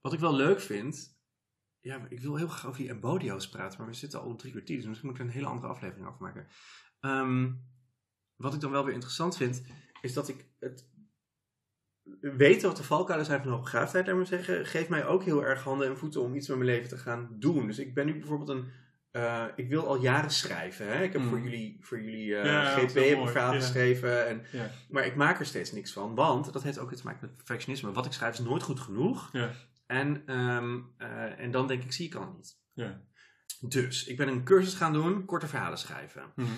wat 0.00 0.12
ik 0.12 0.18
wel 0.18 0.34
leuk 0.34 0.60
vind... 0.60 1.16
Ja, 1.80 2.06
ik 2.08 2.20
wil 2.20 2.36
heel 2.36 2.48
graag 2.48 2.66
over 2.66 2.80
die 2.80 2.90
embodio's 2.90 3.48
praten, 3.48 3.78
maar 3.78 3.88
we 3.88 3.94
zitten 3.94 4.20
al 4.20 4.30
op 4.30 4.38
drie 4.38 4.52
kwartier, 4.52 4.76
dus 4.76 4.86
misschien 4.86 5.08
moet 5.08 5.18
ik 5.18 5.24
er 5.24 5.28
een 5.28 5.36
hele 5.36 5.50
andere 5.50 5.72
aflevering 5.72 6.06
over 6.06 6.22
maken. 6.22 6.46
Ehm, 7.00 7.52
wat 8.36 8.54
ik 8.54 8.60
dan 8.60 8.70
wel 8.70 8.84
weer 8.84 8.94
interessant 8.94 9.36
vind, 9.36 9.62
is 10.00 10.12
dat 10.12 10.28
ik 10.28 10.46
het 10.58 10.90
weten 12.20 12.68
wat 12.68 12.76
de 12.76 12.82
valkuilen 12.82 13.26
zijn 13.26 13.42
van 13.42 13.50
hoogbegaafdheid, 13.50 14.06
laat 14.06 14.16
maar 14.16 14.26
zeggen, 14.26 14.66
geeft 14.66 14.88
mij 14.88 15.06
ook 15.06 15.24
heel 15.24 15.44
erg 15.44 15.62
handen 15.62 15.88
en 15.88 15.98
voeten 15.98 16.22
om 16.22 16.34
iets 16.34 16.48
met 16.48 16.56
mijn 16.56 16.70
leven 16.70 16.88
te 16.88 16.98
gaan 16.98 17.36
doen. 17.38 17.66
Dus 17.66 17.78
ik 17.78 17.94
ben 17.94 18.06
nu 18.06 18.12
bijvoorbeeld 18.18 18.48
een, 18.48 18.70
eh, 19.10 19.44
ik 19.56 19.68
wil 19.68 19.86
al 19.86 20.00
jaren 20.00 20.30
schrijven. 20.30 20.86
Hè? 20.86 21.02
Ik 21.02 21.12
heb 21.12 21.22
Mm. 21.22 21.28
voor 21.28 21.40
jullie, 21.40 21.78
voor 21.80 22.00
jullie 22.02 22.36
eh, 22.36 22.44
Ja, 22.44 22.64
GP 22.76 22.94
heb 22.94 23.18
een 23.18 23.28
verhaal 23.28 23.52
ja. 23.52 23.60
geschreven 23.60 24.26
en 24.28 24.44
Ja. 24.52 24.70
maar 24.88 25.06
ik 25.06 25.14
maak 25.16 25.38
er 25.40 25.46
steeds 25.46 25.72
niks 25.72 25.92
van, 25.92 26.14
want 26.14 26.52
dat 26.52 26.62
heeft 26.62 26.78
ook 26.78 26.90
iets 26.92 27.00
te 27.00 27.06
maken 27.06 27.26
met 27.26 27.36
perfectionisme. 27.36 27.92
Wat 27.92 28.06
ik 28.06 28.12
schrijf 28.12 28.32
is 28.32 28.38
nooit 28.44 28.62
goed 28.62 28.80
genoeg. 28.80 29.28
Ja. 29.32 29.50
En, 29.86 30.22
ehm, 30.26 30.78
eh, 30.98 31.38
en 31.38 31.50
dan 31.50 31.66
denk 31.66 31.82
ik, 31.82 31.92
zie 31.92 32.06
ik 32.06 32.12
het 32.12 32.34
niet. 32.36 32.56
Ja. 32.72 33.00
Dus 33.60 34.04
ik 34.06 34.16
ben 34.16 34.28
een 34.28 34.44
cursus 34.44 34.74
gaan 34.74 34.92
doen, 34.92 35.24
korte 35.24 35.46
verhalen 35.46 35.78
schrijven. 35.78 36.22
Mhm. 36.34 36.48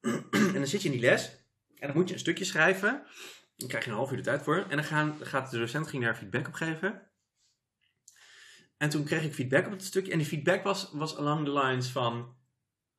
en 0.46 0.52
dan 0.52 0.66
zit 0.66 0.82
je 0.82 0.88
in 0.88 0.94
die 0.94 1.04
les 1.04 1.44
en 1.78 1.86
dan 1.86 1.96
moet 1.96 2.08
je 2.08 2.14
een 2.14 2.20
stukje 2.20 2.44
schrijven. 2.44 3.02
Dan 3.56 3.68
krijg 3.68 3.84
je 3.84 3.90
een 3.90 3.96
half 3.96 4.10
uur 4.10 4.16
de 4.16 4.22
tijd 4.22 4.42
voor. 4.42 4.56
En 4.68 4.76
dan 4.76 4.84
gaan, 4.84 5.14
gaat 5.20 5.50
de 5.50 5.58
docent 5.58 5.86
ging 5.88 6.02
daar 6.02 6.16
feedback 6.16 6.46
op 6.46 6.52
geven. 6.54 7.02
En 8.78 8.88
toen 8.88 9.04
kreeg 9.04 9.24
ik 9.24 9.34
feedback 9.34 9.66
op 9.66 9.72
het 9.72 9.84
stukje. 9.84 10.12
En 10.12 10.18
die 10.18 10.26
feedback 10.26 10.62
was, 10.62 10.90
was 10.92 11.16
along 11.16 11.44
the 11.44 11.52
lines 11.52 11.88
van... 11.88 12.34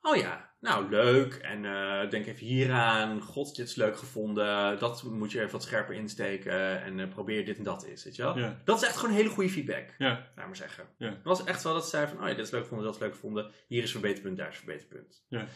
Oh 0.02 0.16
ja, 0.16 0.56
nou 0.60 0.90
leuk. 0.90 1.34
En 1.34 1.66
eh, 1.66 2.10
denk 2.10 2.26
even 2.26 2.46
hieraan. 2.46 3.22
God, 3.22 3.56
dit 3.56 3.68
is 3.68 3.76
leuk 3.76 3.98
gevonden. 3.98 4.80
Dat 4.80 5.04
moet 5.04 5.32
je 5.32 5.40
even 5.40 5.52
wat 5.52 5.64
scherper 5.64 5.96
insteken. 5.96 6.84
En 6.84 7.00
eh, 7.00 7.08
probeer 7.08 7.46
dit 7.46 7.58
en 7.58 7.64
dat 7.64 7.84
eens, 7.84 8.04
weet 8.04 8.16
je 8.16 8.22
wel. 8.22 8.38
Ja. 8.38 8.62
Dat 8.64 8.82
is 8.82 8.88
echt 8.88 8.98
gewoon 8.98 9.16
hele 9.16 9.30
goede 9.30 9.50
feedback. 9.50 9.94
Ja. 9.98 10.32
Laat 10.36 10.46
maar 10.46 10.56
zeggen. 10.56 10.88
Ja. 10.98 11.10
Het 11.10 11.24
was 11.24 11.44
echt 11.44 11.64
wel 11.64 11.74
dat 11.74 11.84
ze 11.84 11.90
zei 11.90 12.08
van... 12.08 12.18
Oh 12.22 12.28
ja, 12.28 12.34
dit 12.34 12.46
is 12.46 12.52
leuk 12.52 12.62
gevonden, 12.62 12.86
dat 12.86 12.96
is 12.96 13.02
leuk 13.02 13.14
gevonden. 13.14 13.52
Hier 13.68 13.84
is 13.84 13.92
verbeterpunt, 13.92 14.38
daar 14.38 14.50
is 14.50 14.58
verbeterpunt. 14.58 15.26
Ja. 15.30 15.48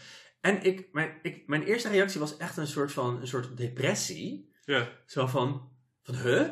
En 0.42 0.64
ik, 0.64 0.88
mijn, 0.92 1.20
ik, 1.22 1.48
mijn 1.48 1.64
eerste 1.64 1.90
reactie 1.90 2.20
was 2.20 2.38
echt 2.38 2.58
een 2.58 2.68
soort 2.68 2.92
van... 2.92 3.22
Een 3.22 3.28
soort 3.28 3.58
depressie. 3.58 4.52
Ja. 4.66 4.90
Zo 5.06 5.28
van... 5.28 5.72
Van, 6.02 6.16
huh? 6.16 6.50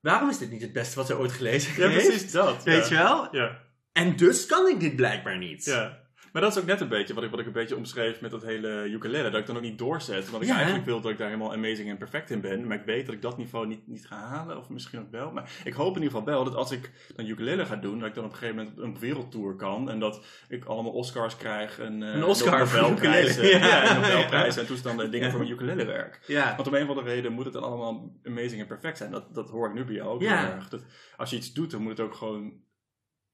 Waarom 0.00 0.28
is 0.28 0.38
dit 0.38 0.50
niet 0.50 0.62
het 0.62 0.72
beste 0.72 0.96
wat 0.96 1.06
ze 1.06 1.18
ooit 1.18 1.32
gelezen 1.32 1.82
ja, 1.82 1.88
heeft? 1.88 2.06
precies 2.06 2.32
dat. 2.32 2.64
Weet 2.64 2.88
ja. 2.88 2.98
je 2.98 3.04
wel? 3.04 3.36
Ja. 3.36 3.58
En 3.92 4.16
dus 4.16 4.46
kan 4.46 4.68
ik 4.68 4.80
dit 4.80 4.96
blijkbaar 4.96 5.38
niet. 5.38 5.64
Ja. 5.64 6.06
Maar 6.32 6.42
dat 6.42 6.52
is 6.52 6.58
ook 6.58 6.66
net 6.66 6.80
een 6.80 6.88
beetje 6.88 7.14
wat 7.14 7.24
ik, 7.24 7.30
wat 7.30 7.40
ik 7.40 7.46
een 7.46 7.52
beetje 7.52 7.76
omschreef 7.76 8.20
met 8.20 8.30
dat 8.30 8.42
hele 8.42 8.84
ukulele. 8.84 9.30
Dat 9.30 9.40
ik 9.40 9.46
dan 9.46 9.56
ook 9.56 9.62
niet 9.62 9.78
doorzet. 9.78 10.30
Want 10.30 10.42
ik 10.42 10.48
Ja. 10.48 10.54
eigenlijk 10.54 10.84
wil 10.84 11.00
dat 11.00 11.10
ik 11.10 11.18
daar 11.18 11.26
helemaal 11.28 11.52
amazing 11.52 11.88
en 11.88 11.96
perfect 11.98 12.30
in 12.30 12.40
ben. 12.40 12.66
Maar 12.66 12.76
ik 12.76 12.84
weet 12.84 13.06
dat 13.06 13.14
ik 13.14 13.22
dat 13.22 13.38
niveau 13.38 13.66
niet, 13.66 13.86
niet 13.86 14.06
ga 14.06 14.16
halen. 14.16 14.58
Of 14.58 14.68
misschien 14.68 15.00
ook 15.00 15.10
wel. 15.10 15.30
Maar 15.32 15.50
ik 15.64 15.72
hoop 15.72 15.96
in 15.96 16.02
ieder 16.02 16.18
geval 16.18 16.34
wel 16.34 16.44
dat 16.44 16.54
als 16.54 16.70
ik 16.70 16.90
dan 17.16 17.26
ukulele 17.26 17.66
ga 17.66 17.76
doen. 17.76 17.98
Dat 17.98 18.08
ik 18.08 18.14
dan 18.14 18.24
op 18.24 18.30
een 18.30 18.36
gegeven 18.36 18.56
moment 18.56 18.78
een 18.78 18.98
wereldtour 18.98 19.54
kan. 19.56 19.90
En 19.90 19.98
dat 20.00 20.24
ik 20.48 20.64
allemaal 20.64 20.92
Oscars 20.92 21.36
krijg. 21.36 21.78
En, 21.78 22.02
eh, 22.02 22.14
Een 22.14 22.24
Oscar 22.24 22.68
voor 22.68 22.80
Nobelprijzen. 22.80 23.46
Ja, 23.46 23.66
Ja. 23.66 23.82
en 23.94 24.00
Nobelprijzen 24.00 24.60
en 24.60 24.66
toestanden 24.66 25.04
en 25.04 25.10
dingen 25.10 25.30
voor 25.30 25.40
mijn 25.40 25.52
ukulele 25.52 25.84
werk. 25.84 26.20
Ja. 26.26 26.54
Want 26.56 26.68
om 26.68 26.74
een 26.74 26.82
of 26.82 26.88
andere 26.88 27.06
reden 27.08 27.32
moet 27.32 27.44
het 27.44 27.52
dan 27.54 27.62
allemaal 27.62 28.12
amazing 28.24 28.60
en 28.60 28.66
perfect 28.66 28.96
zijn. 28.98 29.10
Dat, 29.10 29.34
dat 29.34 29.50
hoor 29.50 29.68
ik 29.68 29.74
nu 29.74 29.84
bij 29.84 29.94
jou 29.94 30.08
ook 30.08 30.22
Ja. 30.22 30.38
heel 30.44 30.54
erg. 30.54 30.68
Dat 30.68 30.82
als 31.16 31.30
je 31.30 31.36
iets 31.36 31.52
doet, 31.52 31.70
dan 31.70 31.80
moet 31.82 31.90
het 31.90 32.00
ook 32.00 32.14
gewoon 32.14 32.52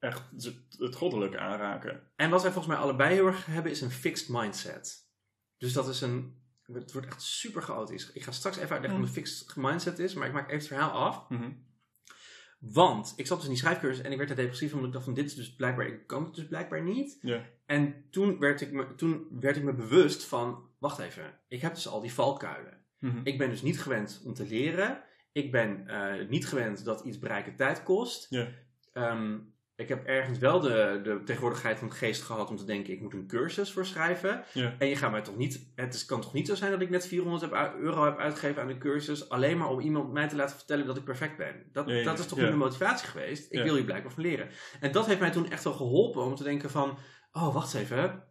echt 0.04 0.22
het- 0.78 0.94
goddelijke 0.94 1.38
aanraken. 1.38 2.02
En 2.16 2.30
wat 2.30 2.42
wij 2.42 2.52
volgens 2.52 2.74
mij 2.74 2.82
allebei 2.82 3.14
heel 3.14 3.26
erg 3.26 3.46
hebben 3.46 3.72
is 3.72 3.80
een 3.80 3.90
fixed 3.90 4.28
mindset. 4.28 5.10
Dus 5.58 5.72
dat 5.72 5.88
is 5.88 6.00
een... 6.00 6.42
Het 6.62 6.92
wordt 6.92 7.06
echt 7.06 7.22
super 7.22 7.62
chaotisch. 7.62 8.12
Ik 8.12 8.22
ga 8.22 8.30
straks 8.30 8.56
even 8.56 8.70
uitleggen 8.70 9.00
wat 9.00 9.08
een 9.08 9.14
fixed 9.14 9.56
mindset 9.56 9.98
is. 9.98 10.14
Maar 10.14 10.26
ik 10.26 10.32
maak 10.32 10.44
even 10.44 10.58
het 10.58 10.66
verhaal 10.66 10.90
af. 10.90 11.28
Mhm. 11.28 11.50
Want 12.58 13.12
ik 13.16 13.26
zat 13.26 13.36
dus 13.36 13.46
in 13.46 13.52
die 13.52 13.62
schrijfcursus 13.62 14.04
en 14.04 14.12
ik 14.12 14.18
werd 14.18 14.30
er 14.30 14.36
depressief. 14.36 14.72
Omdat 14.72 14.86
ik 14.86 14.92
dacht 14.92 15.04
van 15.04 15.14
dit 15.14 15.24
is 15.24 15.34
dus 15.34 15.54
blijkbaar... 15.54 15.86
Ik 15.86 16.06
kan 16.06 16.24
het 16.24 16.34
dus 16.34 16.46
blijkbaar 16.46 16.82
niet. 16.82 17.18
En 17.66 18.04
toen 18.10 18.38
werd 18.38 18.60
ik 18.60 18.72
me, 18.72 18.94
toen 18.94 19.26
werd 19.40 19.56
ik 19.56 19.62
me 19.62 19.74
bewust 19.74 20.24
van... 20.24 20.72
Wacht 20.78 20.98
even. 20.98 21.40
Ik 21.48 21.60
heb 21.60 21.74
dus 21.74 21.88
al 21.88 22.00
die 22.00 22.12
valkuilen. 22.12 22.84
Mhm. 22.98 23.20
Ik 23.24 23.38
ben 23.38 23.50
dus 23.50 23.62
niet 23.62 23.80
gewend 23.80 24.22
om 24.24 24.34
te 24.34 24.46
leren. 24.46 25.02
Ik 25.32 25.52
ben 25.52 25.86
eh, 25.86 26.28
niet 26.28 26.46
gewend 26.46 26.84
dat 26.84 27.04
iets 27.04 27.18
bereiken 27.18 27.56
tijd 27.56 27.82
kost. 27.82 28.26
Ehm, 28.92 29.38
ik 29.76 29.88
heb 29.88 30.04
ergens 30.06 30.38
wel 30.38 30.60
de, 30.60 31.00
de 31.02 31.20
tegenwoordigheid 31.24 31.78
van 31.78 31.92
geest 31.92 32.22
gehad 32.22 32.50
om 32.50 32.56
te 32.56 32.64
denken: 32.64 32.92
ik 32.92 33.00
moet 33.00 33.12
een 33.14 33.26
cursus 33.26 33.72
voor 33.72 33.86
schrijven. 33.86 34.44
Ja. 34.52 34.74
En 34.78 34.88
je 34.88 34.96
gaat 34.96 35.10
mij 35.10 35.22
toch 35.22 35.36
niet. 35.36 35.72
Het 35.74 35.94
is, 35.94 36.04
kan 36.04 36.20
toch 36.20 36.32
niet 36.32 36.46
zo 36.46 36.54
zijn 36.54 36.70
dat 36.70 36.80
ik 36.80 36.90
net 36.90 37.06
400 37.06 37.42
heb 37.42 37.52
u- 37.52 37.80
euro 37.80 38.04
heb 38.04 38.18
uitgegeven 38.18 38.62
aan 38.62 38.68
een 38.68 38.78
cursus. 38.78 39.28
alleen 39.28 39.58
maar 39.58 39.68
om 39.68 39.80
iemand 39.80 40.12
mij 40.12 40.28
te 40.28 40.36
laten 40.36 40.56
vertellen 40.56 40.86
dat 40.86 40.96
ik 40.96 41.04
perfect 41.04 41.36
ben. 41.36 41.62
Dat, 41.72 41.88
dat 42.04 42.18
is 42.18 42.26
toch 42.26 42.38
ja. 42.38 42.44
mijn 42.44 42.58
motivatie 42.58 43.08
geweest? 43.08 43.52
Ik 43.52 43.58
Ja. 43.58 43.64
wil 43.64 43.74
hier 43.74 43.84
blijkbaar 43.84 44.12
van 44.12 44.22
leren. 44.22 44.48
En 44.80 44.92
dat 44.92 45.06
heeft 45.06 45.20
mij 45.20 45.30
toen 45.30 45.50
echt 45.50 45.64
wel 45.64 45.72
geholpen 45.72 46.22
om 46.24 46.34
te 46.34 46.42
denken: 46.44 46.70
van... 46.70 46.98
Oh, 47.32 47.54
wacht 47.54 47.74
even. 47.74 48.24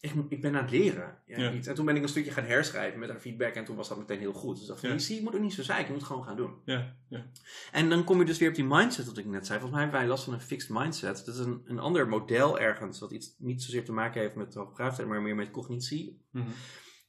Ik, 0.00 0.12
ik 0.28 0.40
ben 0.40 0.56
aan 0.56 0.62
het 0.62 0.70
leren. 0.70 1.18
Ja, 1.26 1.38
Ja. 1.38 1.52
iets. 1.52 1.66
En 1.66 1.74
toen 1.74 1.84
ben 1.86 1.96
ik 1.96 2.02
een 2.02 2.08
stukje 2.08 2.30
gaan 2.30 2.44
herschrijven 2.44 2.98
met 2.98 3.08
haar 3.08 3.20
feedback. 3.20 3.54
En 3.54 3.64
toen 3.64 3.76
was 3.76 3.88
dat 3.88 3.98
meteen 3.98 4.18
heel 4.18 4.32
goed. 4.32 4.52
Dus 4.54 4.62
ik 4.62 4.68
dacht 4.68 4.80
van, 4.80 4.88
Ja. 4.90 4.98
zie, 4.98 5.16
je 5.16 5.22
moet 5.22 5.34
ook 5.34 5.40
niet 5.40 5.52
zo 5.52 5.62
zeiken. 5.62 5.86
Je 5.86 5.90
moet 5.92 6.00
het 6.00 6.10
gewoon 6.10 6.24
gaan 6.26 6.36
doen. 6.36 6.60
Ja, 6.64 6.96
ja. 7.08 7.26
En 7.72 7.88
dan 7.88 8.04
kom 8.04 8.18
je 8.18 8.24
dus 8.24 8.38
weer 8.38 8.48
op 8.48 8.54
die 8.54 8.64
mindset 8.64 9.06
wat 9.06 9.18
ik 9.18 9.24
net 9.26 9.46
zei. 9.46 9.58
Volgens 9.58 9.70
mij 9.70 9.80
hebben 9.82 10.00
wij 10.00 10.08
last 10.08 10.24
van 10.24 10.32
een 10.34 10.40
fixed 10.40 10.70
mindset. 10.70 11.24
Dat 11.26 11.34
is 11.34 11.40
een, 11.40 11.62
een 11.64 11.78
ander 11.78 12.08
model 12.08 12.58
ergens. 12.58 12.98
Wat 12.98 13.12
iets 13.12 13.34
niet 13.38 13.62
zozeer 13.62 13.84
te 13.84 13.92
maken 13.92 14.20
heeft 14.20 14.34
met 14.34 14.54
hoogbegaafdheid, 14.54 15.08
maar 15.08 15.22
meer 15.22 15.34
met 15.34 15.50
cognitie. 15.50 16.26
Mhm. 16.30 16.48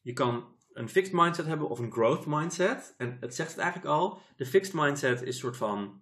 Je 0.02 0.14
kan 0.14 0.58
een 0.74 0.90
fixed 0.90 1.14
mindset 1.14 1.46
hebben 1.46 1.70
of 1.70 1.80
een 1.80 1.92
growth 1.92 2.26
mindset. 2.26 2.94
En 2.98 3.18
het 3.20 3.36
zegt 3.36 3.50
het 3.52 3.60
eigenlijk 3.60 3.92
al. 3.92 4.22
De 4.36 4.46
fixed 4.46 4.74
mindset 4.74 5.22
is 5.22 5.28
een 5.28 5.34
soort 5.34 5.58
van... 5.58 6.02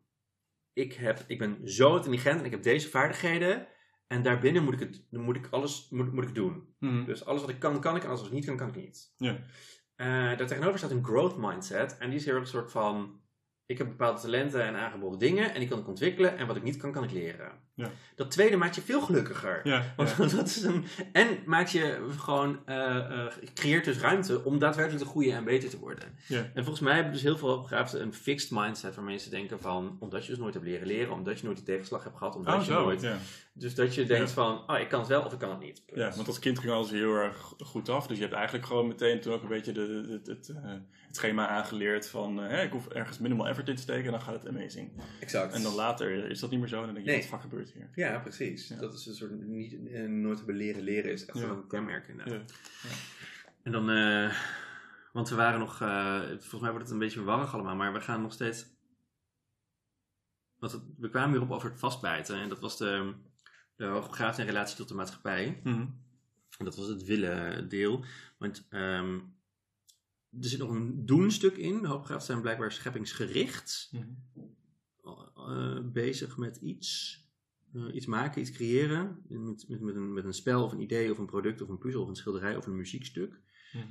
Ik, 0.73 0.93
heb, 0.93 1.23
ik 1.27 1.37
ben 1.39 1.69
zo 1.69 1.95
intelligent 1.95 2.39
en 2.39 2.45
ik 2.45 2.51
heb 2.51 2.63
deze 2.63 2.89
vaardigheden. 2.89 3.67
En 4.07 4.23
daarbinnen 4.23 4.63
moet 4.63 4.73
ik, 4.73 4.79
het, 4.79 5.01
moet 5.11 5.35
ik 5.35 5.47
alles 5.49 5.89
moet, 5.89 6.13
moet 6.13 6.23
ik 6.23 6.35
doen. 6.35 6.75
Mhm. 6.79 7.05
Dus 7.05 7.25
alles 7.25 7.41
wat 7.41 7.49
ik 7.49 7.59
kan, 7.59 7.81
kan 7.81 7.95
ik. 7.95 8.01
En 8.01 8.07
alles 8.07 8.19
wat 8.19 8.29
ik 8.29 8.35
niet 8.35 8.45
kan, 8.45 8.57
kan 8.57 8.67
ik 8.67 8.75
niet. 8.75 9.13
Ja. 9.17 9.43
Eh 9.95 10.37
daartegenover 10.37 10.77
staat 10.77 10.91
een 10.91 11.05
growth 11.05 11.37
mindset. 11.37 11.97
En 11.97 12.09
die 12.09 12.19
is 12.19 12.25
heel 12.25 12.33
erg 12.33 12.43
een 12.43 12.49
soort 12.49 12.71
van... 12.71 13.21
Ik 13.65 13.77
heb 13.77 13.87
bepaalde 13.87 14.21
talenten 14.21 14.63
en 14.63 14.75
aangeboren 14.75 15.19
dingen. 15.19 15.53
En 15.53 15.59
die 15.59 15.69
kan 15.69 15.79
ik 15.79 15.87
ontwikkelen. 15.87 16.37
En 16.37 16.47
wat 16.47 16.55
ik 16.55 16.63
niet 16.63 16.77
kan, 16.77 16.91
kan 16.91 17.03
ik 17.03 17.11
leren. 17.11 17.51
Ja. 17.77 17.89
Dat 18.15 18.31
tweede 18.31 18.57
maakt 18.57 18.75
je 18.75 18.81
veel 18.81 19.01
gelukkiger. 19.01 19.59
Ja, 19.63 19.93
Want 19.95 20.09
ja. 20.17 20.25
dat 20.37 20.45
is 20.47 20.63
een, 20.63 20.85
en 21.11 21.27
maakt 21.45 21.71
je 21.71 22.07
gewoon, 22.17 22.59
eh, 22.65 22.95
eh, 22.97 23.33
creëert 23.53 23.85
dus 23.85 23.97
ruimte 23.99 24.43
om 24.43 24.59
daadwerkelijk 24.59 25.03
te 25.03 25.09
groeien 25.09 25.35
en 25.35 25.43
beter 25.43 25.69
te 25.69 25.79
worden. 25.79 26.03
Ja. 26.27 26.37
En 26.39 26.51
volgens 26.63 26.79
mij 26.79 26.93
hebben 26.93 27.13
dus 27.13 27.21
heel 27.21 27.37
veel 27.37 27.47
hoogbegaafden 27.49 28.01
een 28.01 28.13
fixed 28.13 28.51
mindset 28.51 28.95
waarmee 28.95 29.17
ze 29.17 29.29
denken 29.29 29.59
van, 29.59 29.97
omdat 29.99 30.23
je 30.25 30.29
dus 30.31 30.39
nooit 30.39 30.53
hebt 30.53 30.65
leren 30.65 30.87
leren, 30.87 31.13
omdat 31.13 31.39
je 31.39 31.45
nooit 31.45 31.57
die 31.57 31.65
tegenslag 31.65 32.03
hebt 32.03 32.17
gehad, 32.17 32.35
omdat 32.35 32.53
Oh, 32.53 32.59
je 32.59 32.65
zo. 32.65 32.83
nooit, 32.83 33.01
Ja. 33.01 33.17
dus 33.53 33.75
dat 33.75 33.95
je 33.95 34.05
denkt 34.05 34.31
van, 34.31 34.63
oh 34.69 34.79
ik 34.79 34.89
kan 34.89 34.99
het 34.99 35.09
wel 35.09 35.23
of 35.23 35.33
ik 35.33 35.39
kan 35.39 35.49
het 35.49 35.59
niet. 35.59 35.83
ja, 35.93 36.11
want 36.15 36.27
als 36.27 36.39
kind 36.39 36.59
ging 36.59 36.71
alles 36.71 36.91
heel 36.91 37.13
erg 37.15 37.53
goed 37.59 37.89
af. 37.89 38.07
Dus 38.07 38.17
je 38.17 38.23
hebt 38.23 38.35
eigenlijk 38.35 38.65
gewoon 38.65 38.87
meteen 38.87 39.19
toen 39.21 39.33
ook 39.33 39.41
een 39.41 39.47
beetje 39.47 39.71
de, 39.71 39.85
de- 40.07 40.11
het, 40.13 40.27
het, 40.27 40.49
eh, 40.49 40.71
het 41.07 41.15
schema 41.15 41.47
aangeleerd 41.47 42.09
van... 42.09 42.37
hè, 42.37 42.61
ik 42.63 42.71
hoef 42.71 42.87
ergens 42.87 43.17
minimal 43.19 43.47
effort 43.47 43.67
in 43.69 43.75
te 43.75 43.81
steken 43.81 44.05
en 44.05 44.11
dan 44.11 44.21
gaat 44.21 44.33
het 44.43 44.47
amazing. 44.47 44.91
Exact. 45.19 45.53
En 45.53 45.61
dan 45.63 45.75
later 45.75 46.29
is 46.29 46.39
dat 46.39 46.49
niet 46.49 46.59
meer 46.59 46.67
zo 46.69 46.79
en 46.79 46.85
dan 46.85 46.93
denk 46.93 47.05
je, 47.05 47.11
Nee. 47.11 47.21
wat 47.21 47.29
fuck 47.29 47.41
gebeurt 47.41 47.66
hier? 47.73 47.89
Ja, 47.95 48.19
precies. 48.19 48.67
Ja. 48.67 48.79
Dat 48.79 48.93
is 48.93 49.05
een 49.05 49.15
soort 49.15 49.47
niet, 49.47 49.73
eh, 49.87 50.03
nooit 50.05 50.37
hebben 50.37 50.55
leren 50.55 50.81
leren 50.83 51.11
is 51.11 51.25
echt 51.25 51.37
Ja. 51.37 51.47
wel 51.47 51.55
een 51.57 51.67
kenmerk 51.67 52.07
inderdaad. 52.07 52.53
Ja. 52.83 52.89
En 53.63 53.71
dan, 53.71 53.89
eh, 53.89 54.37
want 55.13 55.29
we 55.29 55.35
waren 55.35 55.59
nog, 55.59 55.81
eh, 55.81 56.21
volgens 56.27 56.61
mij 56.61 56.69
wordt 56.69 56.83
het 56.85 56.93
een 56.93 56.99
beetje 56.99 57.23
warrig 57.23 57.53
allemaal, 57.53 57.75
maar 57.75 57.93
we 57.93 58.01
gaan 58.01 58.21
nog 58.21 58.33
steeds. 58.33 58.65
Want 60.59 60.71
het- 60.71 60.83
we 60.97 61.09
kwamen 61.09 61.31
weer 61.31 61.41
op 61.41 61.51
over 61.51 61.69
het 61.69 61.79
vastbijten 61.79 62.35
en 62.39 62.49
dat 62.49 62.59
was 62.59 62.77
de, 62.77 63.13
de 63.75 63.85
in 64.37 64.45
relatie 64.45 64.77
tot 64.77 64.87
de 64.87 64.93
maatschappij. 64.93 65.59
Mhm. 65.63 65.85
En 66.57 66.65
dat 66.65 66.75
was 66.75 66.87
het 66.87 67.03
willen 67.03 67.69
deel. 67.69 68.05
Want 68.37 68.65
ehm, 68.69 69.19
er 70.41 70.47
zit 70.49 70.59
nog 70.59 70.69
een 70.69 71.05
doen 71.05 71.31
stuk 71.31 71.57
in. 71.57 71.81
De 71.81 71.87
hoogbegaafden 71.87 72.25
zijn 72.25 72.41
blijkbaar 72.41 72.71
scheppingsgericht. 72.71 73.89
Mhm. 73.91 74.05
eh, 75.35 75.79
bezig 75.83 76.37
met 76.37 76.57
iets. 76.57 77.21
Eh, 77.73 77.95
iets 77.95 78.05
maken, 78.05 78.41
iets 78.41 78.51
creëren. 78.51 79.21
Met, 79.27 79.65
met, 79.67 79.81
met, 79.81 79.95
een, 79.95 80.13
met 80.13 80.25
een 80.25 80.33
spel 80.33 80.63
of 80.63 80.71
een 80.71 80.81
idee 80.81 81.11
of 81.11 81.17
een 81.17 81.25
product 81.25 81.61
of 81.61 81.69
een 81.69 81.77
puzzel 81.77 82.01
of 82.01 82.07
een 82.07 82.15
schilderij 82.15 82.55
of 82.55 82.65
een 82.65 82.75
muziekstuk. 82.75 83.39
Mhm. 83.73 83.85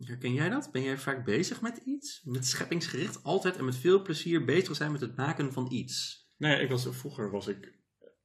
Herken 0.00 0.32
jij 0.32 0.48
dat? 0.48 0.68
Ben 0.72 0.82
jij 0.82 0.98
vaak 0.98 1.24
bezig 1.24 1.60
met 1.60 1.76
iets? 1.84 2.22
Met 2.24 2.46
scheppingsgericht 2.46 3.22
altijd 3.24 3.56
en 3.56 3.64
met 3.64 3.76
veel 3.76 4.02
plezier 4.02 4.44
bezig 4.44 4.76
zijn 4.76 4.92
met 4.92 5.00
het 5.00 5.16
maken 5.16 5.52
van 5.52 5.66
iets? 5.70 6.22
Nee, 6.36 6.60
ik 6.62 6.70
was, 6.70 6.88
vroeger 6.90 7.30
was 7.30 7.46
ik... 7.48 7.72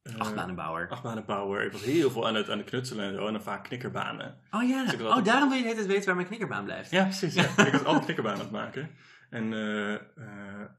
eh, 0.01 0.15
Achtbanenbouwer. 0.17 0.89
achtbanenbouwer. 0.89 1.65
Ik 1.65 1.71
was 1.71 1.84
heel 1.84 2.11
veel 2.11 2.27
aan 2.27 2.36
het, 2.36 2.49
aan 2.49 2.57
het 2.57 2.69
knutselen 2.69 3.05
en 3.05 3.13
zo. 3.15 3.27
En 3.27 3.34
dan 3.34 3.41
vaak 3.41 3.63
knikkerbanen. 3.63 4.39
Oh 4.51 4.67
ja, 4.69 4.86
Dus 4.86 4.93
oh, 4.93 5.01
altijd- 5.07 5.25
daarom 5.25 5.49
wil 5.49 5.57
je 5.57 5.63
tijd 5.63 5.86
weten 5.86 6.05
waar 6.05 6.15
mijn 6.15 6.27
knikkerbaan 6.27 6.63
blijft. 6.63 6.91
Ja, 6.91 7.03
precies. 7.03 7.34
Ja. 7.34 7.43
ik 7.65 7.71
was 7.71 7.84
altijd 7.84 8.03
knikkerbanen 8.05 8.38
aan 8.39 8.45
het 8.45 8.53
maken. 8.55 8.89
En 9.30 9.53
eh, 9.53 9.93
eh, 9.93 10.69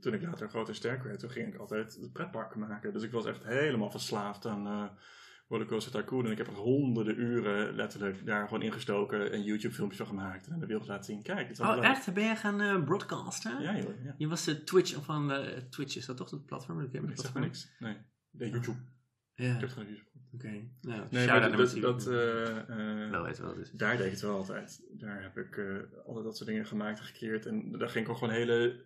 toen 0.00 0.14
ik 0.14 0.22
later 0.22 0.48
groot 0.48 0.68
en 0.68 0.74
sterk 0.74 1.02
werd, 1.02 1.18
toen 1.20 1.30
ging 1.30 1.54
ik 1.54 1.60
altijd 1.60 2.08
pretparken 2.12 2.60
maken. 2.60 2.92
Dus 2.92 3.02
ik 3.02 3.10
was 3.12 3.26
echt 3.26 3.44
helemaal 3.44 3.90
verslaafd 3.90 4.46
aan 4.46 4.66
eh 4.66 4.84
Rollercoaster 5.48 5.92
Tycoon. 5.92 6.24
En 6.26 6.30
ik 6.30 6.38
heb 6.38 6.46
er 6.46 6.52
honderden 6.52 7.20
uren 7.20 7.74
letterlijk 7.74 8.26
daar 8.26 8.44
gewoon 8.48 8.62
ingestoken 8.62 9.32
en 9.32 9.42
YouTube 9.42 9.74
filmpjes 9.74 9.98
van 9.98 10.06
gemaakt. 10.08 10.46
En 10.46 10.58
de 10.58 10.66
wereld 10.66 10.86
laten 10.86 11.04
zien. 11.04 11.22
Kijk, 11.22 11.48
het 11.48 11.58
is 11.58 11.60
Oh 11.66 11.74
leuk. 11.74 11.84
echt? 11.84 12.14
Ben 12.14 12.24
jij 12.24 12.36
gaan 12.36 12.60
eh, 12.60 12.84
broadcasten? 12.84 13.60
Ja, 13.62 13.76
joh. 13.76 14.04
Ja. 14.04 14.14
Je 14.18 14.28
was 14.28 14.44
de 14.44 14.64
Twitch 14.64 15.04
van 15.04 15.30
uh, 15.30 15.46
Twitch, 15.70 15.96
is 15.96 16.06
dat 16.06 16.16
toch 16.16 16.30
het 16.30 16.46
platform? 16.46 16.80
Ik, 16.80 16.92
Ik 16.92 17.10
zeg 17.14 17.32
maar 17.32 17.42
niks. 17.42 17.74
Nee. 17.78 17.96
Nee, 18.30 18.50
YouTube. 18.50 18.78
Ja, 19.34 19.54
Ik 19.54 19.60
heb 19.60 19.70
oké. 19.70 19.80
geen 19.80 19.86
YouTube. 19.86 20.08
Nou, 20.80 21.06
Nee, 21.10 21.26
maar 21.26 21.56
dat, 21.56 21.76
dat, 21.80 22.06
eh, 22.06 22.58
eh, 22.58 23.10
wel 23.10 23.22
wel 23.40 23.54
dus. 23.54 23.70
Daar 23.70 23.96
deed 23.96 24.06
ik 24.06 24.12
het 24.12 24.20
wel 24.20 24.36
altijd. 24.36 24.82
Daar 24.90 25.22
heb 25.22 25.36
ik 25.36 25.56
eh, 25.56 26.06
altijd 26.06 26.24
dat 26.24 26.36
soort 26.36 26.48
dingen 26.48 26.66
gemaakt 26.66 26.98
en 26.98 27.04
gecreëerd. 27.04 27.46
En 27.46 27.72
daar 27.78 27.88
ging 27.88 28.04
ik 28.04 28.10
ook 28.10 28.18
gewoon 28.18 28.34
hele 28.34 28.84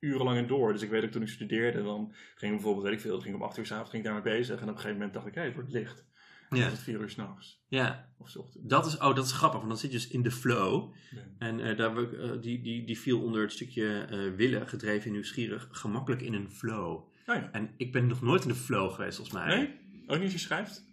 urenlang 0.00 0.38
in 0.38 0.46
door. 0.46 0.72
Dus 0.72 0.82
ik 0.82 0.90
weet 0.90 1.04
ook 1.04 1.10
toen 1.10 1.22
ik 1.22 1.28
studeerde, 1.28 1.82
dan 1.82 2.12
ging 2.34 2.50
ik 2.52 2.56
bijvoorbeeld, 2.56 2.84
weet 2.84 2.94
ik 2.94 3.00
veel, 3.00 3.20
ging 3.20 3.34
om 3.34 3.42
acht 3.42 3.58
uur 3.58 3.66
s'avonds 3.66 3.90
ging 3.90 4.04
ik 4.04 4.10
daarmee 4.12 4.32
bezig. 4.36 4.56
En 4.56 4.62
op 4.62 4.68
een 4.68 4.74
gegeven 4.74 4.96
moment 4.96 5.12
dacht 5.14 5.26
ik, 5.26 5.34
hé, 5.34 5.42
het 5.42 5.54
wordt 5.54 5.72
licht. 5.72 6.06
Ja, 6.50 6.68
het 6.68 6.78
vier 6.78 7.00
uur 7.00 7.10
s'nachts. 7.10 7.62
ja. 7.68 8.08
Of 8.18 8.30
's 8.30 8.36
ochtends. 8.36 8.68
Dat 8.68 8.86
is, 8.86 8.96
oh, 8.98 9.14
dat 9.14 9.24
is 9.24 9.32
grappig, 9.32 9.58
want 9.58 9.70
dan 9.70 9.78
zit 9.78 9.92
je 9.92 9.96
dus 9.96 10.08
in 10.08 10.22
de 10.22 10.30
flow. 10.30 10.94
Ja. 11.10 11.18
En 11.38 11.60
eh, 11.60 11.76
daar, 11.76 11.96
eh, 11.96 12.30
die, 12.40 12.60
die, 12.62 12.84
die 12.86 12.98
viel 12.98 13.22
onder 13.22 13.42
het 13.42 13.52
stukje 13.52 13.98
eh, 13.98 14.34
willen, 14.36 14.68
gedreven 14.68 15.06
en 15.06 15.12
nieuwsgierig, 15.12 15.68
gemakkelijk 15.70 16.22
in 16.22 16.34
een 16.34 16.50
flow. 16.50 16.94
Oh 16.94 17.34
ja. 17.34 17.48
En 17.52 17.70
ik 17.76 17.92
ben 17.92 18.06
nog 18.06 18.22
nooit 18.22 18.42
in 18.42 18.48
de 18.48 18.54
flow 18.54 18.90
geweest, 18.92 19.16
volgens 19.16 19.36
mij. 19.36 19.56
Nee? 19.56 19.74
Ook 20.06 20.16
niet 20.16 20.22
als 20.22 20.32
je 20.32 20.38
schrijft? 20.38 20.86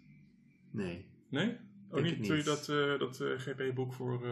Nee. 0.70 1.06
Nee? 1.30 1.56
Ook 1.96 2.02
niet 2.04 2.24
toen 2.24 2.36
je 2.36 2.42
dat, 2.42 2.68
eh, 2.68 2.98
dat 2.98 3.20
eh, 3.20 3.28
GP-boek 3.38 3.92
voor, 3.92 4.24
eh 4.26 4.30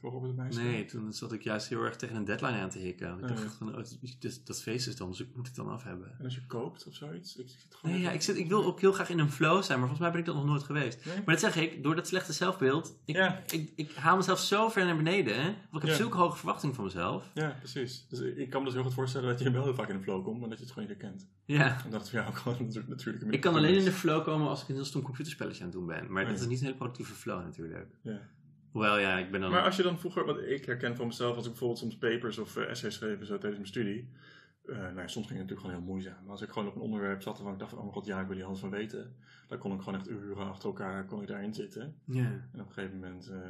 voor 0.00 0.10
Robert 0.10 0.36
Meijs 0.36 0.56
Nee, 0.56 0.84
toen 0.84 1.12
zat 1.12 1.32
ik 1.32 1.42
juist 1.42 1.68
heel 1.68 1.82
erg 1.82 1.96
tegen 1.96 2.16
een 2.16 2.24
deadline 2.24 2.58
aan 2.58 2.70
te 2.70 2.78
hikken. 2.78 3.18
Ik 3.18 3.22
Oh, 3.22 3.28
dacht 3.28 3.54
van, 3.54 3.68
oh, 3.68 3.84
dat, 4.20 4.40
dat 4.44 4.62
feest 4.62 4.86
is 4.86 4.96
dan, 4.96 5.10
dus 5.10 5.20
ik 5.20 5.28
moet 5.36 5.46
het 5.46 5.56
dan 5.56 5.68
af 5.68 5.82
hebben. 5.82 6.14
En 6.18 6.24
als 6.24 6.34
je 6.34 6.46
koopt 6.46 6.86
of 6.86 6.94
zoiets? 6.94 7.36
Ik 7.36 7.48
zit 7.48 7.74
gewoon 7.74 7.94
Nee, 7.94 8.04
ja, 8.04 8.10
ik, 8.10 8.22
zit, 8.22 8.36
ik 8.36 8.48
wil 8.48 8.64
ook 8.64 8.80
heel 8.80 8.92
graag 8.92 9.10
in 9.10 9.18
een 9.18 9.30
flow 9.30 9.62
zijn, 9.62 9.78
maar 9.78 9.88
volgens 9.88 10.00
mij 10.00 10.10
ben 10.10 10.20
ik 10.20 10.26
dat 10.26 10.34
nog 10.34 10.44
nooit 10.44 10.62
geweest. 10.62 11.04
Nee? 11.04 11.14
Maar 11.16 11.24
dat 11.34 11.40
zeg 11.40 11.56
ik, 11.56 11.82
door 11.82 11.94
dat 11.94 12.06
slechte 12.06 12.32
zelfbeeld, 12.32 12.98
ik, 13.04 13.14
Ja. 13.16 13.42
ik, 13.50 13.72
ik 13.76 13.92
haal 13.94 14.16
mezelf 14.16 14.38
zo 14.40 14.68
ver 14.68 14.84
naar 14.84 14.96
beneden. 14.96 15.42
Hè? 15.42 15.48
Of 15.48 15.54
ik 15.54 15.80
heb 15.80 15.82
Ja. 15.90 15.94
zulke 15.96 16.16
hoge 16.16 16.36
verwachtingen 16.36 16.74
van 16.74 16.84
mezelf. 16.84 17.30
Ja, 17.34 17.56
precies. 17.58 18.06
Dus 18.08 18.20
ik 18.20 18.50
kan 18.50 18.60
me 18.60 18.66
dus 18.66 18.74
heel 18.74 18.84
goed 18.84 18.94
voorstellen 18.94 19.28
dat 19.28 19.38
je 19.40 19.50
wel 19.50 19.62
heel 19.64 19.74
vaak 19.74 19.88
in 19.88 19.96
de 19.96 20.02
flow 20.02 20.24
komt, 20.24 20.40
maar 20.40 20.48
dat 20.48 20.58
je 20.58 20.64
het 20.64 20.72
gewoon 20.72 20.88
niet 20.88 20.98
herkent. 21.00 21.26
Ja. 21.44 21.84
En 21.84 21.90
dat 21.90 22.00
het 22.00 22.10
voor 22.10 22.18
jou 22.18 22.30
ook 22.30 22.36
gewoon 22.38 22.58
natuurlijk 22.58 22.88
natuurlijk 22.88 23.32
Ik 23.34 23.40
kan 23.40 23.54
alleen 23.54 23.74
in 23.76 23.84
de 23.84 23.92
flow 23.92 24.24
komen 24.24 24.48
als 24.48 24.62
ik 24.62 24.68
een 24.68 24.74
heel 24.74 24.84
stom 24.84 25.02
computerspelletje 25.02 25.60
aan 25.60 25.68
het 25.68 25.76
doen 25.78 25.86
ben. 25.86 26.12
Maar 26.12 26.22
Oh, 26.24 26.28
dat 26.30 26.40
is 26.40 26.46
niet 26.46 26.60
een 26.62 26.65
hele 26.66 26.78
productieve 26.78 27.14
flow 27.14 27.42
natuurlijk. 27.42 27.98
Ja. 28.02 28.20
Hoewel, 28.70 28.98
ja, 28.98 29.18
ik 29.18 29.30
ben 29.30 29.40
dan... 29.40 29.50
Maar 29.50 29.64
als 29.64 29.76
je 29.76 29.82
dan 29.82 29.98
vroeger, 29.98 30.24
wat 30.24 30.42
ik 30.42 30.64
herken 30.64 30.96
van 30.96 31.06
mezelf, 31.06 31.36
als 31.36 31.44
ik 31.44 31.50
bijvoorbeeld 31.50 31.78
soms 31.80 31.96
papers 31.96 32.38
of 32.38 32.56
eh, 32.56 32.70
essays 32.70 32.94
schreef 32.94 33.18
zo 33.18 33.38
tijdens 33.38 33.54
mijn 33.54 33.66
studie. 33.66 34.10
eh, 34.64 34.76
nou 34.76 34.96
ja, 34.96 35.06
soms 35.08 35.26
ging 35.26 35.38
het 35.38 35.48
natuurlijk 35.48 35.60
gewoon 35.60 35.76
heel 35.76 35.84
moeizaam. 35.86 36.22
Maar 36.22 36.30
als 36.30 36.42
ik 36.42 36.50
gewoon 36.50 36.68
op 36.68 36.74
een 36.74 36.80
onderwerp 36.80 37.22
zat 37.22 37.34
waarvan 37.34 37.52
ik 37.52 37.58
dacht 37.58 37.70
van, 37.70 37.78
oh 37.78 37.84
mijn 37.84 37.96
god, 37.96 38.06
ja, 38.06 38.20
ik 38.20 38.26
wil 38.26 38.36
hier 38.36 38.44
alles 38.44 38.58
van 38.58 38.70
weten. 38.70 39.16
Dan 39.48 39.58
kon 39.58 39.72
ik 39.74 39.82
gewoon 39.82 39.98
echt 39.98 40.08
uren 40.08 40.46
achter 40.46 40.68
elkaar 40.68 41.04
kon 41.04 41.20
ik 41.22 41.28
daarin 41.28 41.54
zitten. 41.54 42.00
Ja. 42.04 42.24
En 42.52 42.60
op 42.60 42.66
een 42.66 42.72
gegeven 42.72 42.98
moment 42.98 43.28
eh 43.28 43.40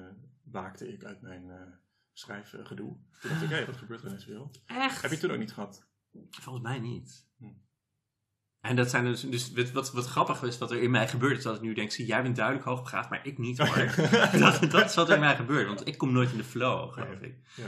waakte 0.42 0.92
ik 0.92 1.04
uit 1.04 1.20
mijn 1.20 1.50
schrijfgedoe. 2.12 2.96
Toen 3.20 3.30
dacht 3.30 3.42
ik, 3.42 3.48
hé, 3.48 3.64
wat 3.66 3.76
gebeurt 3.76 4.00
er 4.00 4.06
in 4.08 4.14
deze 4.14 4.28
wereld? 4.28 4.62
Echt? 4.66 5.02
Heb 5.02 5.10
je 5.10 5.18
toen 5.18 5.30
ook 5.30 5.38
niet 5.38 5.52
gehad? 5.52 5.86
Volgens 6.30 6.64
mij 6.64 6.78
niet. 6.78 7.28
Hm. 7.38 7.44
En 8.68 8.76
dat 8.76 8.90
zijn 8.90 9.04
dus, 9.04 9.50
dus 9.50 9.72
wat, 9.72 9.92
wat, 9.92 10.06
grappig 10.06 10.42
is 10.42 10.58
wat 10.58 10.70
er 10.70 10.82
in 10.82 10.90
mij 10.90 11.08
gebeurt, 11.08 11.38
is 11.38 11.42
dat 11.42 11.56
ik 11.56 11.62
nu 11.62 11.74
denk, 11.74 11.90
zie, 11.90 12.06
jij 12.06 12.22
bent 12.22 12.36
duidelijk 12.36 12.66
hoogbegaafd, 12.66 13.10
maar 13.10 13.26
ik 13.26 13.38
niet 13.38 13.58
hoor. 13.58 13.94
dat, 14.40 14.70
dat 14.70 14.84
is 14.84 14.94
wat 14.94 15.08
er 15.08 15.14
in 15.14 15.20
mij 15.20 15.36
gebeurt, 15.36 15.66
want 15.66 15.86
ik 15.86 15.98
kom 15.98 16.12
nooit 16.12 16.30
in 16.30 16.36
de 16.36 16.44
flow, 16.44 16.92
geloof 16.92 17.20
ik. 17.20 17.34
Ja. 17.54 17.64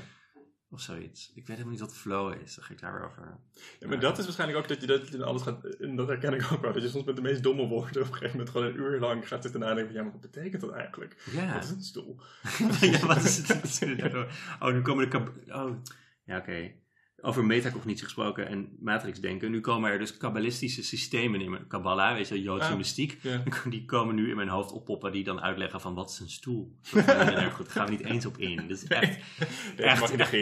Of 0.71 0.81
zoiets. 0.81 1.29
Ik 1.29 1.35
weet 1.35 1.47
helemaal 1.47 1.71
niet 1.71 1.81
wat 1.81 1.97
flow 1.97 2.43
is, 2.43 2.55
dan 2.55 2.65
ga 2.65 2.73
ik 2.73 2.81
daar 2.81 2.93
weer 2.93 3.05
over. 3.05 3.39
Ja, 3.81 3.89
maar 3.89 4.01
dat 4.01 4.19
is 4.19 4.25
waarschijnlijk 4.25 4.59
ook 4.59 4.69
dat 4.69 4.81
je 4.81 4.87
dat 4.87 5.09
in 5.09 5.23
alles 5.23 5.43
gaat. 5.43 5.65
En 5.65 5.97
dat 5.97 6.09
herken 6.09 6.33
ik 6.33 6.53
ook 6.53 6.61
wel. 6.61 6.73
Dat 6.73 6.83
je 6.83 6.89
soms 6.89 7.05
met 7.05 7.17
de 7.17 7.23
meest 7.23 7.43
domme 7.43 7.67
woorden 7.67 8.03
op 8.03 8.09
een 8.09 8.15
gegeven 8.15 8.37
moment 8.37 8.51
gewoon 8.51 8.67
een 8.67 8.77
uur 8.77 9.01
lang 9.01 9.29
gaat 9.29 9.43
zitten 9.43 9.61
nadenken. 9.61 9.87
van, 9.87 9.95
Ja, 9.97 10.03
maar 10.03 10.13
wat 10.13 10.31
betekent 10.31 10.61
dat 10.61 10.73
eigenlijk? 10.73 11.31
Ja. 11.33 11.53
Wat 11.53 11.65
is 11.65 11.71
een 11.71 11.83
stoel? 11.83 12.21
ja, 12.81 13.07
wat 13.07 13.23
is 13.23 13.49
het? 13.49 13.81
Oh, 14.61 14.73
nu 14.73 14.83
komen 14.83 15.11
de... 15.11 15.33
Oh, 15.47 15.77
ja, 16.25 16.39
oké. 16.39 16.73
Over 17.21 17.45
metacognitie 17.45 18.05
gesproken 18.05 18.49
en 18.49 18.77
matrixdenken. 18.81 19.51
Nu 19.51 19.61
komen 19.61 19.91
er 19.91 19.99
dus 19.99 20.17
kabbalistische 20.17 20.83
systemen 20.83 21.41
in. 21.41 21.51
mijn- 21.51 21.67
Kabbalah, 21.67 22.15
weet 22.15 22.29
je, 22.29 22.43
Joodse 22.43 22.69
Ah, 22.69 22.77
mystiek. 22.77 23.21
Die 23.69 23.85
komen 23.85 24.15
nu 24.15 24.31
in 24.31 24.37
mijn 24.37 24.49
hoofd 24.49 24.73
oppoppen 24.73 25.13
die 25.13 25.25
dan 25.25 25.41
uitleggen 25.41 25.81
van 25.81 25.95
wat 25.95 26.11
is 26.11 26.19
een 26.19 26.31
stoel. 26.31 26.77
Dat 26.93 27.07
daar 27.07 27.57
gaan 27.69 27.85
we 27.85 27.91
niet 27.91 28.05
eens 28.05 28.27
op 28.27 28.39
in. 28.39 28.57
Dat 28.57 28.71
is 28.71 28.85
echt, 28.85 29.19
mag 30.01 30.13
echt, 30.13 30.33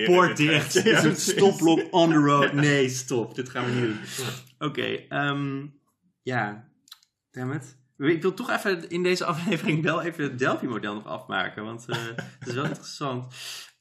echt. 0.41 0.73
Ja, 0.73 1.01
Dit 1.01 1.17
is 1.17 1.37
een 1.37 1.93
on 1.93 2.09
the 2.11 2.15
road. 2.17 2.53
Nee, 2.53 2.89
stop. 2.89 3.35
Dit 3.35 3.49
gaan 3.49 3.65
we 3.65 3.71
niet 3.73 3.81
doen. 3.83 3.99
Oké, 4.69 4.83
ehm, 5.09 5.67
ja. 6.23 6.69
Damn 7.31 7.53
it. 7.53 7.77
Ik 7.99 8.23
wil 8.23 8.35
toch 8.35 8.51
even 8.51 8.89
in 8.91 9.03
deze 9.03 9.25
aflevering 9.25 9.83
wel 9.83 10.03
even 10.03 10.25
het 10.25 10.39
Delphi-model 10.39 10.95
nog 10.95 11.07
afmaken, 11.07 11.65
want 11.65 11.85
eh, 11.89 11.97
het 12.39 12.49
is 12.49 12.55
wel 12.55 12.65
interessant. 12.65 13.35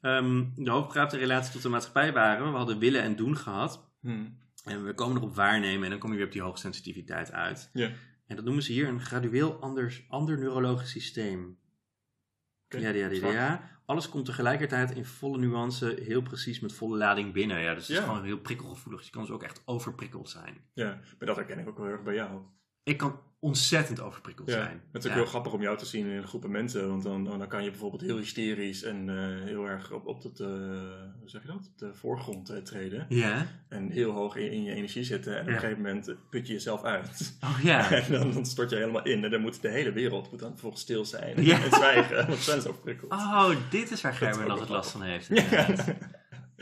Ehm, 0.05 0.43
de 0.55 0.71
hoogbegaafde 0.71 1.17
relatie 1.17 1.51
tot 1.51 1.61
de 1.61 1.69
maatschappij 1.69 2.13
waren, 2.13 2.51
we 2.51 2.57
hadden 2.57 2.79
willen 2.79 3.01
en 3.01 3.15
doen 3.15 3.37
gehad. 3.37 3.91
Hmm. 4.01 4.37
En 4.63 4.85
we 4.85 4.93
komen 4.93 5.17
erop 5.17 5.35
waarnemen 5.35 5.83
en 5.83 5.89
dan 5.89 5.99
kom 5.99 6.11
je 6.11 6.17
weer 6.17 6.25
op 6.25 6.31
die 6.31 6.41
hoogsensitiviteit 6.41 7.31
uit. 7.31 7.69
Ja. 7.73 7.91
En 8.27 8.35
dat 8.35 8.45
noemen 8.45 8.63
ze 8.63 8.71
hier 8.71 8.87
een 8.87 9.01
gradueel 9.01 9.61
anders, 9.61 10.05
ander 10.09 10.37
neurologisch 10.37 10.89
systeem. 10.89 11.57
Ja, 12.67 12.89
ja, 12.89 13.07
ja, 13.07 13.31
ja. 13.31 13.69
Alles 13.85 14.09
komt 14.09 14.25
tegelijkertijd 14.25 14.91
in 14.91 15.05
volle 15.05 15.37
nuance, 15.37 15.99
heel 16.03 16.21
precies 16.21 16.59
met 16.59 16.73
volle 16.73 16.97
lading 16.97 17.33
binnen. 17.33 17.61
Ja, 17.61 17.73
dus 17.73 17.87
het 17.87 17.97
is 17.97 18.03
gewoon 18.03 18.23
heel 18.23 18.39
prikkelgevoelig. 18.39 19.03
Je 19.03 19.11
kan 19.11 19.21
dus 19.21 19.31
ook 19.31 19.43
echt 19.43 19.61
overprikkeld 19.65 20.29
zijn. 20.29 20.57
Ja, 20.73 20.99
maar 21.17 21.27
dat 21.27 21.35
herken 21.35 21.59
ik 21.59 21.67
ook 21.67 21.77
wel 21.77 21.85
heel 21.85 21.95
erg 21.95 22.03
bij 22.03 22.15
jou. 22.15 22.41
Ik 22.85 22.97
kan 22.97 23.19
ontzettend 23.39 24.01
overprikkeld 24.01 24.47
Ja, 24.49 24.53
zijn. 24.53 24.81
het 24.91 25.03
is 25.03 25.09
ook 25.09 25.15
Ja. 25.15 25.21
heel 25.21 25.29
grappig 25.29 25.53
om 25.53 25.61
jou 25.61 25.77
te 25.77 25.85
zien 25.85 26.05
in 26.07 26.23
groepen 26.27 26.51
mensen. 26.51 26.89
Want 26.89 27.03
dan, 27.03 27.23
dan 27.23 27.47
kan 27.47 27.63
je 27.63 27.69
bijvoorbeeld 27.69 28.01
heel 28.01 28.17
hysterisch 28.17 28.83
en 28.83 29.09
eh, 29.09 29.43
heel 29.43 29.65
erg 29.65 29.91
op, 29.91 30.05
op 30.07 30.23
het, 30.23 30.39
eh, 30.39 30.47
hoe 31.19 31.29
zeg 31.29 31.41
je 31.41 31.47
dat? 31.47 31.55
Op 31.55 31.77
de 31.77 31.93
voorgrond 31.93 32.49
eh, 32.49 32.57
treden. 32.57 33.05
Ja? 33.09 33.47
En 33.69 33.89
heel 33.89 34.11
hoog 34.11 34.35
in, 34.35 34.51
in 34.51 34.63
je 34.63 34.73
energie 34.73 35.03
zitten. 35.03 35.35
En 35.35 35.41
op 35.41 35.47
een 35.47 35.53
gegeven 35.59 35.81
moment 35.81 36.15
put 36.29 36.47
je 36.47 36.53
jezelf 36.53 36.83
uit. 36.83 37.37
Oh 37.43 37.59
ja. 37.63 37.91
En 37.91 38.11
dan, 38.11 38.31
dan 38.31 38.45
stort 38.45 38.69
je 38.69 38.75
helemaal 38.75 39.05
in. 39.05 39.23
En 39.23 39.31
dan 39.31 39.41
moet 39.41 39.61
de 39.61 39.69
hele 39.69 39.91
wereld 39.91 40.31
moet 40.31 40.39
dan 40.39 40.51
vervolgens 40.51 40.81
stil 40.81 41.05
zijn. 41.05 41.35
En, 41.35 41.71
zwijgen. 41.71 42.27
Want 42.27 42.39
zijn 42.39 42.61
zo 42.61 42.73
prikkeld. 42.73 43.11
Oh, 43.11 43.49
dit 43.69 43.91
is 43.91 44.01
waar 44.01 44.13
Gerben 44.13 44.49
altijd 44.49 44.67
wel 44.67 44.77
last 44.77 44.91
van 44.91 45.01
heeft. 45.01 45.29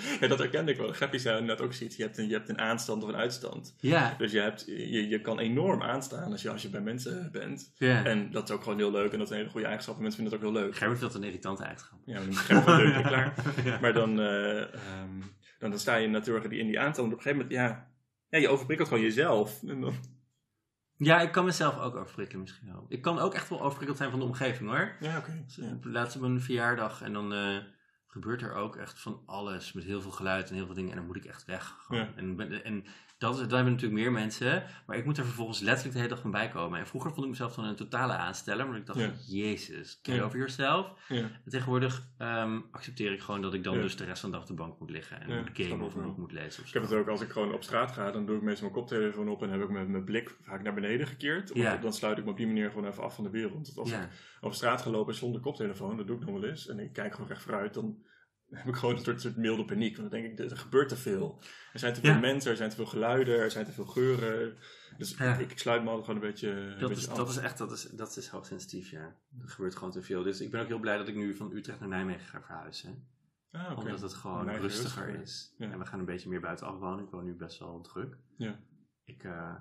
Ja. 0.03 0.17
ja, 0.21 0.27
dat 0.27 0.39
herkende 0.39 0.71
ik 0.71 0.77
wel. 0.77 0.93
Grappig 0.93 1.21
zijn 1.21 1.45
net 1.45 1.61
ook 1.61 1.73
zoiets. 1.73 1.95
Je 1.95 2.03
hebt, 2.03 2.17
een, 2.17 2.27
je 2.27 2.33
hebt 2.33 2.49
een 2.49 2.59
aanstand 2.59 3.03
of 3.03 3.09
een 3.09 3.15
uitstand. 3.15 3.75
Ja. 3.79 4.15
Dus 4.17 4.31
je, 4.31 4.39
hebt, 4.39 4.63
je, 4.65 5.07
je 5.07 5.21
kan 5.21 5.39
enorm 5.39 5.81
aanstaan 5.81 6.31
als 6.31 6.41
je, 6.41 6.49
als 6.49 6.61
je 6.61 6.69
bij 6.69 6.81
mensen 6.81 7.29
bent. 7.31 7.71
ja. 7.75 8.05
En 8.05 8.31
dat 8.31 8.49
is 8.49 8.55
ook 8.55 8.63
gewoon 8.63 8.77
heel 8.77 8.91
leuk. 8.91 9.11
En 9.11 9.17
dat 9.17 9.27
is 9.27 9.31
een 9.33 9.37
hele 9.39 9.49
goede 9.49 9.65
eigenschap. 9.65 9.95
En 9.95 10.01
mensen 10.01 10.21
vinden 10.21 10.39
het 10.39 10.47
ook 10.47 10.53
heel 10.53 10.61
leuk. 10.63 10.75
Gerben 10.75 10.97
vindt 10.97 11.13
dat 11.13 11.21
een 11.21 11.27
irritante 11.27 11.63
eigenschap. 11.63 11.99
Ja, 12.05 12.21
begrijp 12.21 12.59
ik 12.59 12.65
wel 12.65 12.77
leuk 12.77 13.03
klaar. 13.03 13.33
Ja. 13.65 13.79
Maar 13.79 13.93
dan, 13.93 14.19
eh, 14.19 14.61
ehm, 14.61 15.19
dan, 15.59 15.69
dan 15.69 15.79
sta 15.79 15.95
je 15.95 16.07
natuurlijk 16.07 16.45
in 16.51 16.67
die 16.67 16.79
aantal. 16.79 17.03
En 17.03 17.11
op 17.11 17.17
een 17.17 17.23
gegeven 17.23 17.45
moment, 17.47 17.59
ja, 17.59 17.91
ja, 18.29 18.39
je 18.39 18.49
overprikkelt 18.49 18.87
gewoon 18.87 19.03
jezelf. 19.03 19.63
En 19.67 19.81
dan, 19.81 19.93
Ja, 20.97 21.21
ik 21.21 21.31
kan 21.31 21.45
mezelf 21.45 21.79
ook 21.79 21.95
overprikkelen 21.95 22.41
misschien 22.41 22.67
wel. 22.67 22.85
Ik 22.89 23.01
kan 23.01 23.19
ook 23.19 23.33
echt 23.33 23.49
wel 23.49 23.61
overprikkeld 23.61 23.97
zijn 23.97 24.09
van 24.09 24.19
de 24.19 24.25
omgeving 24.25 24.69
hoor. 24.69 24.95
ja, 24.99 25.17
oké. 25.17 25.43
Dus, 25.45 25.59
eh, 25.59 25.71
Laatst 25.81 26.15
op 26.15 26.21
een 26.21 26.41
verjaardag 26.41 27.01
en 27.01 27.13
dan 27.13 27.33
eh, 27.33 27.57
gebeurt 28.13 28.41
er 28.41 28.53
ook 28.53 28.75
echt 28.75 28.99
van 28.99 29.21
alles 29.25 29.73
met 29.73 29.83
heel 29.83 30.01
veel 30.01 30.11
geluid 30.11 30.49
en 30.49 30.55
heel 30.55 30.65
veel 30.65 30.75
dingen. 30.75 30.91
En 30.91 30.97
dan 30.97 31.05
moet 31.05 31.15
ik 31.15 31.25
echt 31.25 31.45
weg. 31.45 31.75
Ja. 31.89 32.13
En, 32.15 32.63
en 32.63 32.85
dat, 33.23 33.33
is, 33.33 33.41
dat 33.41 33.51
hebben 33.51 33.73
natuurlijk 33.73 34.01
meer 34.01 34.11
mensen. 34.11 34.63
Maar 34.85 34.97
ik 34.97 35.05
moet 35.05 35.17
er 35.17 35.25
vervolgens 35.25 35.59
letterlijk 35.59 35.93
de 35.95 36.01
hele 36.01 36.13
dag 36.13 36.21
van 36.21 36.31
bij 36.31 36.49
komen. 36.49 36.79
En 36.79 36.87
vroeger 36.87 37.11
vond 37.11 37.23
ik 37.23 37.29
mezelf 37.31 37.55
dan 37.55 37.65
een 37.65 37.75
totale 37.75 38.13
aansteller. 38.13 38.67
Maar 38.67 38.77
ik 38.77 38.85
dacht, 38.85 38.99
Ja. 38.99 39.11
jezus, 39.27 39.99
get 40.03 40.15
Ja. 40.15 40.21
over 40.23 40.37
yourself. 40.37 40.91
Ja. 41.07 41.15
En 41.21 41.49
tegenwoordig 41.49 42.07
ehm, 42.17 42.59
accepteer 42.71 43.11
ik 43.11 43.21
gewoon 43.21 43.41
dat 43.41 43.53
ik 43.53 43.63
dan 43.63 43.81
dus 43.81 43.95
de 43.95 44.03
rest 44.05 44.21
van 44.21 44.29
de 44.29 44.35
dag 44.37 44.45
op 44.49 44.51
de 44.55 44.63
bank 44.63 44.79
moet 44.79 44.89
liggen. 44.89 45.21
En 45.21 45.27
moet 45.27 45.49
gamen 45.53 45.77
ik 45.77 45.83
of 45.83 45.95
een 45.95 46.03
boek 46.03 46.17
moet 46.17 46.31
lezen 46.31 46.63
Ik 46.65 46.73
heb 46.73 46.81
het 46.81 46.93
ook 46.93 47.07
als 47.07 47.21
ik 47.21 47.29
gewoon 47.31 47.53
op 47.53 47.63
straat 47.63 47.91
ga, 47.91 48.11
dan 48.11 48.25
doe 48.25 48.35
ik 48.35 48.41
meestal 48.41 48.69
mijn 48.69 48.79
koptelefoon 48.79 49.29
op 49.29 49.41
en 49.43 49.49
heb 49.49 49.61
ik 49.61 49.69
mijn, 49.69 49.91
mijn 49.91 50.03
blik 50.03 50.35
vaak 50.41 50.63
naar 50.63 50.73
beneden 50.73 51.07
gekeerd. 51.07 51.51
Of. 51.51 51.79
Dan 51.81 51.93
sluit 51.93 52.17
ik 52.17 52.23
me 52.25 52.31
op 52.31 52.37
die 52.37 52.47
manier 52.47 52.69
gewoon 52.69 52.87
even 52.87 53.03
af 53.03 53.15
van 53.15 53.23
de 53.23 53.29
wereld. 53.29 53.53
Want 53.73 53.77
als 53.77 53.91
ik 53.91 54.07
over 54.41 54.55
straat 54.55 54.81
ga 54.81 54.89
lopen 54.89 55.13
zonder 55.15 55.41
koptelefoon, 55.41 55.97
dat 55.97 56.07
doe 56.07 56.15
ik 56.19 56.25
nog 56.25 56.39
wel 56.39 56.49
eens, 56.49 56.67
en 56.67 56.79
ik 56.79 56.93
kijk 56.93 57.13
gewoon 57.13 57.27
recht 57.29 57.41
vooruit, 57.41 57.73
dan 57.73 57.97
heb 58.49 58.67
ik 58.67 58.75
gewoon 58.75 58.95
een 58.95 59.03
soort, 59.03 59.21
soort 59.21 59.35
milde 59.37 59.65
paniek. 59.65 59.97
Want 59.97 60.11
dan 60.11 60.21
denk 60.21 60.39
ik, 60.39 60.51
er 60.51 60.57
gebeurt 60.57 60.89
te 60.89 60.95
veel. 60.95 61.39
Er 61.73 61.79
zijn 61.79 61.93
te 61.93 61.99
veel 62.01 62.09
Ja. 62.13 62.19
mensen, 62.19 62.51
er 62.51 62.57
zijn 62.57 62.69
te 62.69 62.75
veel 62.75 62.85
geluiden, 62.85 63.39
er 63.39 63.51
zijn 63.51 63.65
te 63.65 63.71
veel 63.71 63.85
geuren. 63.85 64.57
Dus 64.97 65.17
Ja. 65.17 65.37
ik, 65.37 65.51
ik 65.51 65.59
sluit 65.59 65.83
me 65.83 65.89
altijd 65.89 66.05
gewoon 66.05 66.21
een 66.21 66.27
beetje, 66.29 66.49
een 66.49 66.79
Dat 66.79 66.89
beetje 66.89 67.03
is, 67.03 67.09
af. 67.09 67.17
dat 67.17 67.29
is 67.29 67.37
echt, 67.37 67.57
dat 67.57 67.71
is, 67.71 67.83
dat 67.83 68.17
is 68.17 68.27
hoogsensitief, 68.27 68.89
ja. 68.89 69.15
Er 69.41 69.49
gebeurt 69.49 69.75
gewoon 69.75 69.91
te 69.91 70.01
veel. 70.01 70.23
Dus 70.23 70.41
ik 70.41 70.51
ben 70.51 70.61
ook 70.61 70.67
heel 70.67 70.79
blij 70.79 70.97
dat 70.97 71.07
ik 71.07 71.15
nu 71.15 71.35
van 71.35 71.51
Utrecht 71.51 71.79
naar 71.79 71.89
Nijmegen 71.89 72.27
ga 72.27 72.41
verhuizen. 72.41 73.07
Ah, 73.51 73.71
oké. 73.71 73.79
Omdat 73.81 74.01
het 74.01 74.13
gewoon 74.13 74.45
Nijmegen 74.45 74.61
rustiger 74.61 75.21
is. 75.21 75.53
Ja. 75.57 75.71
En 75.71 75.79
we 75.79 75.85
gaan 75.85 75.99
een 75.99 76.05
beetje 76.05 76.29
meer 76.29 76.41
buitenaf 76.41 76.79
wonen. 76.79 77.03
Ik 77.05 77.11
woon 77.11 77.23
nu 77.23 77.35
best 77.35 77.59
wel 77.59 77.81
druk. 77.81 78.17
Ja. 78.37 78.59
Ik 79.03 79.23
eh, 79.23 79.55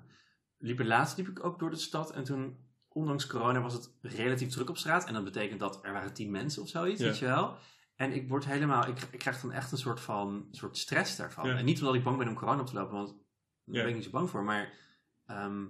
liep 0.57 0.79
er 0.79 0.85
laatst 0.85 1.17
liep 1.17 1.27
ik 1.27 1.45
ook 1.45 1.59
door 1.59 1.69
de 1.69 1.75
stad. 1.75 2.11
En 2.13 2.23
toen, 2.23 2.57
ondanks 2.87 3.27
corona, 3.27 3.61
was 3.61 3.73
het 3.73 3.91
relatief 4.01 4.49
druk 4.49 4.69
op 4.69 4.77
straat. 4.77 5.05
En 5.07 5.13
dat 5.13 5.23
betekent 5.23 5.59
dat 5.59 5.85
er 5.85 5.93
waren 5.93 6.13
tien 6.13 6.31
mensen 6.31 6.61
of 6.61 6.69
zoiets, 6.69 6.99
Ja. 7.01 7.05
weet 7.07 7.17
je 7.17 7.25
wel. 7.25 7.57
En 7.95 8.11
ik 8.13 8.29
word 8.29 8.45
helemaal, 8.45 8.87
ik, 8.87 8.97
ik 9.11 9.19
krijg 9.19 9.41
dan 9.41 9.51
echt 9.51 9.71
een 9.71 9.77
soort 9.77 9.99
van 9.99 10.47
soort 10.51 10.77
stress 10.77 11.15
daarvan. 11.15 11.49
Ja. 11.49 11.55
En 11.57 11.65
niet 11.65 11.79
omdat 11.79 11.95
ik 11.95 12.03
bang 12.03 12.17
ben 12.17 12.27
om 12.27 12.35
corona 12.35 12.61
op 12.61 12.67
te 12.67 12.73
lopen, 12.73 12.95
want 12.95 13.07
daar 13.65 13.75
Ja. 13.75 13.81
ben 13.81 13.89
ik 13.89 13.95
niet 13.95 14.03
zo 14.03 14.09
bang 14.11 14.29
voor. 14.29 14.43
Maar 14.43 14.73
ehm, 15.25 15.63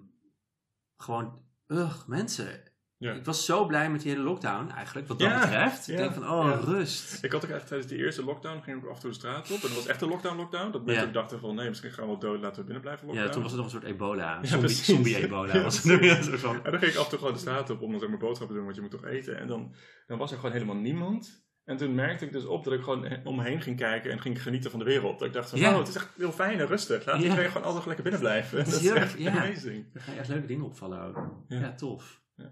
gewoon, 0.98 1.42
ugh, 1.68 2.08
mensen. 2.08 2.72
Ja. 2.98 3.14
Ik 3.14 3.26
was 3.26 3.46
zo 3.46 3.66
blij 3.66 3.92
met 3.92 4.02
die 4.02 4.12
hele 4.12 4.24
lockdown 4.24 4.70
eigenlijk, 4.70 5.08
wat 5.08 5.20
dat 5.20 5.40
betreft. 5.40 5.88
Ik 5.90 5.98
denk 5.98 6.14
van, 6.14 6.30
oh, 6.30 6.62
rust. 6.64 7.24
Ik 7.24 7.32
had 7.32 7.46
ook 7.46 7.52
echt 7.52 7.68
tijdens 7.68 7.90
die 7.90 8.00
eerste 8.00 8.24
lockdown, 8.24 8.62
ging 8.62 8.78
ik 8.78 8.84
ook 8.84 8.90
af 8.90 8.96
en 8.96 9.02
toe 9.02 9.10
de 9.10 9.16
straat 9.16 9.52
op. 9.52 9.56
En 9.56 9.62
dat 9.68 9.74
was 9.76 9.86
echt 9.86 10.02
een 10.02 10.08
lockdown-lockdown. 10.10 10.72
Dat 10.72 10.86
mensen 10.86 11.14
dachten 11.14 11.40
van, 11.40 11.56
nee, 11.56 11.70
misschien 11.70 11.92
gaan 11.92 12.04
we 12.04 12.10
wel 12.10 12.20
dood, 12.20 12.40
laten 12.42 12.58
we 12.58 12.64
binnen 12.64 12.82
blijven 12.82 13.14
Ja, 13.14 13.30
toen 13.30 13.42
was 13.42 13.52
het 13.52 13.62
nog 13.62 13.66
een 13.74 13.80
soort 13.80 13.92
ebola. 13.94 14.24
Ja, 14.42 14.46
zombie, 14.46 14.60
precies. 14.68 14.86
zombie 14.86 15.16
ebola 15.16 15.54
Ja, 15.56 15.64
was 15.64 15.84
het. 15.84 15.98
precies. 15.98 16.18
Een 16.18 16.24
soort 16.24 16.40
van- 16.40 16.64
En 16.66 16.72
dan 16.72 16.80
ging 16.80 16.92
ik 16.92 16.98
af 16.98 17.04
en 17.04 17.10
toe 17.10 17.20
gewoon 17.20 17.34
de 17.34 17.40
straat 17.40 17.70
op 17.70 17.82
om 17.82 17.92
dan 17.92 18.00
zeg 18.00 18.10
maar 18.10 18.18
boodschappen 18.18 18.48
te 18.48 18.54
doen, 18.56 18.64
want 18.64 18.76
je 18.76 18.82
moet 18.82 18.92
toch 18.92 19.06
eten. 19.06 19.38
En 19.38 19.48
dan, 19.48 19.74
dan 20.08 20.18
was 20.18 20.32
er 20.32 20.38
gewoon 20.38 20.52
helemaal 20.52 20.76
niemand. 20.76 21.46
En 21.66 21.78
toen 21.78 21.96
merkte 21.96 22.26
ik 22.26 22.32
dus 22.32 22.46
op 22.46 22.64
dat 22.64 22.74
ik 22.74 22.82
gewoon 22.82 23.06
he- 23.06 23.22
om 23.24 23.36
me 23.36 23.44
heen 23.44 23.62
ging 23.62 23.78
kijken 23.78 24.12
en 24.12 24.20
ging 24.22 24.42
genieten 24.42 24.70
van 24.72 24.80
de 24.80 24.86
wereld. 24.86 25.20
Dat 25.20 25.28
ik 25.28 25.34
dacht 25.34 25.50
van, 25.50 25.60
Ja. 25.60 25.72
oh, 25.72 25.78
het 25.80 25.88
is 25.88 25.96
echt 25.96 26.10
heel 26.18 26.32
fijn 26.32 26.60
en 26.60 26.68
rustig. 26.68 27.06
Laat 27.06 27.18
Ja. 27.18 27.24
iedereen 27.24 27.48
gewoon 27.52 27.68
altijd 27.68 27.86
lekker 27.86 28.04
binnen 28.04 28.22
blijven. 28.22 28.58
Dat 28.58 28.68
is 28.82 28.86
echt 28.92 29.18
ja. 29.18 29.32
amazing. 29.32 29.86
Er 29.94 30.02
gaan 30.02 30.16
echt 30.16 30.28
leuke 30.28 30.48
dingen 30.48 30.66
opvallen 30.66 31.02
ook. 31.02 31.44
Ja, 31.48 31.74
tof. 31.74 32.22
Ja. 32.36 32.52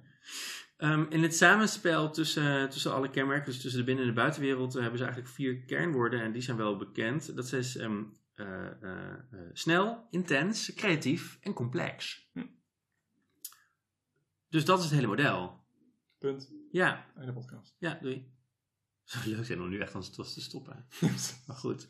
Ehm, 0.77 1.05
in 1.09 1.23
het 1.23 1.35
samenspel 1.35 2.11
tussen, 2.11 2.69
tussen 2.69 2.93
alle 2.93 3.09
kenmerken, 3.09 3.45
dus 3.51 3.61
tussen 3.61 3.79
de 3.79 3.85
binnen- 3.85 4.03
en 4.03 4.09
de 4.09 4.15
buitenwereld, 4.15 4.75
eh, 4.75 4.81
hebben 4.81 4.97
ze 4.99 5.03
eigenlijk 5.05 5.33
vier 5.35 5.63
kernwoorden 5.65 6.21
en 6.21 6.31
die 6.31 6.41
zijn 6.41 6.57
wel 6.57 6.77
bekend. 6.77 7.35
Dat 7.35 7.51
is 7.53 7.77
ehm, 7.77 8.03
eh, 8.33 8.65
eh, 8.65 9.11
eh, 9.31 9.39
snel, 9.53 10.07
intens, 10.09 10.73
creatief 10.73 11.37
en 11.41 11.53
complex. 11.53 12.29
Hm. 12.33 12.45
Dus 14.49 14.65
dat 14.65 14.77
is 14.79 14.85
het 14.85 14.93
hele 14.93 15.07
model. 15.07 15.59
Punt. 16.19 16.51
Ja, 16.71 17.05
Einde 17.17 17.33
podcast. 17.33 17.75
ja, 17.79 17.97
doei. 18.01 18.29
Zou 19.11 19.35
leuk 19.35 19.45
zijn 19.45 19.61
om 19.61 19.69
nu 19.69 19.79
echt 19.79 19.95
aan 19.95 20.01
te 20.01 20.11
te 20.11 20.41
stoppen. 20.41 20.85
Maar 21.47 21.55
goed. 21.55 21.89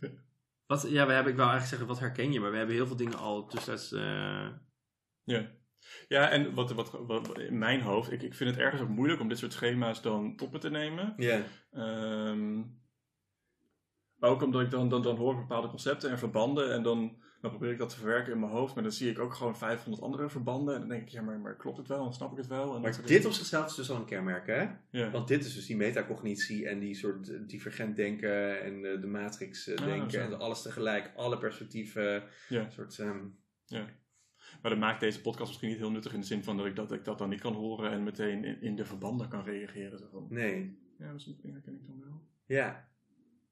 Wat, 0.65 0.81
ja, 0.81 1.05
we 1.07 1.13
hebben, 1.13 1.31
ik 1.31 1.37
wou 1.37 1.49
eigenlijk 1.49 1.67
zeggen, 1.67 1.87
wat 1.87 1.99
herken 1.99 2.31
je? 2.31 2.39
Maar 2.39 2.51
we 2.51 2.57
hebben 2.57 2.75
heel 2.75 2.87
veel 2.87 2.95
dingen 2.95 3.17
al 3.17 3.47
tussentijds... 3.47 3.91
eh 3.91 4.47
Ja. 5.23 5.51
Ja, 6.07 6.29
en 6.29 6.53
wat, 6.53 6.71
wat, 6.71 6.91
wat 6.91 7.39
in 7.39 7.57
mijn 7.57 7.81
hoofd, 7.81 8.11
ik, 8.11 8.21
ik 8.21 8.33
vind 8.33 8.49
het 8.49 8.59
ergens 8.59 8.81
ook 8.81 8.89
moeilijk 8.89 9.21
om 9.21 9.27
dit 9.27 9.37
soort 9.37 9.53
schema's 9.53 10.01
dan 10.01 10.35
tot 10.35 10.51
me 10.51 10.57
te 10.57 10.69
nemen. 10.69 11.13
Ja. 11.17 11.43
Ehm, 11.71 12.57
maar 14.15 14.29
ook 14.29 14.41
omdat 14.41 14.61
ik 14.61 14.71
dan, 14.71 14.89
dan, 14.89 15.01
dan 15.01 15.15
hoor 15.15 15.33
ik 15.33 15.39
bepaalde 15.39 15.67
concepten 15.67 16.09
en 16.09 16.19
verbanden 16.19 16.73
en 16.73 16.83
dan, 16.83 17.21
dan 17.41 17.49
probeer 17.49 17.71
ik 17.71 17.77
dat 17.77 17.89
te 17.89 17.95
verwerken 17.95 18.33
in 18.33 18.39
mijn 18.39 18.51
hoofd. 18.51 18.73
Maar 18.73 18.83
dan 18.83 18.91
zie 18.91 19.09
ik 19.09 19.19
ook 19.19 19.33
gewoon 19.33 19.57
500 19.57 20.03
andere 20.03 20.29
verbanden 20.29 20.73
en 20.73 20.79
dan 20.79 20.89
denk 20.89 21.01
ik, 21.01 21.09
ja, 21.09 21.21
maar, 21.21 21.39
maar 21.39 21.55
klopt 21.55 21.77
het 21.77 21.87
wel 21.87 22.05
en 22.05 22.13
snap 22.13 22.31
ik 22.31 22.37
het 22.37 22.47
wel? 22.47 22.75
En 22.75 22.81
Maar 22.81 22.91
dit 22.91 23.07
dingen. 23.07 23.25
op 23.25 23.31
zichzelf 23.31 23.65
is 23.65 23.75
dus 23.75 23.89
al 23.89 23.95
een 23.95 24.05
kenmerk, 24.05 24.47
hè? 24.47 24.67
Ja. 24.89 25.11
Want 25.11 25.27
dit 25.27 25.45
is 25.45 25.53
dus 25.53 25.65
die 25.65 25.75
metacognitie 25.75 26.67
en 26.67 26.79
die 26.79 26.95
soort 26.95 27.49
divergent 27.49 27.95
denken 27.95 28.61
en 28.63 28.85
eh, 28.85 29.01
de 29.01 29.07
matrix 29.07 29.67
eh, 29.67 29.77
Ah, 29.77 29.85
denken 29.85 30.21
en 30.21 30.39
alles 30.39 30.61
tegelijk, 30.61 31.11
alle 31.15 31.37
perspectieven. 31.37 32.23
Ja. 32.49 32.69
soort, 32.69 32.99
ehm, 32.99 33.25
Maar 34.61 34.71
dat 34.71 34.77
maakt 34.79 34.99
deze 34.99 35.21
podcast 35.21 35.47
misschien 35.47 35.69
niet 35.69 35.77
heel 35.77 35.91
nuttig 35.91 36.13
in 36.13 36.19
de 36.19 36.25
zin 36.25 36.43
van 36.43 36.57
dat 36.57 36.65
ik 36.65 36.75
dat, 36.75 36.91
ik 36.91 37.03
dat 37.03 37.17
dan 37.17 37.29
niet 37.29 37.41
kan 37.41 37.53
horen 37.53 37.91
en 37.91 38.03
meteen 38.03 38.43
in, 38.43 38.61
in 38.61 38.75
de 38.75 38.85
verbanden 38.85 39.27
kan 39.27 39.43
reageren. 39.43 39.99
Zo 39.99 40.07
van, 40.11 40.25
nee. 40.29 40.79
ja, 40.97 41.11
dat 41.11 41.25
herken 41.41 41.73
ik 41.73 41.87
dan 41.87 41.99
wel. 41.99 42.21
Ja. 42.45 42.90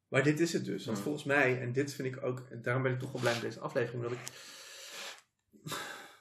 Maar 0.09 0.23
dit 0.23 0.39
is 0.39 0.53
het 0.53 0.65
dus. 0.65 0.85
Want 0.85 0.99
volgens 0.99 1.23
mij, 1.23 1.61
en 1.61 1.71
dit 1.71 1.93
vind 1.93 2.15
ik 2.15 2.23
ook, 2.23 2.39
en 2.49 2.61
daarom 2.61 2.83
ben 2.83 2.91
ik 2.91 2.99
toch 2.99 3.11
wel 3.11 3.21
blij 3.21 3.33
met 3.33 3.41
deze 3.41 3.59
aflevering, 3.59 4.03
omdat 4.03 4.17
ik. 4.19 4.31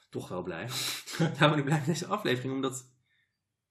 toch 0.09 0.27
wel 0.29 0.43
blij. 0.43 0.67
daarom 1.17 1.49
ben 1.49 1.57
ik 1.57 1.63
blij 1.65 1.77
met 1.77 1.85
deze 1.85 2.05
aflevering, 2.05 2.53
omdat. 2.53 2.97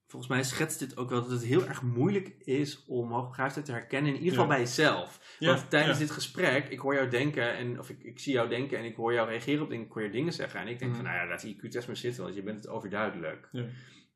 Volgens 0.07 0.31
mij 0.31 0.43
schetst 0.43 0.79
dit 0.79 0.97
ook 0.97 1.09
wel 1.09 1.21
dat 1.21 1.31
het 1.31 1.43
heel 1.45 1.65
erg 1.67 1.81
moeilijk 1.81 2.27
is 2.39 2.85
om 2.85 3.11
hoogbegaafdheid 3.11 3.65
te 3.65 3.71
herkennen, 3.71 4.11
in 4.11 4.17
ieder 4.17 4.29
geval 4.31 4.45
Ja. 4.45 4.51
bij 4.51 4.59
jezelf. 4.59 5.35
Ja, 5.39 5.53
Want 5.53 5.69
tijdens 5.69 5.97
ja. 5.97 6.03
dit 6.03 6.11
gesprek, 6.13 6.67
ik 6.69 6.79
hoor 6.79 6.93
jou 6.93 7.09
denken, 7.09 7.55
en, 7.57 7.79
of 7.79 7.89
ik, 7.89 8.03
ik 8.03 8.19
zie 8.19 8.33
jou 8.33 8.49
denken 8.49 8.77
en 8.77 8.83
ik 8.85 8.95
hoor 8.95 9.13
jou 9.13 9.29
reageren 9.29 9.63
op 9.63 9.69
dingen, 9.69 9.85
ik 9.85 9.91
hoor 9.91 10.03
je 10.03 10.09
dingen 10.09 10.33
zeggen. 10.33 10.59
En 10.59 10.67
ik 10.67 10.79
denk 10.79 10.91
Mhm. 10.91 10.99
van, 11.01 11.09
nou 11.09 11.19
ja, 11.23 11.27
laat 11.27 11.41
die 11.41 11.55
IQ-test 11.55 11.87
maar 11.87 11.97
zitten, 11.97 12.23
want 12.23 12.35
je 12.35 12.43
bent 12.43 12.57
het 12.57 12.67
overduidelijk. 12.67 13.49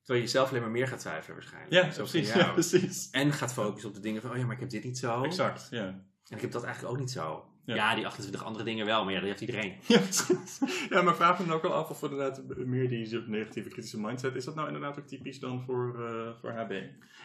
Terwijl 0.04 0.26
je 0.26 0.32
zelf 0.32 0.50
alleen 0.50 0.62
maar 0.62 0.72
meer 0.72 0.88
gaat 0.88 1.00
twijfelen 1.00 1.36
waarschijnlijk. 1.38 1.74
Ja, 1.74 2.04
precies. 2.04 2.34
ja, 2.34 2.52
precies. 2.60 3.10
En 3.12 3.32
gaat 3.34 3.54
focussen 3.54 3.90
op 3.90 3.96
de 3.96 4.02
dingen 4.02 4.22
van, 4.22 4.32
oh 4.32 4.38
ja, 4.38 4.44
maar 4.44 4.54
ik 4.54 4.60
heb 4.60 4.70
dit 4.70 4.84
niet 4.84 4.98
zo. 4.98 5.24
Exact, 5.24 5.68
ja. 5.72 5.86
En 6.28 6.36
ik 6.36 6.42
heb 6.42 6.52
dat 6.52 6.64
eigenlijk 6.64 6.94
ook 6.94 7.00
niet 7.00 7.12
zo. 7.12 7.46
Ja, 7.66 7.76
Ja. 7.76 7.96
die 7.96 8.06
28 8.06 8.44
andere 8.44 8.64
dingen 8.64 8.86
wel, 8.86 9.04
maar 9.04 9.14
ja, 9.14 9.20
dat 9.20 9.28
heeft 9.28 9.42
iedereen. 9.42 9.76
Ja, 9.88 10.00
precies. 10.00 10.60
ja, 10.90 11.02
maar 11.02 11.16
vraag 11.16 11.40
me 11.40 11.46
dan 11.46 11.56
ook 11.56 11.62
wel 11.62 11.74
af 11.74 11.90
of 11.90 12.02
inderdaad 12.04 12.42
meer 12.58 12.90
die 12.90 13.24
negatieve 13.28 13.70
kritische 13.70 14.00
mindset, 14.00 14.36
is 14.36 14.46
dat 14.46 14.56
nou 14.56 14.68
inderdaad 14.68 15.00
ook 15.00 15.08
typisch 15.08 15.40
dan 15.40 15.64
voor, 15.66 16.06
eh, 16.06 16.30
voor 16.42 16.52
HB? 16.52 16.72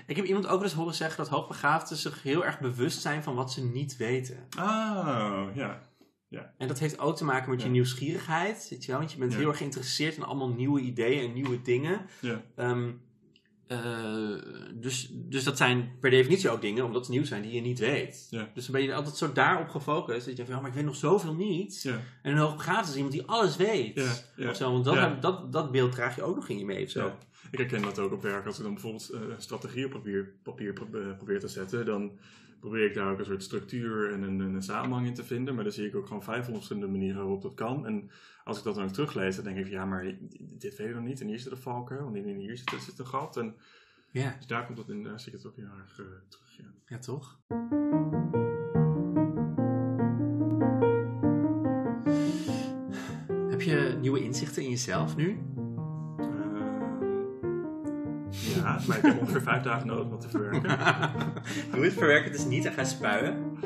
Ik 0.06 0.16
heb 0.16 0.24
iemand 0.24 0.46
ook 0.46 0.52
wel 0.54 0.62
eens 0.62 0.72
horen 0.72 0.94
zeggen 0.94 1.16
dat 1.16 1.28
hoogbegaafden 1.28 1.96
zich 1.96 2.22
heel 2.22 2.44
erg 2.44 2.60
bewust 2.60 3.00
zijn 3.00 3.22
van 3.22 3.34
wat 3.34 3.52
ze 3.52 3.64
niet 3.64 3.96
weten. 3.96 4.46
Ah, 4.58 5.46
ja. 5.54 5.80
En 6.58 6.68
dat 6.68 6.78
heeft 6.78 6.98
ook 6.98 7.16
te 7.16 7.24
maken 7.24 7.50
met 7.50 7.60
je 7.60 7.66
Ja. 7.66 7.72
nieuwsgierigheid, 7.72 8.66
weet 8.70 8.84
je 8.84 8.90
wel? 8.90 9.00
Want 9.00 9.12
je 9.12 9.18
bent 9.18 9.32
Ja. 9.32 9.38
heel 9.38 9.48
erg 9.48 9.56
geïnteresseerd 9.58 10.16
in 10.16 10.22
allemaal 10.22 10.48
nieuwe 10.48 10.80
ideeën 10.80 11.28
en 11.28 11.34
nieuwe 11.34 11.62
dingen. 11.62 12.06
Ja. 12.20 12.42
Ehm, 12.56 12.90
eh, 13.66 14.34
dus, 14.74 15.10
dus 15.12 15.44
dat 15.44 15.56
zijn 15.56 15.90
per 16.00 16.10
definitie 16.10 16.50
ook 16.50 16.60
dingen, 16.60 16.84
omdat 16.84 17.04
ze 17.06 17.10
nieuw 17.10 17.24
zijn, 17.24 17.42
die 17.42 17.52
je 17.52 17.60
niet 17.60 17.78
weet. 17.78 18.26
Ja. 18.30 18.50
Dus 18.54 18.64
dan 18.64 18.74
ben 18.74 18.82
je 18.82 18.94
altijd 18.94 19.16
zo 19.16 19.32
daarop 19.32 19.68
gefocust. 19.68 20.26
Dat 20.26 20.36
je 20.36 20.44
van, 20.44 20.54
ja, 20.54 20.60
maar 20.60 20.70
ik 20.70 20.76
weet 20.76 20.84
nog 20.84 20.96
zoveel 20.96 21.34
niet. 21.34 21.82
Ja. 21.82 22.00
En 22.22 22.32
een 22.32 22.38
hoogbegaafde 22.38 22.90
is 22.90 22.96
iemand 22.96 23.14
die 23.14 23.24
alles 23.26 23.56
weet. 23.56 23.94
Ja, 23.94 24.12
ja. 24.36 24.50
Of 24.50 24.56
zo, 24.56 24.72
want 24.72 24.84
dat, 24.84 24.94
Ja. 24.94 25.14
dat, 25.20 25.52
dat 25.52 25.70
beeld 25.72 25.92
draag 25.92 26.16
je 26.16 26.22
ook 26.22 26.34
nog 26.36 26.48
in 26.48 26.58
je 26.58 26.64
mee 26.64 26.84
of 26.84 26.90
zo. 26.90 27.04
Ja. 27.06 27.18
Ik 27.50 27.58
herken 27.58 27.82
dat 27.82 27.98
ook 27.98 28.12
op 28.12 28.22
werk. 28.22 28.46
Als 28.46 28.56
ik 28.56 28.62
dan 28.62 28.72
bijvoorbeeld 28.72 29.10
eh, 29.10 29.20
een 29.20 29.42
strategie 29.42 29.84
op 29.84 29.90
papier, 30.42 30.72
eh, 30.92 31.16
probeer 31.16 31.40
te 31.40 31.48
zetten, 31.48 31.84
dan 31.86 32.12
probeer 32.60 32.84
ik 32.84 32.94
daar 32.94 33.12
ook 33.12 33.18
een 33.18 33.24
soort 33.24 33.42
structuur 33.42 34.12
en 34.12 34.22
een, 34.22 34.40
een 34.40 34.62
samenhang 34.62 35.06
in 35.06 35.14
te 35.14 35.24
vinden. 35.24 35.54
Maar 35.54 35.64
dan 35.64 35.72
zie 35.72 35.86
ik 35.86 35.96
ook 35.96 36.06
gewoon 36.06 36.22
500 36.22 36.56
verschillende 36.56 36.98
manieren 36.98 37.20
waarop 37.22 37.42
dat 37.42 37.54
kan. 37.54 37.86
En 37.86 38.10
als 38.44 38.58
ik 38.58 38.64
dat 38.64 38.74
dan 38.74 38.84
ook 38.84 38.90
teruglees, 38.90 39.34
dan 39.34 39.44
denk 39.44 39.56
ik 39.56 39.62
van 39.62 39.72
ja, 39.72 39.84
maar 39.84 40.16
dit 40.38 40.76
weet 40.76 40.88
ik 40.88 40.94
nog 40.94 41.04
niet. 41.04 41.20
En 41.20 41.26
hier 41.26 41.38
zit 41.38 41.52
een 41.52 41.58
valkuil, 41.58 42.14
en 42.14 42.36
hier 42.36 42.56
zit, 42.56 42.82
zit 42.82 42.98
een 42.98 43.06
gat. 43.06 43.36
En 43.36 43.54
Ja, 44.10 44.34
dus 44.36 44.46
daar 44.46 44.66
komt 44.66 44.78
het 44.78 44.88
in, 44.88 45.02
daar 45.02 45.20
zie 45.20 45.32
ik 45.32 45.38
het 45.38 45.46
ook 45.46 45.56
heel 45.56 45.64
erg 45.64 45.98
eh, 46.00 46.06
terug. 46.28 46.56
Ja. 46.56 46.64
ja 46.86 46.98
toch? 46.98 47.38
Heb 53.50 53.60
je 53.60 53.96
nieuwe 54.00 54.22
inzichten 54.22 54.62
in 54.62 54.70
jezelf 54.70 55.16
nu? 55.16 55.38
Ja, 58.62 58.78
maar 58.86 58.96
ik 58.96 59.02
heb 59.02 59.20
ongeveer 59.20 59.42
vijf 59.42 59.62
dagen 59.62 59.86
nodig 59.86 60.04
om 60.04 60.10
dat 60.10 60.20
te 60.20 60.28
verwerken. 60.28 60.78
Doe 61.72 61.84
het 61.84 61.92
verwerken 61.92 62.32
dus 62.32 62.44
niet 62.44 62.64
en 62.64 62.72
ga 62.72 62.84
spuien. 62.84 63.58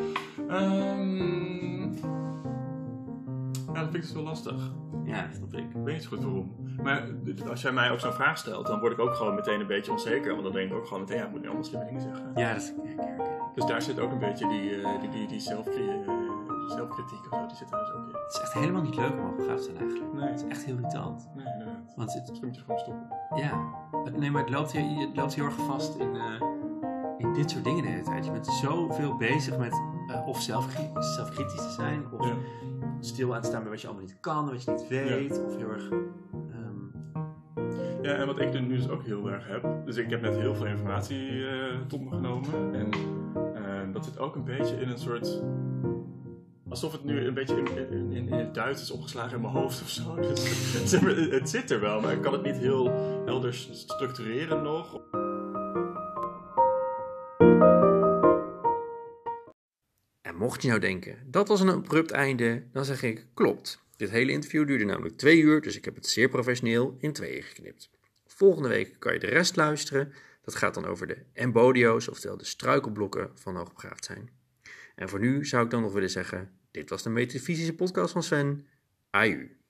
Ehm, 0.48 1.92
ja, 3.72 3.80
dat 3.80 3.90
vind 3.90 3.94
ik 3.94 4.00
dus 4.00 4.12
wel 4.12 4.22
lastig. 4.22 4.72
Ja, 5.04 5.26
snap 5.36 5.52
ik. 5.52 5.58
Ik 5.58 5.84
weet 5.84 5.94
niet 5.94 6.02
zo 6.02 6.08
goed 6.08 6.22
waarom. 6.22 6.54
Maar 6.82 7.08
als 7.48 7.62
jij 7.62 7.72
mij 7.72 7.90
ook 7.90 8.00
zo'n 8.00 8.12
vraag 8.12 8.38
stelt, 8.38 8.66
dan 8.66 8.80
word 8.80 8.92
ik 8.92 8.98
ook 8.98 9.14
gewoon 9.14 9.34
meteen 9.34 9.60
een 9.60 9.66
beetje 9.66 9.92
onzeker. 9.92 10.30
Want 10.30 10.42
dan 10.42 10.52
denk 10.52 10.70
ik 10.70 10.76
ook 10.76 10.86
gewoon 10.86 11.00
meteen, 11.02 11.16
ja, 11.16 11.24
ik 11.24 11.30
moet 11.30 11.40
nu 11.40 11.46
allemaal 11.46 11.64
slimme 11.64 11.86
dingen 11.86 12.00
zeggen. 12.02 12.32
Ja, 12.34 12.52
dat 12.52 12.74
ik 12.76 12.96
herken 12.96 13.14
ik. 13.14 13.30
Dus 13.54 13.64
daar 13.64 13.82
zit 13.82 13.98
ook 13.98 14.12
een 14.12 14.18
beetje 14.18 14.48
die, 14.48 14.82
eh, 14.82 15.00
die, 15.00 15.26
die, 15.26 15.38
eh, 15.38 15.54
zelfkritiek 16.68 17.32
of 17.32 17.38
zo, 17.38 17.46
die 17.46 17.56
zit 17.56 17.70
daar 17.70 17.80
dus 17.80 17.92
ook 17.92 18.08
in. 18.08 18.14
Het 18.14 18.34
is 18.34 18.40
echt 18.40 18.52
helemaal 18.52 18.82
niet 18.82 18.96
leuk 18.96 19.12
om 19.12 19.18
hoogbegaafd 19.18 19.58
te 19.58 19.64
zijn 19.64 19.76
eigenlijk. 19.76 20.12
Nee. 20.12 20.28
Het 20.28 20.40
is 20.42 20.48
echt 20.48 20.64
heel 20.64 20.76
irritant. 20.76 21.28
Nee, 21.34 21.44
Want 21.96 22.12
het, 22.14 22.28
Misschien 22.28 22.46
moet 22.48 22.56
je 22.56 22.62
gewoon 22.62 22.78
stoppen. 22.80 23.06
ja, 23.34 23.70
nee, 24.18 24.30
maar 24.30 24.42
het 24.42 24.50
loopt, 24.50 24.72
heel, 24.72 24.96
het 25.08 25.16
loopt 25.16 25.34
heel 25.34 25.44
erg 25.44 25.54
vast 25.66 25.98
in, 25.98 26.16
eh, 26.16 26.42
in 27.18 27.32
dit 27.32 27.50
soort 27.50 27.64
dingen 27.64 27.82
de 27.82 27.88
hele 27.88 28.02
tijd. 28.02 28.24
Je 28.24 28.32
bent 28.32 28.46
zoveel 28.46 29.16
bezig 29.16 29.58
met 29.58 29.72
eh, 30.08 30.28
of 30.28 30.40
zelfkri- 30.40 30.90
zelfkritisch 30.94 31.62
te 31.62 31.70
zijn, 31.70 32.12
of 32.18 32.26
Ja. 32.26 32.34
stil 33.00 33.34
aan 33.34 33.40
te 33.40 33.46
staan 33.48 33.60
bij 33.62 33.70
wat 33.70 33.80
je 33.80 33.86
allemaal 33.86 34.04
niet 34.04 34.20
kan, 34.20 34.50
wat 34.50 34.64
je 34.64 34.70
niet 34.70 34.88
weet, 34.88 35.44
of 35.46 35.56
heel 35.56 35.70
erg... 35.70 35.88
ehm, 35.90 36.80
Ja, 38.02 38.12
en 38.14 38.26
wat 38.26 38.38
ik 38.40 38.60
nu 38.60 38.68
dus 38.76 38.88
ook 38.88 39.02
heel 39.04 39.30
erg 39.30 39.48
heb. 39.48 39.66
Dus 39.84 39.96
ik 39.96 40.10
heb 40.10 40.20
net 40.20 40.36
heel 40.36 40.54
veel 40.54 40.66
informatie 40.66 41.46
eh, 41.48 41.80
tot 41.86 42.00
me 42.00 42.10
genomen. 42.10 42.74
En 42.74 42.90
dat 43.92 44.04
zit 44.04 44.18
ook 44.18 44.34
een 44.36 44.44
beetje 44.44 44.76
in 44.80 44.88
een 44.88 44.98
soort. 44.98 45.42
Alsof 46.72 46.92
het 46.92 47.04
nu 47.04 47.26
een 47.26 47.34
beetje 47.34 47.56
in, 47.56 47.76
in, 47.76 48.12
in, 48.12 48.28
in 48.28 48.32
het 48.32 48.54
Duits 48.54 48.82
is 48.82 48.90
opgeslagen 48.90 49.34
in 49.34 49.40
mijn 49.40 49.52
hoofd 49.52 49.82
of 49.82 49.88
zo. 49.88 50.14
Dus, 50.20 51.00
maar, 51.00 51.16
het 51.16 51.50
zit 51.50 51.70
er 51.70 51.80
wel, 51.80 52.00
maar 52.00 52.12
ik 52.12 52.22
kan 52.22 52.32
het 52.32 52.42
niet 52.42 52.56
heel 52.56 52.90
helder 53.24 53.54
structureren 53.54 54.62
nog. 54.62 55.00
En 60.20 60.36
mocht 60.36 60.62
je 60.62 60.68
nou 60.68 60.80
denken, 60.80 61.18
dat 61.26 61.48
was 61.48 61.60
een 61.60 61.68
abrupt 61.68 62.10
einde, 62.10 62.62
dan 62.72 62.84
zeg 62.84 63.02
ik, 63.02 63.26
klopt. 63.34 63.82
Dit 63.96 64.10
hele 64.10 64.32
interview 64.32 64.66
duurde 64.66 64.84
namelijk 64.84 65.16
twee 65.16 65.40
uur, 65.40 65.60
dus 65.60 65.76
ik 65.76 65.84
heb 65.84 65.94
het 65.94 66.06
zeer 66.06 66.28
professioneel 66.28 66.96
in 66.98 67.12
tweeën 67.12 67.42
geknipt. 67.42 67.90
Volgende 68.26 68.68
week 68.68 68.96
kan 68.98 69.12
je 69.12 69.18
de 69.18 69.26
rest 69.26 69.56
luisteren. 69.56 70.12
Dat 70.44 70.54
gaat 70.54 70.74
dan 70.74 70.86
over 70.86 71.06
de 71.06 71.22
embodio's, 71.32 72.08
oftewel 72.08 72.36
de 72.36 72.44
struikelblokken 72.44 73.30
van 73.34 73.56
hoogbegaafd 73.56 74.04
zijn. 74.04 74.30
En 74.94 75.08
voor 75.08 75.20
nu 75.20 75.44
zou 75.44 75.64
ik 75.64 75.70
dan 75.70 75.82
nog 75.82 75.92
willen 75.92 76.10
zeggen, 76.10 76.60
dit 76.72 76.90
was 76.90 77.02
de 77.02 77.10
metafysische 77.10 77.74
podcast 77.74 78.12
van 78.12 78.22
Sven. 78.22 78.66
Aju. 79.10 79.61